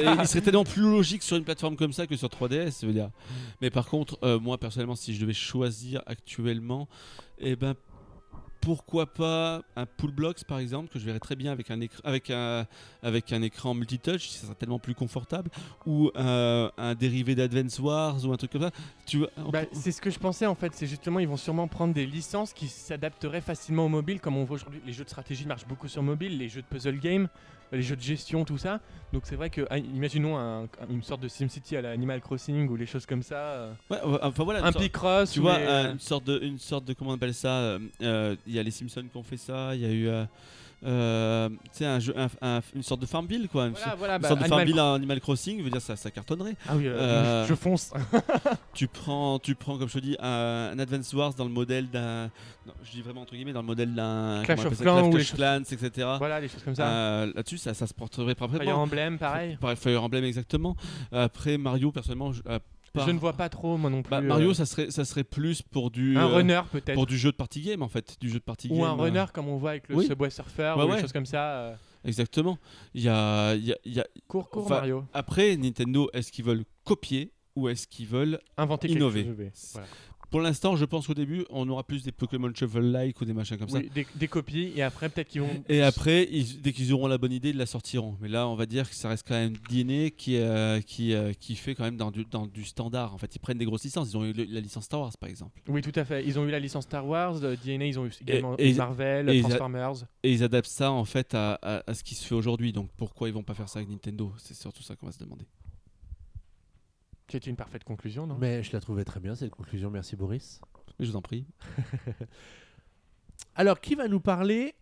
[0.00, 2.86] Et il serait tellement plus logique sur une plateforme comme ça que sur 3DS, je
[2.86, 3.10] veux dire.
[3.62, 6.86] Mais par contre, euh, moi personnellement, si je devais choisir actuellement,
[7.38, 7.74] eh ben
[8.60, 12.00] pourquoi pas un pull blocks par exemple que je verrais très bien avec un écran
[12.04, 12.66] avec un
[13.02, 15.50] avec un écran multitouch, ça serait tellement plus confortable
[15.86, 18.70] ou euh, un dérivé d'Advance Wars ou un truc comme ça.
[19.06, 21.36] Tu vois, on Bah, c'est ce que je pensais en fait, c'est justement ils vont
[21.36, 24.80] sûrement prendre des licences qui s'adapteraient facilement au mobile comme on voit aujourd'hui.
[24.86, 27.28] Les jeux de stratégie marchent beaucoup sur mobile, les jeux de puzzle game,
[27.76, 28.80] les jeux de gestion, tout ça.
[29.12, 32.68] Donc c'est vrai que, ah, imaginons un- une sorte de SimCity à la Animal Crossing
[32.68, 33.36] ou les choses comme ça.
[33.36, 36.24] euh, ouais, enfin voilà, une un sorte- Picross, tu ou vois, les- euh, une sorte
[36.24, 39.04] de, une sorte de, comment on appelle ça euh, euh, Il y a les Simpsons
[39.10, 39.74] qui ont fait ça.
[39.74, 40.24] Il y a eu, euh,
[40.84, 41.48] euh,
[41.80, 43.66] un jeu, un- un- une sorte de Farmville, quoi.
[43.66, 45.96] Une, Voilà, voilà, une bah, sorte de Animal Farmville à Animal Crossing, veut dire ça,
[45.96, 46.56] ça cartonnerait.
[46.68, 47.92] Ah oui, euh, Euh, je, fonce.
[48.74, 52.30] Tu prends, tu prends, comme je te dis, un, Advance Wars dans le modèle d'un,
[52.84, 56.08] je dis vraiment entre guillemets, dans le modèle d'un Clash of Clans Clash choses- etc.
[56.18, 56.86] voilà, les choses comme ça.
[56.88, 58.82] Euh, Là-dessus, ça, ça se porterait Fire parfaitement.
[58.82, 59.58] Emblem, pareil.
[59.60, 60.76] Pareil, Fire Emblem exactement.
[61.12, 62.42] Après Mario, personnellement, je,
[62.92, 64.10] par- Je ne vois pas trop, moi non plus.
[64.10, 66.94] Bah, Mario, euh, ça serait, ça serait plus pour du, un euh, runner peut-être.
[66.94, 68.84] pour du jeu de party game en fait, du jeu de party Ou game.
[68.84, 70.06] un euh, runner comme on voit avec le oui.
[70.06, 70.96] Subway Surfer Ouais, ou ouais.
[70.96, 71.74] des choses comme ça.
[72.04, 72.58] Exactement.
[72.94, 75.04] Il y a, y a- y a- court Enfin, Mario.
[75.12, 79.52] Après, Nintendo, est-ce qu'ils veulent copier ou est-ce qu'ils veulent Inventer quelque innover?
[79.72, 79.86] Voilà.
[80.30, 83.58] Pour l'instant, je pense qu'au début, on aura plus des Pokémon Shuffle-like ou des machins
[83.58, 83.80] comme ça.
[83.80, 85.64] Des, des copies et après peut-être qu'ils vont.
[85.68, 88.16] Et après, ils- dès qu'ils auront la bonne idée, ils la sortiront.
[88.20, 91.32] Mais là, on va dire que ça reste quand même DNA qui, euh, qui, euh,
[91.32, 93.12] qui fait quand même dans du, dans du standard.
[93.14, 94.10] En fait, ils prennent des grosses licences.
[94.12, 95.60] Ils ont eu le- la licence Star Wars, par exemple.
[95.68, 96.24] Oui, tout à fait.
[96.24, 99.28] Ils ont eu la licence Star Wars, de DNA, ils ont eu également et- Marvel,
[99.30, 99.94] et Transformers.
[100.22, 102.72] Et ils adaptent ça, en fait, à, à- à ce qui se fait aujourd'hui.
[102.72, 104.32] Donc, pourquoi ils vont pas faire ça avec Nintendo?
[104.38, 105.44] C'est surtout ça qu'on va se demander.
[107.30, 108.36] Qui est une parfaite conclusion, non?
[108.40, 110.60] Mais je la trouvais très bien cette conclusion, merci Boris.
[110.98, 111.46] Mais je vous en prie.
[113.54, 114.74] Alors, qui va nous parler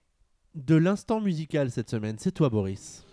[0.55, 2.17] de l'instant musical cette semaine?
[2.19, 3.05] C'est toi Boris.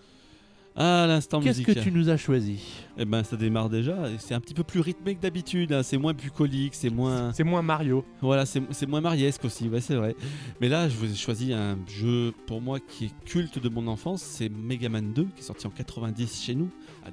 [0.77, 1.75] Ah, l'instant Qu'est-ce musical.
[1.75, 2.61] que tu nous as choisi?
[2.97, 4.09] Eh ben, ça démarre déjà.
[4.09, 5.71] et C'est un petit peu plus rythmé que d'habitude.
[5.71, 5.83] hein.
[5.83, 7.31] C'est moins bucolique, c'est moins.
[7.31, 8.03] C'est moins Mario.
[8.21, 10.15] Voilà, c'est c'est moins mariesque aussi, ouais, c'est vrai.
[10.59, 13.87] Mais là, je vous ai choisi un jeu pour moi qui est culte de mon
[13.87, 16.69] enfance, c'est Mega Man 2, qui est sorti en 90 chez nous,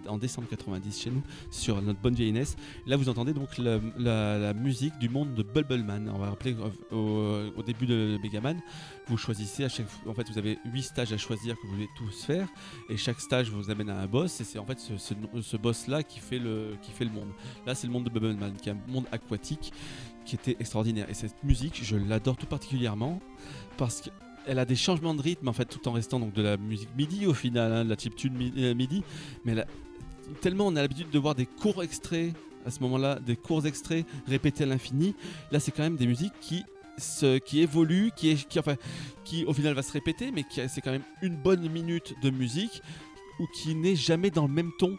[0.09, 2.45] en décembre 90 chez nous, sur notre bonne vieille NES.
[2.87, 6.11] Là, vous entendez donc la, musique du monde de Bubbleman.
[6.15, 6.57] On va rappeler
[6.91, 8.61] au, début de Mega Man,
[9.09, 11.89] vous choisissez à chaque, en fait, vous avez 8 stages à choisir que vous voulez
[11.97, 12.49] tous faire,
[12.89, 15.57] et chaque stage vous amène à un boss, et c'est en fait ce, ce- ce
[15.57, 17.31] boss-là qui fait le, qui fait le monde.
[17.67, 19.73] Là, c'est le monde de Bubbleman, qui est un monde aquatique
[20.25, 21.09] qui était extraordinaire.
[21.11, 23.21] Et cette musique, je l'adore tout particulièrement
[23.77, 24.03] parce
[24.45, 26.89] qu'elle a des changements de rythme en fait, tout en restant donc de la musique
[26.97, 29.03] MIDI au final, hein, de la chiptune euh, MIDI.
[29.45, 29.67] Mais elle
[30.41, 32.33] tellement on a l'habitude de voir des courts extraits
[32.65, 35.15] à ce moment-là, des courts extraits répétés à l'infini.
[35.51, 36.63] Là, c'est quand même des musiques qui
[36.97, 38.77] se- qui évoluent, qui, est, qui, enfin,
[39.25, 42.31] qui au final va se répéter, mais qui c'est quand même une bonne minute de
[42.31, 42.81] musique
[43.41, 44.97] ou qui n'est jamais dans le même ton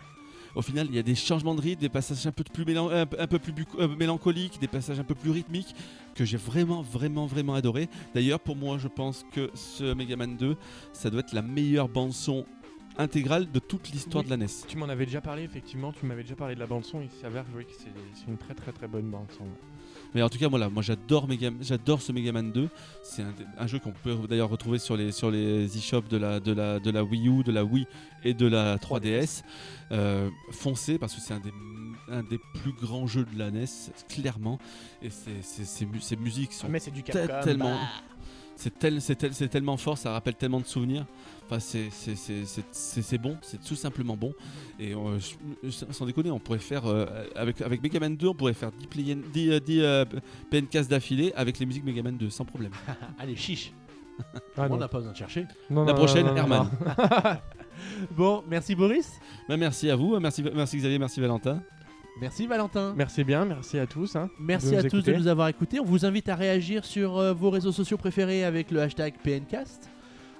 [0.55, 2.89] au final, il y a des changements de rythme, des passages un peu plus, mélan-
[2.91, 5.75] un peu- un peu plus euh, mélancoliques, des passages un peu plus rythmiques
[6.15, 7.89] que j'ai vraiment, vraiment, vraiment adoré.
[8.13, 10.55] D'ailleurs, pour moi, je pense que ce Mega Man 2,
[10.93, 12.45] ça doit être la meilleure bande-son
[12.97, 14.29] intégrale de toute l'histoire Oui.
[14.29, 14.49] de la NES.
[14.67, 15.91] Tu m'en avais déjà parlé, effectivement.
[15.91, 17.01] Tu m'avais déjà parlé de la bande-son.
[17.01, 19.45] Il s'avère que c'est c'est une très très très bonne bande-son.
[20.15, 21.27] Mais en tout cas, voilà, moi j'adore
[21.61, 22.69] j'adore ce Mega Man 2.
[23.03, 26.39] C'est un, un jeu qu'on peut d'ailleurs retrouver sur les, sur les e-shops de la,
[26.39, 27.85] de, la, de la Wii U, de la Wii
[28.23, 29.43] et de la 3DS.
[29.91, 31.53] Euh, foncez parce que c'est un des,
[32.11, 33.65] un des plus grands jeux de la NES,
[34.09, 34.59] clairement.
[35.01, 37.41] Et ces mu- ces musiques sont Mais c'est du te- Capcom.
[37.43, 37.79] tellement, bah.
[38.55, 39.01] c'est tel,
[39.49, 41.05] tellement fort, ça rappelle tellement de souvenirs.
[41.45, 44.33] Enfin, c'est- c'est- c'est c'est- c'est- c'est bon, c'est tout simplement bon.
[44.79, 48.27] Et euh, je- je- sans déconner, on pourrait faire euh, avec avec Mega Man 2,
[48.27, 50.05] on pourrait faire 10, play- 10, euh, 10, euh,
[50.49, 52.71] PNCast d'affilée avec les musiques Mega Man 2 sans problème.
[53.19, 53.73] Allez, chiche.
[54.57, 55.45] Ah, on n'a pas besoin de chercher.
[55.69, 56.69] Non, La non, prochaine, non, non, Herman.
[56.85, 57.31] non.
[58.15, 59.11] Bon, merci Boris.
[59.49, 61.61] Bah, merci à vous, merci, merci Xavier, merci Valentin.
[62.21, 62.93] Merci Valentin.
[62.95, 64.15] Merci bien, merci à tous.
[64.15, 65.13] hein, Merci à tous écouter.
[65.13, 65.79] de nous avoir écoutés.
[65.79, 69.89] On vous invite à réagir sur euh, vos réseaux sociaux préférés avec le hashtag PNcast,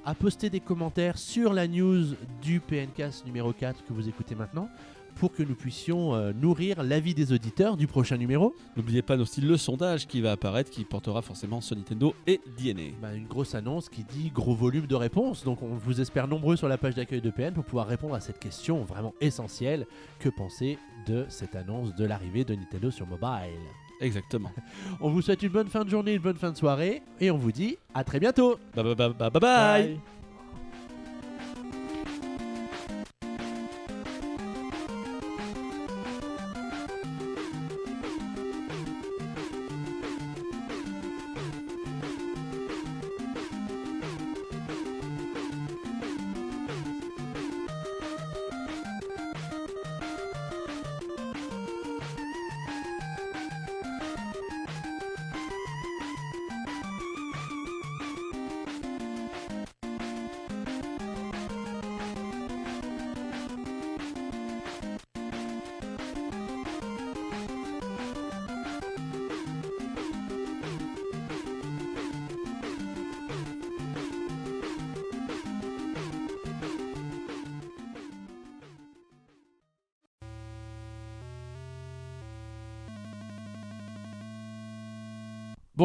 [0.06, 4.70] à poster des commentaires sur la news du PNcast numéro 4 que vous écoutez maintenant,
[5.16, 8.56] pour que nous puissions euh, nourrir l'avis des auditeurs du prochain numéro.
[8.76, 12.95] N'oubliez pas aussi le sondage qui va apparaître, qui portera forcément sur Nintendo et DNA.
[13.01, 15.43] Bah, une grosse annonce qui dit gros volume de réponses.
[15.43, 18.20] Donc on vous espère nombreux sur la page d'accueil de PN pour pouvoir répondre à
[18.20, 19.86] cette question vraiment essentielle.
[20.20, 20.78] Que penser
[21.08, 23.60] de cette annonce de l'arrivée de Nintendo sur mobile?
[24.04, 24.51] Exactement.
[25.01, 27.38] On vous souhaite une bonne fin de journée, une bonne fin de soirée et on
[27.38, 29.39] vous dit à très bientôt bye bye bye bye bye.
[29.39, 29.99] bye.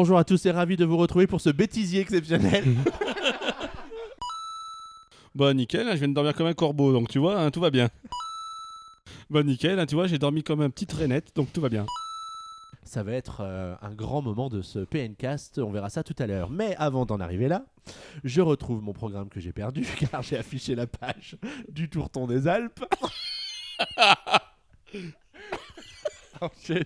[0.01, 2.63] Bonjour à tous et ravi de vous retrouver pour ce bêtisier exceptionnel.
[5.35, 7.59] Bah nickel, hein, je viens de dormir comme un corbeau, donc tu vois, hein, tout
[7.59, 7.89] va bien.
[9.29, 11.85] Bah nickel, hein, tu vois, j'ai dormi comme un petit traînette, donc tout va bien.
[12.85, 16.27] Ça va être euh, un grand moment de ce PNcast, on verra ça tout à
[16.27, 16.49] l'heure.
[16.49, 17.65] Mais avant d'en arriver là,
[18.23, 21.35] je retrouve mon programme que j'ai perdu car j'ai affiché la page
[21.67, 22.85] du Tourton des Alpes.
[26.39, 26.85] Enchaîne.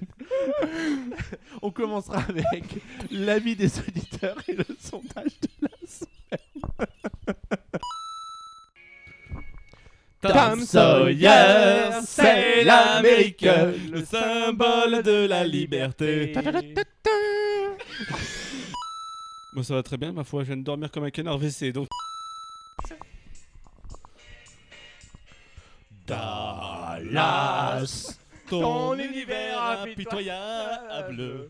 [1.61, 2.63] On commencera avec
[3.11, 6.39] l'avis des auditeurs et le sondage de la semaine.
[10.21, 13.45] Tom Sawyer, c'est l'Amérique,
[13.91, 16.33] le symbole de la liberté.
[19.53, 21.73] Moi ça va très bien, ma foi, je viens de dormir comme un canard WC,
[21.73, 21.87] donc...
[26.07, 27.83] Dallas
[28.61, 31.49] ton, univers impitoyable.